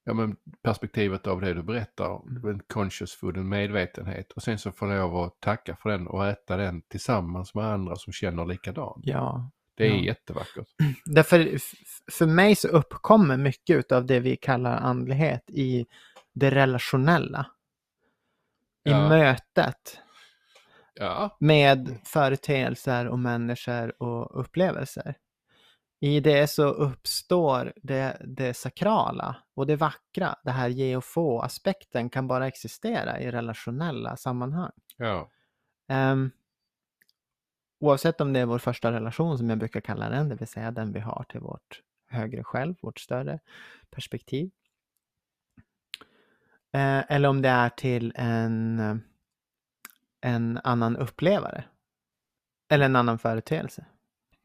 ja 0.10 0.14
men 0.14 0.36
perspektivet 0.64 1.28
av 1.28 1.42
det 1.42 1.54
du 1.54 1.64
berättar. 1.64 2.22
En 2.50 2.62
conscious 2.74 3.16
food, 3.16 3.38
en 3.38 3.50
medvetenhet. 3.50 4.32
Och 4.32 4.44
sen 4.44 4.58
så 4.60 4.72
få 4.72 4.86
lov 4.86 5.18
att 5.18 5.40
tacka 5.40 5.76
för 5.76 5.90
den 5.90 6.08
och 6.08 6.28
äta 6.28 6.58
den 6.58 6.82
tillsammans 6.82 7.54
med 7.56 7.66
andra 7.66 7.96
som 7.96 8.14
känner 8.14 8.46
likadant. 8.46 9.02
Ja. 9.06 9.52
Det 9.76 9.86
är 9.88 9.90
Ja. 9.96 10.04
jättevackert. 10.04 10.68
Därför, 11.06 11.58
för 12.12 12.26
mig 12.26 12.56
så 12.56 12.68
uppkommer 12.68 13.38
mycket 13.38 13.92
av 13.92 14.06
det 14.06 14.20
vi 14.20 14.36
kallar 14.36 14.78
andlighet 14.78 15.44
i 15.50 15.86
det 16.34 16.52
relationella. 16.52 17.46
I 18.86 18.90
Ja. 18.90 19.10
mötet 19.10 19.98
Ja, 20.94 21.38
med 21.40 21.98
företeelser 22.06 23.08
och 23.08 23.20
människor 23.20 24.04
och 24.04 24.40
upplevelser. 24.40 25.16
I 26.00 26.20
det 26.20 26.48
så 26.48 26.64
uppstår 26.64 27.74
det, 27.76 28.22
det 28.26 28.54
sakrala 28.54 29.36
och 29.54 29.68
det 29.68 29.76
vackra. 29.76 30.36
Det 30.44 30.52
här 30.52 30.70
ge 30.70 30.96
och 30.96 31.06
få-aspekten 31.06 32.10
kan 32.10 32.28
bara 32.28 32.48
existera 32.48 33.20
i 33.20 33.32
relationella 33.32 34.18
sammanhang. 34.18 34.72
ja, 34.98 35.30
Ehm, 35.90 36.32
oavsett 37.80 38.22
om 38.22 38.34
det 38.34 38.40
är 38.40 38.46
vår 38.46 38.60
första 38.60 38.92
relation 38.92 39.38
som 39.38 39.50
jag 39.50 39.60
brukar 39.60 39.82
kalla 39.82 40.10
den, 40.10 40.30
det 40.30 40.36
vill 40.36 40.48
säga 40.48 40.72
den 40.72 40.92
vi 40.92 41.00
har 41.00 41.26
till 41.30 41.40
vårt 41.40 41.82
högre 42.08 42.44
själv, 42.44 42.76
vårt 42.82 43.00
större 43.00 43.40
perspektiv. 43.90 44.52
Eh, 46.72 47.12
eller 47.12 47.30
om 47.30 47.42
det 47.42 47.50
är 47.50 47.70
till 47.70 48.14
en, 48.16 49.02
en 50.22 50.60
annan 50.64 50.98
upplevare. 50.98 51.64
Eller 52.70 52.86
en 52.86 52.96
annan 52.96 53.20
företeelse. 53.20 53.86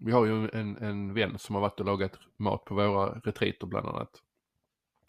Vi 0.05 0.13
har 0.13 0.27
ju 0.27 0.49
en, 0.53 0.77
en 0.77 1.15
vän 1.15 1.39
som 1.39 1.55
har 1.55 1.63
varit 1.63 1.81
och 1.81 1.87
lagat 1.87 2.19
mat 2.37 2.65
på 2.65 2.75
våra 2.75 3.21
retriter 3.25 3.67
bland 3.67 3.87
annat. 3.89 4.11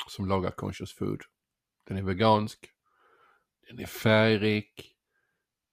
Som 0.08 0.27
lagar 0.27 0.51
conscious 0.51 0.93
food. 0.95 1.21
Den 1.88 1.97
är 1.97 2.01
vegansk. 2.03 2.69
Den 3.69 3.79
är 3.79 3.86
färgrik. 3.86 4.91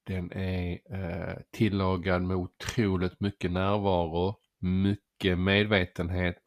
Den 0.04 0.32
är 0.32 0.80
eh, 0.90 1.36
tillagad 1.50 2.22
med 2.22 2.36
otroligt 2.36 3.20
mycket 3.20 3.52
närvaro. 3.52 4.36
Mycket 4.58 5.38
medvetenhet. 5.38 6.42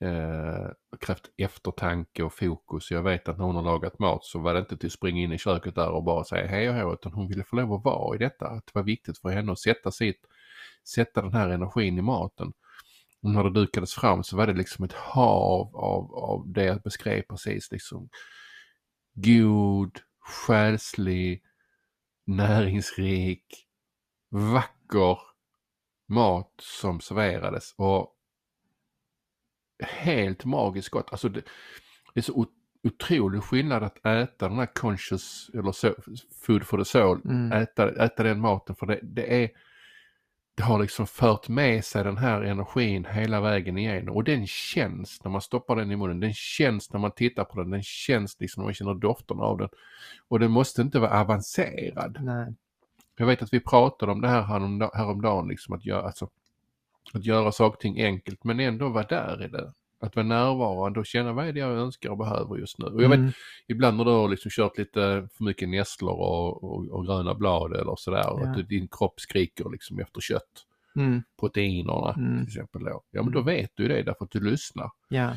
eh, 0.00 0.70
krävt 1.00 1.30
eftertanke 1.36 2.22
och 2.22 2.34
fokus. 2.34 2.90
Jag 2.90 3.02
vet 3.02 3.28
att 3.28 3.38
när 3.38 3.44
hon 3.44 3.56
har 3.56 3.62
lagat 3.62 3.98
mat 3.98 4.24
så 4.24 4.38
var 4.38 4.54
det 4.54 4.60
inte 4.60 4.76
till 4.76 4.86
att 4.86 4.92
springa 4.92 5.22
in 5.22 5.32
i 5.32 5.38
köket 5.38 5.74
där 5.74 5.90
och 5.90 6.04
bara 6.04 6.24
säga 6.24 6.46
hej 6.46 6.68
och 6.70 6.74
hå 6.74 6.92
utan 6.92 7.12
hon 7.12 7.28
ville 7.28 7.44
få 7.44 7.56
lov 7.56 7.72
att 7.72 7.84
vara 7.84 8.14
i 8.14 8.18
detta. 8.18 8.46
Att 8.48 8.66
det 8.66 8.72
var 8.74 8.82
viktigt 8.82 9.18
för 9.18 9.28
henne 9.28 9.52
att 9.52 9.58
sätta, 9.58 9.90
sitt, 9.90 10.20
sätta 10.88 11.22
den 11.22 11.32
här 11.32 11.48
energin 11.48 11.98
i 11.98 12.02
maten. 12.02 12.52
Och 13.22 13.30
när 13.30 13.44
det 13.44 13.50
dukades 13.50 13.94
fram 13.94 14.24
så 14.24 14.36
var 14.36 14.46
det 14.46 14.52
liksom 14.52 14.84
ett 14.84 14.92
hav 14.92 15.76
av, 15.76 16.14
av 16.14 16.52
det 16.52 16.64
jag 16.64 16.82
beskrev 16.82 17.22
precis. 17.22 17.72
Liksom 17.72 18.08
god, 19.14 20.00
själslig, 20.18 21.42
näringsrik, 22.26 23.44
vacker 24.30 25.18
mat 26.08 26.52
som 26.60 27.00
serverades. 27.00 27.74
Och 27.76 28.12
helt 29.82 30.44
magiskt 30.44 30.88
gott. 30.88 31.08
Alltså 31.10 31.28
det, 31.28 31.42
det 32.14 32.20
är 32.20 32.22
så 32.22 32.46
otrolig 32.82 33.42
skillnad 33.42 33.82
att 33.82 34.06
äta 34.06 34.48
den 34.48 34.58
här 34.58 34.74
conscious 34.74 35.50
eller 35.54 35.72
so, 35.72 35.94
food 36.42 36.66
for 36.66 36.78
the 36.78 36.84
soul. 36.84 37.20
Mm. 37.24 37.52
Äta, 37.52 38.04
äta 38.04 38.22
den 38.22 38.40
maten 38.40 38.76
för 38.76 38.86
det, 38.86 39.00
det 39.02 39.44
är 39.44 39.50
det 40.56 40.62
har 40.62 40.80
liksom 40.80 41.06
fört 41.06 41.48
med 41.48 41.84
sig 41.84 42.04
den 42.04 42.16
här 42.16 42.42
energin 42.42 43.04
hela 43.04 43.40
vägen 43.40 43.78
igenom 43.78 44.16
och 44.16 44.24
den 44.24 44.46
känns 44.46 45.24
när 45.24 45.30
man 45.30 45.40
stoppar 45.40 45.76
den 45.76 45.90
i 45.90 45.96
munnen. 45.96 46.20
Den 46.20 46.34
känns 46.34 46.92
när 46.92 47.00
man 47.00 47.10
tittar 47.10 47.44
på 47.44 47.60
den. 47.60 47.70
Den 47.70 47.82
känns 47.82 48.40
liksom 48.40 48.60
när 48.60 48.66
man 48.66 48.74
känner 48.74 48.94
doften 48.94 49.40
av 49.40 49.58
den. 49.58 49.68
Och 50.28 50.40
den 50.40 50.50
måste 50.50 50.82
inte 50.82 50.98
vara 50.98 51.20
avancerad. 51.20 52.18
Nej. 52.20 52.54
Jag 53.18 53.26
vet 53.26 53.42
att 53.42 53.52
vi 53.52 53.60
pratade 53.60 54.12
om 54.12 54.20
det 54.20 54.28
här 54.28 54.42
häromdagen, 54.94 55.48
liksom 55.48 55.74
att 55.74 55.84
göra, 55.84 56.02
alltså, 56.02 56.28
att 57.12 57.24
göra 57.24 57.52
saker 57.52 57.76
och 57.76 57.80
ting 57.80 58.02
enkelt 58.02 58.44
men 58.44 58.60
ändå 58.60 58.88
vara 58.88 59.06
där 59.06 59.44
i 59.44 59.48
det. 59.48 59.72
Att 60.00 60.16
vara 60.16 60.26
närvarande 60.26 61.00
och 61.00 61.06
känna 61.06 61.32
vad 61.32 61.48
är 61.48 61.52
det 61.52 61.60
jag 61.60 61.72
önskar 61.72 62.10
och 62.10 62.18
behöver 62.18 62.56
just 62.56 62.78
nu. 62.78 62.86
Och 62.86 63.02
jag 63.02 63.12
mm. 63.12 63.26
vet, 63.26 63.34
ibland 63.68 63.96
när 63.96 64.04
du 64.04 64.10
har 64.10 64.28
liksom 64.28 64.50
kört 64.50 64.78
lite 64.78 65.28
för 65.36 65.44
mycket 65.44 65.68
nässlor 65.68 66.12
och, 66.12 66.64
och, 66.64 66.88
och 66.90 67.06
gröna 67.06 67.34
blad 67.34 67.72
eller 67.72 67.94
sådär, 67.96 68.22
ja. 68.24 68.48
att 68.48 68.68
din 68.68 68.88
kropp 68.88 69.20
skriker 69.20 69.70
liksom 69.70 69.98
efter 69.98 70.20
kött. 70.20 70.64
Mm. 70.96 71.22
Proteinerna 71.40 72.14
mm. 72.16 72.38
till 72.38 72.46
exempel 72.46 72.84
då. 72.84 73.02
Ja 73.10 73.22
men 73.22 73.32
då 73.32 73.40
mm. 73.40 73.54
vet 73.54 73.70
du 73.74 73.88
det 73.88 74.02
därför 74.02 74.24
att 74.24 74.30
du 74.30 74.40
lyssnar. 74.40 74.90
Ja. 75.08 75.36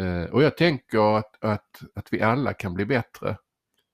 Uh, 0.00 0.24
och 0.24 0.42
jag 0.42 0.56
tänker 0.56 1.18
att, 1.18 1.44
att, 1.44 1.82
att 1.94 2.08
vi 2.10 2.22
alla 2.22 2.52
kan 2.52 2.74
bli 2.74 2.84
bättre 2.84 3.36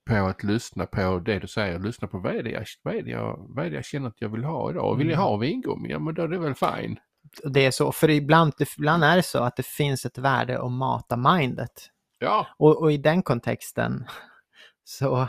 på 0.09 0.15
att 0.15 0.43
lyssna 0.43 0.85
på 0.85 1.19
det 1.19 1.39
du 1.39 1.47
säger, 1.47 1.79
lyssna 1.79 2.07
på 2.07 2.19
vad 2.19 2.35
är 2.35 2.43
det 2.43 2.49
jag, 2.49 2.65
vad 2.83 2.95
är 2.95 3.01
det 3.01 3.11
jag, 3.11 3.45
vad 3.49 3.65
är 3.65 3.69
det 3.69 3.75
jag 3.75 3.85
känner 3.85 4.07
att 4.07 4.21
jag 4.21 4.29
vill 4.29 4.43
ha 4.43 4.71
idag. 4.71 4.91
Och 4.91 4.99
vill 4.99 5.07
jag 5.07 5.15
mm. 5.15 5.25
ha 5.25 5.37
vingummi, 5.37 5.89
ja 5.89 5.99
men 5.99 6.13
då 6.13 6.21
är 6.21 6.27
det 6.27 6.39
väl 6.39 6.55
fine 6.55 6.99
det 7.43 7.65
är 7.65 7.71
så, 7.71 7.91
för 7.91 8.09
ibland, 8.09 8.53
ibland 8.77 9.03
är 9.03 9.15
det 9.15 9.23
så 9.23 9.43
att 9.43 9.55
det 9.55 9.65
finns 9.65 10.05
ett 10.05 10.17
värde 10.17 10.61
att 10.61 10.71
mata 10.71 11.17
mindet. 11.17 11.89
Ja. 12.19 12.47
Och, 12.57 12.81
och 12.81 12.91
i 12.91 12.97
den 12.97 13.23
kontexten 13.23 14.05
så, 14.83 15.27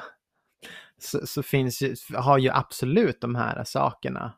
så, 0.99 1.27
så, 1.27 1.42
finns 1.42 1.83
ju, 1.83 1.95
har 2.14 2.38
ju 2.38 2.51
absolut 2.51 3.21
de 3.21 3.35
här 3.35 3.64
sakerna 3.64 4.33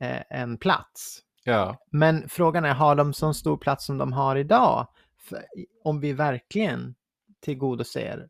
eh, 0.00 0.22
en 0.30 0.58
plats. 0.58 1.22
Ja. 1.44 1.76
Men 1.90 2.28
frågan 2.28 2.64
är, 2.64 2.74
har 2.74 2.94
de 2.94 3.12
så 3.12 3.34
stor 3.34 3.56
plats 3.56 3.86
som 3.86 3.98
de 3.98 4.12
har 4.12 4.36
idag? 4.36 4.88
För, 5.18 5.44
om 5.84 6.00
vi 6.00 6.12
verkligen 6.12 6.94
tillgodoser 7.40 8.28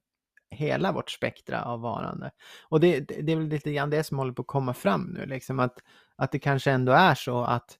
hela 0.50 0.92
vårt 0.92 1.10
spektra 1.10 1.62
av 1.62 1.80
varande. 1.80 2.30
Och 2.68 2.80
det, 2.80 3.00
det, 3.00 3.22
det 3.22 3.32
är 3.32 3.36
väl 3.36 3.48
lite 3.48 3.72
grann 3.72 3.90
det 3.90 4.04
som 4.04 4.18
håller 4.18 4.32
på 4.32 4.42
att 4.42 4.46
komma 4.46 4.74
fram 4.74 5.02
nu, 5.02 5.26
liksom 5.26 5.60
att, 5.60 5.78
att 6.16 6.32
det 6.32 6.38
kanske 6.38 6.70
ändå 6.70 6.92
är 6.92 7.14
så 7.14 7.44
att 7.44 7.78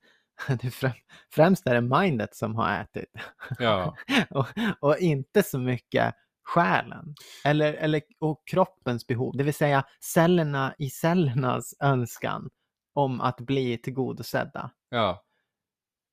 det 0.49 0.75
främst 1.35 1.67
är 1.67 1.75
det 1.75 2.01
mindet 2.01 2.37
som 2.37 2.57
har 2.57 2.81
ätit. 2.81 3.11
Ja. 3.59 3.97
och, 4.31 4.47
och, 4.81 4.99
inte 4.99 5.43
så 5.43 5.59
mycket 5.59 6.15
själen 6.45 7.15
eller, 7.45 7.75
eller, 7.75 8.03
och 8.19 8.43
kroppens 8.51 9.07
behov, 9.07 9.37
det 9.37 9.45
vill 9.45 9.55
säga 9.55 9.85
cellerna 10.01 10.75
i 10.79 10.91
cellernas 10.91 11.75
önskan 11.81 12.51
om 12.95 13.21
att 13.21 13.41
bli 13.41 13.79
tillgodosedda. 13.79 14.71
Ja. 14.89 15.23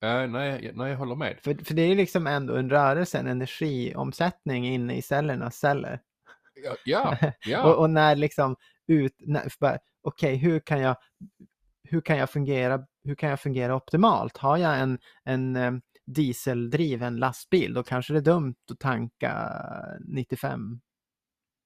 Uh, 0.03 0.27
nej, 0.27 0.71
nej, 0.75 0.89
jag 0.89 0.97
håller 0.97 1.15
med. 1.15 1.39
För, 1.41 1.65
för 1.65 1.73
det 1.73 1.81
är 1.81 1.95
liksom 1.95 2.27
ändå 2.27 2.55
en 2.55 2.69
rörelse, 2.69 3.17
en 3.17 3.27
energiomsättning 3.27 4.67
inne 4.67 4.95
i 4.95 5.01
cellernas 5.01 5.55
celler. 5.55 6.01
Ja, 6.63 6.75
ja. 6.85 7.17
ja. 7.45 7.63
och, 7.63 7.79
och, 7.79 7.89
när 7.89 8.15
liksom 8.15 8.55
ut, 8.87 9.15
okej, 9.21 9.79
okay, 10.03 10.35
hur 10.35 10.59
kan 10.59 10.79
jag 10.79 10.95
hur 11.83 12.01
kan 12.01 12.17
jag 12.17 12.29
fungera, 12.29 12.85
hur 13.03 13.15
kan 13.15 13.29
jag 13.29 13.39
fungera 13.39 13.75
optimalt? 13.75 14.37
Har 14.37 14.57
jag 14.57 14.79
en, 14.79 14.99
en 15.23 15.55
eh, 15.55 15.71
dieseldriven 16.05 17.17
lastbil, 17.17 17.73
då 17.73 17.83
kanske 17.83 18.13
det 18.13 18.19
är 18.19 18.23
dumt 18.23 18.55
att 18.71 18.79
tanka 18.79 19.51
95 19.99 20.79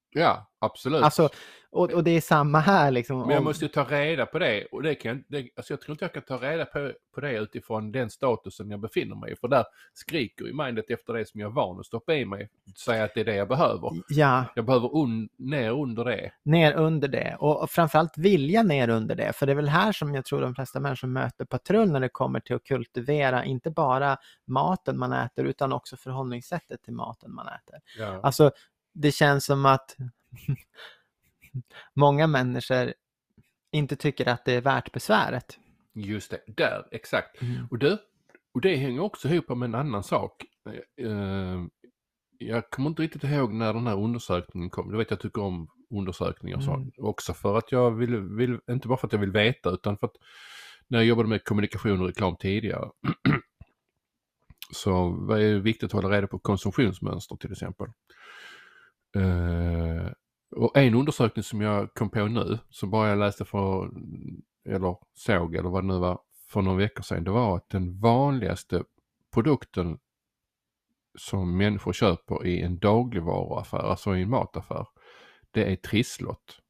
Ja, 0.10 0.50
absolut. 0.60 1.04
Alltså, 1.04 1.30
och, 1.72 1.91
och 1.91 2.04
det 2.04 2.12
är 2.12 2.22
samma 2.22 2.60
här 2.60 2.91
liksom. 2.91 3.20
Men 3.20 3.30
jag 3.30 3.43
måste 3.43 3.65
ju 3.65 3.70
ta 3.70 3.84
reda 3.84 4.26
på 4.26 4.39
det 4.39 4.65
och 4.65 4.84
det 4.84 4.96
kan 4.96 5.24
det, 5.28 5.50
alltså 5.56 5.74
jag 5.74 5.82
tror 5.82 5.93
inte 5.93 6.06
jag 6.06 6.13
kan 6.13 6.24
ta 6.24 6.38
reda 6.38 6.65
på, 6.65 6.91
på 7.15 7.22
det 7.22 7.38
utifrån 7.38 7.91
den 7.91 8.10
statusen 8.10 8.72
jag 8.72 8.80
befinner 8.80 9.15
mig 9.15 9.32
i. 9.32 9.36
För 9.36 9.48
där 9.48 9.65
skriker 9.93 10.46
ju 10.46 10.54
mindet 10.54 10.89
efter 10.89 11.13
det 11.13 11.26
som 11.30 11.41
jag 11.41 11.50
är 11.50 11.54
van 11.54 11.80
att 11.80 11.86
stoppa 11.86 12.13
i 12.13 12.26
mig. 12.26 12.50
Säga 12.86 13.04
att 13.04 13.13
det 13.13 13.20
är 13.22 13.26
det 13.26 13.36
jag 13.36 13.48
behöver. 13.48 13.91
Ja. 14.10 14.46
Jag 14.56 14.65
behöver 14.65 14.96
un, 14.96 15.30
ner 15.38 15.72
under 15.72 16.06
det. 16.06 16.32
Ner 16.43 16.74
under 16.74 17.08
det 17.08 17.36
och 17.39 17.70
framförallt 17.70 18.17
vilja 18.17 18.63
ner 18.63 18.89
under 18.89 19.15
det. 19.15 19.34
För 19.36 19.46
det 19.46 19.52
är 19.52 19.56
väl 19.56 19.70
här 19.70 19.91
som 19.91 20.15
jag 20.15 20.26
tror 20.26 20.41
de 20.41 20.56
flesta 20.56 20.80
människor 20.80 21.08
möter 21.08 21.46
patrull 21.46 21.91
när 21.91 22.00
det 22.00 22.10
kommer 22.10 22.39
till 22.39 22.56
att 22.56 22.63
kultivera 22.63 23.46
inte 23.46 23.72
bara 23.72 24.17
maten 24.46 24.98
man 25.00 25.13
äter 25.13 25.46
utan 25.46 25.74
också 25.74 25.98
förhållningssättet 25.98 26.84
till 26.84 26.93
maten 26.93 27.34
man 27.34 27.48
äter. 27.48 27.80
Ja. 27.98 28.20
Alltså 28.24 28.52
det 29.02 29.12
känns 29.12 29.46
som 29.46 29.66
att 29.66 29.96
många 31.94 32.28
människor 32.28 32.94
inte 33.72 33.96
tycker 33.96 34.28
att 34.28 34.46
det 34.46 34.54
är 34.54 34.62
värt 34.62 34.92
besväret. 34.92 35.60
Just 35.94 36.32
det, 36.32 36.42
där, 36.48 36.88
exakt. 36.92 37.42
Mm. 37.42 37.68
Och, 37.72 37.80
du, 37.80 37.98
och 38.54 38.62
det 38.62 38.76
hänger 38.76 39.02
också 39.02 39.30
ihop 39.30 39.50
med 39.50 39.68
en 39.68 39.76
annan 39.76 40.04
sak. 40.04 40.44
Uh, 41.02 41.66
jag 42.38 42.70
kommer 42.70 42.90
inte 42.90 43.02
riktigt 43.02 43.24
ihåg 43.24 43.54
när 43.54 43.74
den 43.74 43.88
här 43.88 44.00
undersökningen 44.00 44.70
kom. 44.70 44.92
Du 44.92 44.98
vet 44.98 45.12
jag 45.12 45.20
tycker 45.20 45.42
om 45.42 45.68
undersökningar 45.90 46.58
och 46.58 46.64
mm. 46.64 46.76
sånt. 46.76 46.96
Också 46.98 47.34
för 47.34 47.58
att 47.58 47.72
jag 47.72 47.92
vill, 47.92 48.20
vill, 48.22 48.60
inte 48.72 48.88
bara 48.88 48.98
för 48.98 49.08
att 49.08 49.14
jag 49.14 49.20
vill 49.20 49.32
veta 49.32 49.70
utan 49.70 49.98
för 49.98 50.08
att 50.08 50.16
när 50.88 51.00
jag 51.00 51.08
jobbade 51.08 51.30
med 51.30 51.44
kommunikation 51.44 52.02
och 52.02 52.08
reklam 52.08 52.36
tidigare 52.40 52.90
så 54.74 55.10
var 55.10 55.38
det 55.38 55.60
viktigt 55.60 55.84
att 55.84 55.92
hålla 55.92 56.18
reda 56.18 56.28
på 56.28 56.40
konsumtionsmönster 56.40 57.36
till 57.36 57.52
exempel. 57.52 57.88
Uh, 59.15 60.12
och 60.52 60.78
en 60.78 60.96
undersökning 60.96 61.43
som 61.43 61.62
jag 61.62 61.93
kom 61.93 62.10
på 62.10 62.26
nu, 62.26 62.60
som 62.70 62.89
bara 62.89 63.10
jag 63.10 63.20
läste 63.20 63.46
för, 63.46 63.91
eller 64.70 64.98
såg 65.13 65.56
eller 65.56 65.70
vad 65.70 65.84
det 65.84 65.88
nu 65.88 66.00
var, 66.00 66.20
för 66.50 66.62
några 66.62 66.78
veckor 66.78 67.04
sedan, 67.04 67.24
det 67.24 67.32
var 67.32 67.58
att 67.58 67.70
den 67.70 68.00
vanligaste 68.00 68.84
produkten 69.34 70.00
som 71.17 71.58
människor 71.58 71.93
köper 71.93 72.46
i 72.46 72.62
en 72.62 72.80
dagligvaruaffär, 72.80 73.78
alltså 73.78 74.15
i 74.15 74.22
en 74.22 74.30
mataffär, 74.30 74.88
det 75.52 75.72
är 75.72 75.76
trisslott. 75.76 76.62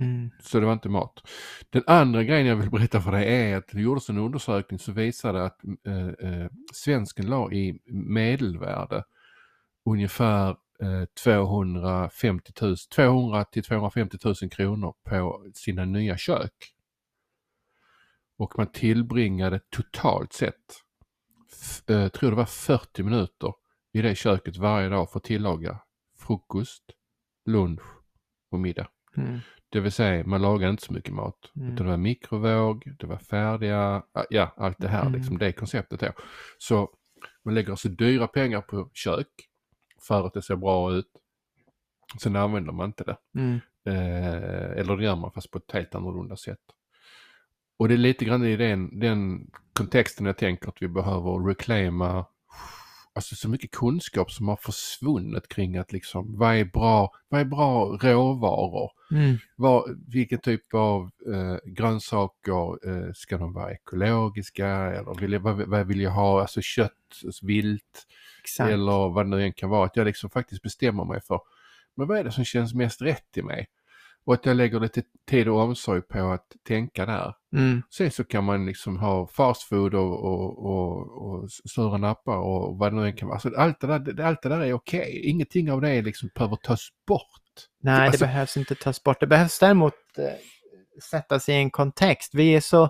Mm. 0.00 0.30
Så 0.40 0.60
det 0.60 0.66
var 0.66 0.72
inte 0.72 0.88
mat. 0.88 1.28
Den 1.70 1.82
andra 1.86 2.24
grejen 2.24 2.46
jag 2.46 2.56
vill 2.56 2.70
berätta 2.70 3.00
för 3.00 3.12
dig 3.12 3.34
är 3.34 3.56
att 3.56 3.68
det 3.68 3.80
gjordes 3.80 4.08
en 4.08 4.18
undersökning 4.18 4.78
som 4.78 4.94
visade 4.94 5.44
att 5.44 5.60
eh, 5.86 6.08
eh, 6.08 6.50
svensken 6.72 7.26
la 7.26 7.52
i 7.52 7.80
medelvärde 7.86 9.04
ungefär 9.84 10.56
250 11.22 12.52
000, 12.62 12.76
200 12.76 13.44
till 13.44 13.62
250 13.62 14.18
000 14.24 14.34
kronor 14.50 14.94
på 15.04 15.46
sina 15.54 15.84
nya 15.84 16.16
kök. 16.16 16.74
Och 18.36 18.58
man 18.58 18.66
tillbringade 18.66 19.60
totalt 19.70 20.32
sett, 20.32 20.54
äh, 21.86 22.08
tror 22.08 22.30
det 22.30 22.36
var 22.36 22.44
40 22.44 23.02
minuter 23.02 23.54
i 23.92 24.02
det 24.02 24.14
köket 24.14 24.56
varje 24.56 24.88
dag 24.88 25.10
för 25.10 25.18
att 25.18 25.24
tillaga 25.24 25.78
frukost, 26.18 26.84
lunch 27.46 27.82
och 28.50 28.58
middag. 28.58 28.88
Mm. 29.16 29.38
Det 29.68 29.80
vill 29.80 29.92
säga 29.92 30.26
man 30.26 30.42
lagade 30.42 30.70
inte 30.70 30.82
så 30.82 30.92
mycket 30.92 31.14
mat. 31.14 31.52
Mm. 31.56 31.72
Utan 31.72 31.86
det 31.86 31.90
var 31.90 31.98
mikrovåg, 31.98 32.96
det 32.98 33.06
var 33.06 33.18
färdiga, 33.18 34.02
ja 34.30 34.54
allt 34.56 34.78
det 34.78 34.88
här 34.88 35.06
mm. 35.06 35.12
liksom, 35.12 35.38
det 35.38 35.52
konceptet 35.52 36.00
då. 36.00 36.12
Så 36.58 36.90
man 37.44 37.54
lägger 37.54 37.70
alltså 37.70 37.88
dyra 37.88 38.26
pengar 38.26 38.60
på 38.60 38.90
kök 38.92 39.28
för 40.02 40.26
att 40.26 40.34
det 40.34 40.42
ser 40.42 40.56
bra 40.56 40.92
ut. 40.92 41.08
Sen 42.22 42.36
använder 42.36 42.72
man 42.72 42.86
inte 42.86 43.04
det. 43.04 43.16
Mm. 43.34 43.60
Eh, 43.84 44.78
eller 44.78 44.96
det 44.96 45.04
gör 45.04 45.16
man 45.16 45.32
fast 45.32 45.50
på 45.50 45.58
ett 45.58 45.72
helt 45.72 45.94
annorlunda 45.94 46.36
sätt. 46.36 46.60
Och 47.76 47.88
det 47.88 47.94
är 47.94 47.98
lite 47.98 48.24
grann 48.24 48.44
i 48.44 48.56
den, 48.56 49.00
den 49.00 49.50
kontexten 49.72 50.26
jag 50.26 50.36
tänker 50.36 50.68
att 50.68 50.82
vi 50.82 50.88
behöver 50.88 51.48
reclaima 51.48 52.26
alltså 53.14 53.36
så 53.36 53.48
mycket 53.48 53.70
kunskap 53.70 54.32
som 54.32 54.48
har 54.48 54.56
försvunnit 54.56 55.48
kring 55.48 55.76
att 55.76 55.92
liksom 55.92 56.38
vad 56.38 56.56
är 56.56 56.64
bra, 56.64 57.12
vad 57.28 57.40
är 57.40 57.44
bra 57.44 57.98
råvaror? 58.02 58.90
Mm. 59.10 59.36
Vad, 59.56 60.04
vilken 60.08 60.38
typ 60.38 60.74
av 60.74 61.10
eh, 61.34 61.56
grönsaker 61.64 62.88
eh, 62.88 63.12
ska 63.14 63.38
de 63.38 63.52
vara 63.52 63.72
ekologiska 63.72 64.68
eller 64.68 65.20
vill 65.20 65.32
jag, 65.32 65.40
vad, 65.40 65.68
vad 65.68 65.86
vill 65.86 66.00
jag 66.00 66.10
ha, 66.10 66.40
alltså 66.40 66.60
kött, 66.60 66.92
vilt 67.42 68.06
Exakt. 68.42 68.70
eller 68.70 69.08
vad 69.08 69.26
det 69.26 69.30
nu 69.30 69.42
än 69.42 69.52
kan 69.52 69.70
vara. 69.70 69.86
Att 69.86 69.96
jag 69.96 70.04
liksom 70.04 70.30
faktiskt 70.30 70.62
bestämmer 70.62 71.04
mig 71.04 71.20
för, 71.20 71.40
men 71.94 72.06
vad 72.06 72.18
är 72.18 72.24
det 72.24 72.32
som 72.32 72.44
känns 72.44 72.74
mest 72.74 73.02
rätt 73.02 73.36
i 73.36 73.42
mig? 73.42 73.68
Och 74.24 74.34
att 74.34 74.46
jag 74.46 74.56
lägger 74.56 74.80
lite 74.80 75.02
tid 75.30 75.48
och 75.48 75.60
omsorg 75.60 76.02
på 76.02 76.18
att 76.32 76.46
tänka 76.68 77.06
där. 77.06 77.34
Mm. 77.56 77.82
Sen 77.90 78.10
så 78.10 78.24
kan 78.24 78.44
man 78.44 78.66
liksom 78.66 78.98
ha 78.98 79.26
fast 79.26 79.62
food 79.62 79.94
och, 79.94 80.24
och, 80.24 80.66
och, 80.66 81.22
och 81.22 81.50
sura 81.50 81.96
nappar 81.96 82.36
och 82.36 82.78
vad 82.78 82.92
det 82.92 82.96
nu 82.96 83.06
än 83.06 83.16
kan 83.16 83.28
vara. 83.28 83.36
Alltså 83.36 83.50
allt, 83.56 83.80
det 83.80 83.86
där, 83.86 84.24
allt 84.24 84.42
det 84.42 84.48
där 84.48 84.60
är 84.60 84.72
okej. 84.72 85.20
Ingenting 85.24 85.72
av 85.72 85.80
det 85.80 86.02
liksom 86.02 86.30
behöver 86.34 86.56
tas 86.56 86.88
bort. 87.06 87.20
Nej, 87.82 88.06
Alltså- 88.06 88.24
det 88.24 88.26
behövs 88.26 88.56
inte 88.56 88.74
tas 88.74 89.02
bort. 89.02 89.20
Det 89.20 89.26
behövs 89.26 89.58
däremot 89.58 89.94
eh, 90.18 90.24
sättas 91.10 91.48
i 91.48 91.52
en 91.52 91.70
kontext. 91.70 92.34
Vi 92.34 92.54
är 92.54 92.60
så 92.60 92.88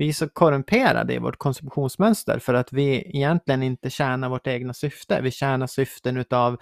vi 0.00 0.08
är 0.08 0.12
så 0.12 0.28
korrumperade 0.28 1.14
i 1.14 1.18
vårt 1.18 1.36
konsumtionsmönster 1.36 2.38
för 2.38 2.54
att 2.54 2.72
vi 2.72 3.02
egentligen 3.16 3.62
inte 3.62 3.90
tjänar 3.90 4.28
vårt 4.28 4.46
egna 4.46 4.74
syfte. 4.74 5.20
Vi 5.20 5.30
tjänar 5.30 5.66
syften 5.66 6.16
utav 6.16 6.52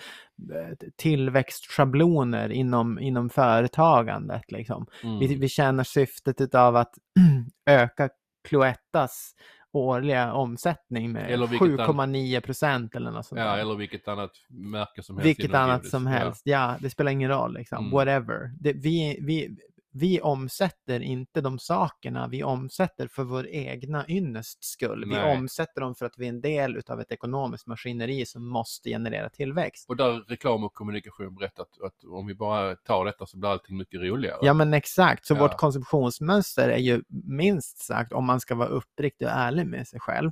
eh, 0.55 0.89
tillväxtschabloner 0.97 2.49
inom, 2.53 2.99
inom 2.99 3.31
företagandet. 3.31 4.53
Liksom. 4.53 4.87
Mm. 5.03 5.19
Vi, 5.19 5.35
vi 5.35 5.49
tjänar 5.49 5.85
syftet 5.85 6.41
utav 6.41 6.77
att 6.77 6.95
öka 7.71 8.09
Cloettas 8.49 9.35
årliga 9.73 10.33
omsättning 10.33 11.13
med 11.13 11.31
Eller 11.31 11.47
vilket 11.47 11.81
annat- 11.81 12.09
7,9 12.09 12.41
procent 12.41 12.95
eller 12.95 13.11
något 13.11 13.27
sånt 13.27 13.41
Ja, 13.41 13.57
eller 13.57 13.75
vilket 13.75 14.09
annat 14.09 14.31
märke 14.49 15.03
som 15.03 15.17
helst. 15.17 15.27
Vilket 15.27 15.55
annat 15.55 15.87
som 15.87 16.07
Ja. 16.07 16.13
helst. 16.13 16.43
Ja. 16.45 16.75
det 16.81 16.91
spelar 16.91 17.13
ingen 17.13 17.31
roll. 17.31 17.55
Liksom. 17.55 17.79
Mm. 17.79 17.91
Whatever. 17.91 18.51
Det, 18.61 18.73
vi, 18.73 19.19
vi, 19.23 19.57
vi 19.99 20.21
omsätter 20.21 21.01
inte 21.01 21.41
de 21.41 21.59
sakerna 21.59 22.29
vi 22.29 22.43
omsätter 22.43 23.09
för 23.09 23.25
vår 23.25 23.47
egna 23.49 24.05
ynnest 24.09 24.65
skull. 24.65 25.05
Vi 25.05 25.11
Nej. 25.15 25.37
omsätter 25.37 25.81
dem 25.81 25.95
för 25.95 26.07
att 26.07 26.19
vi 26.19 26.25
är 26.25 26.29
en 26.29 26.41
del 26.41 26.83
av 26.89 27.01
ett 27.01 27.13
ekonomiskt 27.13 27.67
maskineri 27.67 28.27
som 28.27 28.49
måste 28.49 28.91
generera 28.91 29.31
tillväxt. 29.31 29.89
Och 29.89 29.97
där 29.97 30.13
reklam 30.13 30.65
och 30.65 30.75
kommunikation 30.75 31.35
berättat 31.35 31.69
att 31.85 32.05
om 32.05 32.27
vi 32.27 32.35
bara 32.35 32.77
tar 32.77 33.05
detta 33.05 33.27
så 33.27 33.39
blir 33.39 33.51
allting 33.51 33.77
mycket 33.77 34.01
roligare. 34.01 34.39
Ja 34.43 34.55
men 34.55 34.75
exakt, 34.75 35.27
så 35.27 35.35
Ja. 35.35 35.41
vårt 35.41 35.57
konsumtionsmönster 35.57 36.69
är 36.69 36.79
ju 36.79 37.03
minst 37.25 37.79
sagt, 37.79 38.13
om 38.13 38.27
man 38.27 38.41
ska 38.41 38.55
vara 38.55 38.69
uppriktig 38.69 39.27
och 39.27 39.33
ärlig 39.33 39.67
med 39.67 39.89
sig 39.89 40.01
själv, 40.01 40.31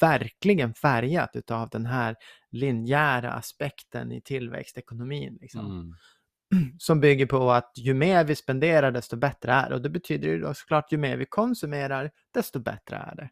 verkligen 0.00 0.74
färgat 0.74 1.30
utav 1.34 1.68
den 1.68 1.86
här 1.86 2.16
linjära 2.50 3.32
aspekten 3.32 4.12
i 4.12 4.20
tillväxtekonomin. 4.20 5.38
Liksom. 5.40 5.66
Mm. 5.66 5.94
som 6.78 7.00
bygger 7.00 7.26
på 7.26 7.50
att 7.50 7.72
ju 7.76 7.94
mer 7.94 8.24
vi 8.24 8.34
spenderar 8.34 8.90
desto 8.90 9.16
bättre 9.16 9.52
är 9.52 9.68
det. 9.68 9.74
Och 9.74 9.82
det 9.82 9.90
betyder 9.90 10.28
ju 10.28 10.40
då 10.40 10.54
såklart 10.54 10.92
ju 10.92 10.96
mer 10.96 11.16
vi 11.16 11.26
konsumerar 11.26 12.10
desto 12.34 12.58
bättre 12.58 12.96
är 12.96 13.14
det. 13.16 13.28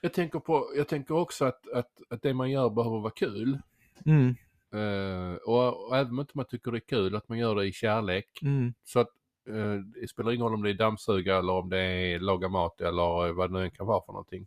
Jag, 0.00 0.12
tänker 0.12 0.38
på, 0.38 0.72
jag 0.76 0.88
tänker 0.88 1.14
också 1.14 1.44
att, 1.44 1.68
att, 1.74 1.90
att 2.10 2.22
det 2.22 2.34
man 2.34 2.50
gör 2.50 2.70
behöver 2.70 3.00
vara 3.00 3.12
kul. 3.16 3.58
Mm, 4.06 4.34
Eh, 4.72 5.34
och, 5.34 5.88
och 5.88 5.96
även 5.96 6.12
om 6.12 6.20
inte 6.20 6.32
man 6.34 6.44
tycker 6.44 6.70
det 6.72 6.78
är 6.78 6.88
kul 6.88 7.16
att 7.16 7.28
man 7.28 7.38
gör 7.38 7.54
det 7.54 7.64
i 7.64 7.72
kärlek. 7.72 8.42
mm, 8.42 8.74
Så 8.84 9.00
att 9.00 9.10
eh, 9.48 9.74
det 9.74 10.08
spelar 10.08 10.32
ingen 10.32 10.44
roll 10.44 10.54
om 10.54 10.62
det 10.62 10.70
är 10.70 10.74
dammsuga 10.74 11.36
eller 11.38 11.52
om 11.52 11.68
det 11.68 11.78
är 11.80 12.18
laga 12.18 12.48
mat 12.48 12.80
eller 12.80 13.32
vad 13.32 13.52
det 13.52 13.60
nu 13.60 13.70
kan 13.70 13.86
vara 13.86 14.04
för 14.06 14.12
någonting. 14.12 14.46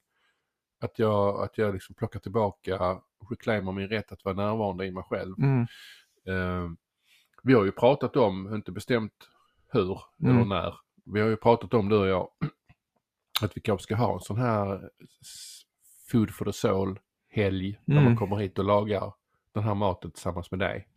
Att 0.79 0.99
jag, 0.99 1.43
att 1.43 1.57
jag 1.57 1.73
liksom 1.73 1.95
plockar 1.95 2.19
tillbaka, 2.19 3.01
reclaimar 3.29 3.71
min 3.71 3.87
rätt 3.87 4.11
att 4.11 4.25
vara 4.25 4.35
närvarande 4.35 4.85
i 4.85 4.91
mig 4.91 5.03
själv. 5.03 5.35
mm, 5.37 5.67
Eh, 6.25 6.69
vi 7.43 7.53
har 7.53 7.65
ju 7.65 7.71
pratat 7.71 8.15
om, 8.15 8.55
inte 8.55 8.71
bestämt 8.71 9.13
hur 9.71 9.99
Mm. 10.23 10.35
eller 10.37 10.45
när, 10.45 10.73
vi 11.05 11.21
har 11.21 11.27
ju 11.27 11.37
pratat 11.37 11.73
om 11.73 11.89
du 11.89 11.97
och 11.97 12.07
jag, 12.07 12.27
att 13.41 13.57
vi 13.57 13.61
kanske 13.61 13.83
ska 13.83 13.95
ha 13.95 14.13
en 14.13 14.19
sån 14.19 14.37
här 14.37 14.89
Food 16.11 16.31
for 16.31 16.45
the 16.45 16.53
Soul 16.53 16.99
helg, 17.29 17.79
när 17.85 17.95
Mm. 17.95 18.05
man 18.05 18.17
kommer 18.17 18.35
hit 18.35 18.59
och 18.59 18.65
lagar 18.65 19.13
den 19.53 19.63
här 19.63 19.75
maten 19.75 20.11
tillsammans 20.11 20.51
med 20.51 20.59
dig. 20.59 20.87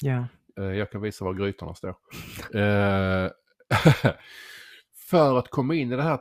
Eh, 0.59 0.65
jag 0.65 0.91
kan 0.91 1.01
visa 1.01 1.25
var 1.25 1.35
grytorna 1.35 1.75
står. 1.75 1.95
Eh, 2.55 3.31
för 5.11 5.39
att 5.39 5.49
komma 5.51 5.75
in 5.75 5.93
i 5.93 5.97
det 5.97 6.03
här 6.03 6.21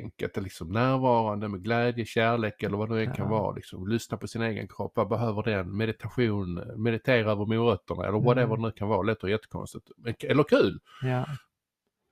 tänket, 0.00 0.36
liksom 0.42 0.68
närvarande 0.68 1.48
med 1.48 1.62
glädje, 1.64 2.04
kärlek 2.04 2.62
eller 2.62 2.76
vad 2.76 2.90
det 2.90 3.00
än 3.04 3.12
kan 3.14 3.24
Ja. 3.26 3.30
vara. 3.38 3.54
Liksom, 3.54 3.88
lyssna 3.88 4.16
på 4.16 4.26
sin 4.28 4.42
egen 4.42 4.68
kropp, 4.68 4.92
vad 4.96 5.08
behöver 5.08 5.42
den? 5.42 5.76
Meditation, 5.76 6.54
meditera 6.76 7.30
över 7.32 7.46
morötterna 7.46 8.06
eller 8.06 8.18
whatever 8.20 8.54
Mm. 8.54 8.62
det 8.62 8.68
nu 8.68 8.72
kan 8.72 8.88
vara. 8.88 9.02
Låter 9.02 9.28
jättekonstigt. 9.28 9.90
Eller 10.24 10.44
kul! 10.44 10.80
ja. 11.02 11.26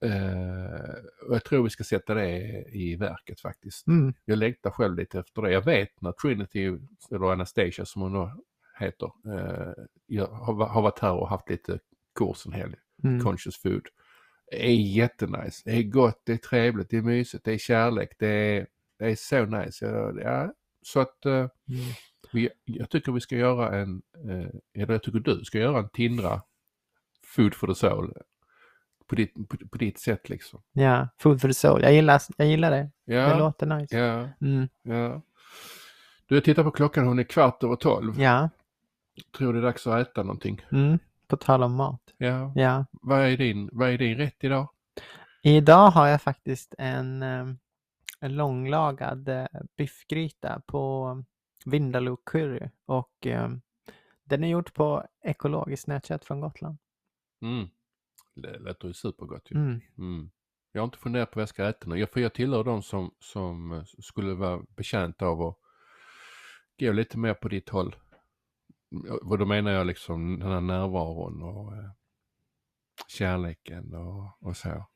Eh, 0.05 0.95
och 1.28 1.35
jag 1.35 1.45
tror 1.45 1.62
vi 1.64 1.70
ska 1.70 1.85
sätta 1.85 2.14
det 2.14 2.39
i 2.72 2.97
verket 2.97 3.41
faktiskt. 3.41 3.87
Mm, 3.87 4.14
Jag 4.24 4.39
längtar 4.39 4.70
själv 4.70 4.97
lite 4.97 5.18
efter 5.18 5.43
det. 5.43 5.53
Jag 5.53 5.64
vet 5.64 6.01
när 6.01 6.12
Trinity, 6.12 6.78
eller 7.11 7.33
Anastasia 7.33 7.85
som 7.85 8.03
hon 8.03 8.12
då 8.12 8.33
heter, 8.78 9.07
eh, 9.07 9.72
jag 10.07 10.26
har, 10.26 10.66
har 10.66 10.83
varit 10.83 10.99
här 10.99 11.12
och 11.12 11.28
haft 11.28 11.51
lite 11.51 11.78
kurs 12.18 12.47
en 12.47 12.53
helg. 12.53 12.74
mm, 13.05 13.20
Conscious 13.20 13.57
food. 13.62 13.83
Det 14.51 14.66
är 14.68 14.74
jättenice. 14.74 15.62
Det 15.64 15.70
är 15.76 15.82
gott, 15.82 16.22
det 16.24 16.32
är 16.32 16.36
trevligt, 16.36 16.90
det 16.90 16.96
är 16.96 17.03
mysigt, 17.03 17.44
det 17.44 17.53
är 17.53 17.59
kärlek, 17.59 18.11
det 18.18 18.26
är, 18.28 18.66
det 18.98 19.05
är 19.11 19.14
så 19.16 19.44
nice. 19.46 19.86
Ja, 20.24 20.53
så 20.82 21.01
att 21.01 21.26
eh, 21.26 21.32
mm. 21.34 21.51
vi, 22.32 22.48
jag 22.64 22.90
tycker 22.90 23.12
vi 23.12 23.20
ska 23.20 23.36
göra 23.36 23.78
en, 23.80 24.03
eh, 24.28 24.82
eller 24.82 24.92
jag 24.94 25.03
tycker 25.03 25.18
du 25.18 25.44
ska 25.44 25.59
göra 25.59 25.78
en 25.78 25.88
Tindra 25.88 26.42
Food 27.26 27.55
for 27.55 27.66
the 27.66 27.74
Soul. 27.74 28.12
På 29.07 29.14
ditt, 29.16 29.34
på, 29.34 29.57
på 29.70 29.78
ditt 29.78 29.98
sätt 29.98 30.28
liksom. 30.28 30.62
ja. 30.72 31.09
Food 31.18 31.40
for 31.40 31.48
the 31.48 31.55
soul. 31.55 31.82
Jag 31.82 31.92
gillar, 31.94 32.20
jag 32.36 32.46
gillar 32.48 32.70
det. 32.70 32.90
Det 33.07 33.14
Ja, 33.14 33.38
låter 33.38 33.66
nice. 33.66 33.98
ja, 33.98 34.28
Mm, 34.40 34.68
ja. 34.82 35.22
Du, 36.26 36.34
jag 36.36 36.44
tittar 36.44 36.64
på 36.64 36.70
klockan, 36.70 37.07
hon 37.07 37.18
är 37.18 37.22
kvart 37.24 37.62
över 37.64 37.76
tolv. 37.76 38.20
ja. 38.20 38.51
Tror 39.38 39.53
det 39.53 39.59
är 39.59 39.62
dags 39.62 39.86
att 39.86 40.09
äta 40.09 40.22
någonting. 40.22 40.61
Mm. 40.72 40.98
På 41.31 41.37
tal 41.37 41.62
om 41.62 41.74
mat. 41.76 42.14
Ja. 42.16 42.53
Ja. 42.57 42.87
Vad 42.93 43.20
är 43.20 43.37
din, 43.37 43.68
vad 43.72 43.91
är 43.91 43.99
din 43.99 44.16
rätt 44.16 44.45
idag? 44.45 44.68
Idag 45.43 45.91
har 45.91 46.07
jag 46.07 46.22
faktiskt 46.22 46.74
en, 46.78 47.22
eh, 47.22 47.47
en 48.20 48.37
långlagad 48.37 49.28
eh, 49.28 49.47
biffgryta 49.76 50.62
på 50.66 51.24
Vindaloo 51.64 52.16
curry 52.16 52.70
och 52.87 53.26
eh, 53.26 53.49
den 54.24 54.45
är 54.45 54.49
gjord 54.49 54.74
på 54.74 55.05
ekologiskt 55.24 55.87
nötkött 55.87 56.24
från 56.24 56.41
Gotland. 56.41 56.78
Mm. 57.43 57.68
Det 58.35 58.59
låter 58.59 58.89
ju 58.89 58.95
supergott 58.95 59.51
ju. 59.51 59.57
Mm. 59.57 59.81
Mm. 59.99 60.31
Jag 60.72 60.81
har 60.81 60.85
inte 60.85 60.99
funderat 60.99 61.31
på 61.31 61.39
vad 61.39 61.43
jag 61.43 61.49
ska 61.49 61.68
äta 61.68 61.89
nu. 61.89 61.97
Jag, 61.97 62.11
för 62.11 62.20
jag 62.20 62.35
tillhör 62.35 62.64
de 62.64 62.83
som, 62.83 63.14
som 63.18 63.85
skulle 63.99 64.35
vara 64.35 64.62
betjänt 64.76 65.22
av 65.22 65.43
att 65.43 65.57
gå 66.81 66.93
lite 66.93 67.18
mer 67.18 67.35
på 67.35 67.49
ditt 67.49 67.68
håll. 67.68 67.97
Och 69.22 69.38
då 69.38 69.47
menar 69.47 69.70
jag 69.70 69.86
liksom 69.86 70.38
den 70.38 70.53
här 70.53 70.61
närvaron 70.61 71.43
och 71.43 71.76
eh, 71.76 71.91
kärleken 73.09 73.95
och, 73.95 74.49
och 74.49 74.57
så. 74.57 74.86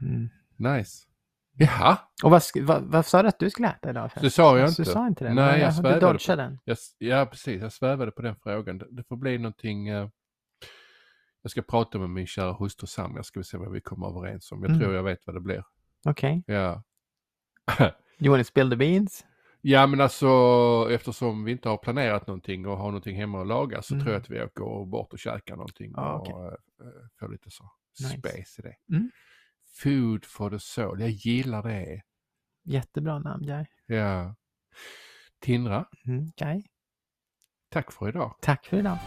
Mm. 0.00 0.28
Nice. 0.56 1.06
Jaha, 1.54 1.98
Och 2.24 2.30
vad, 2.30 2.42
vad, 2.62 2.82
vad 2.82 3.06
sa 3.06 3.22
du 3.22 3.28
att 3.28 3.38
du 3.38 3.50
skulle 3.50 3.68
äta 3.68 3.90
idag? 3.90 4.10
det 4.20 4.30
sa 4.30 4.58
jag 4.58 4.68
inte. 4.68 4.82
Du 4.82 4.90
sa 4.90 5.06
inte 5.06 5.24
det? 5.24 5.34
Nej, 5.34 5.60
jag 5.60 5.70
Du 5.70 5.74
svävade 5.74 6.00
på- 6.00 6.12
dodgade 6.12 6.42
den. 6.42 6.58
Jag, 6.64 6.76
ja, 6.98 7.26
precis. 7.26 7.62
Jag 7.62 7.72
svävade 7.72 8.10
på 8.10 8.22
den 8.22 8.36
frågan. 8.36 8.78
Det, 8.78 8.86
det 8.90 9.04
får 9.08 9.16
bli 9.16 9.38
någonting... 9.38 9.88
Eh, 9.88 10.08
jag 11.42 11.50
ska 11.50 11.62
prata 11.62 11.98
med 11.98 12.10
min 12.10 12.26
kära 12.26 12.52
hustru 12.52 12.86
Sam. 12.86 13.16
Jag 13.16 13.24
ska 13.24 13.40
vi 13.40 13.44
se 13.44 13.56
vad 13.56 13.72
vi 13.72 13.80
kommer 13.80 14.06
överens 14.18 14.52
om. 14.52 14.62
Jag 14.62 14.68
Mm. 14.70 14.80
tror 14.80 14.94
jag 14.94 15.02
vet 15.02 15.26
vad 15.26 15.36
det 15.36 15.40
blir. 15.40 15.64
Okej. 16.06 16.42
Ja. 16.46 16.82
You 18.18 18.30
wanna 18.30 18.44
spill 18.44 18.70
the 18.70 18.76
beans? 18.76 19.24
Ja 19.64 19.86
men 19.86 20.00
alltså 20.00 20.28
eftersom 20.90 21.44
vi 21.44 21.52
inte 21.52 21.68
har 21.68 21.76
planerat 21.78 22.26
någonting 22.26 22.66
och 22.66 22.76
har 22.76 22.84
någonting 22.86 23.16
hemma 23.16 23.40
att 23.40 23.46
laga 23.46 23.82
så 23.82 23.94
Mm. 23.94 24.04
tror 24.04 24.14
jag 24.14 24.20
att 24.22 24.30
vi 24.30 24.42
åker 24.42 24.86
bort 24.86 25.12
och 25.12 25.18
käkar 25.18 25.56
någonting 25.56 25.92
Ah, 25.96 26.12
och 26.14 26.20
okej. 26.20 26.34
eh, 26.34 26.86
eh, 26.86 26.92
får 27.20 27.28
lite 27.28 27.50
så 27.50 27.70
Nice. 28.00 28.18
space 28.18 28.60
i 28.60 28.62
det. 28.62 28.76
Mm. 28.96 29.10
Food 29.82 30.24
for 30.24 30.50
the 30.50 30.58
soul, 30.58 31.00
jag 31.00 31.10
gillar 31.10 31.62
det. 31.62 32.02
Jättebra 32.64 33.18
namn, 33.18 33.44
Jai. 33.44 33.66
Ja. 33.86 34.34
Tindra, 35.40 35.86
Mm, 36.06 36.28
okej. 36.28 36.66
tack 37.68 37.92
för 37.92 38.08
idag. 38.08 38.36
Tack 38.40 38.66
för 38.66 38.76
idag. 38.78 38.98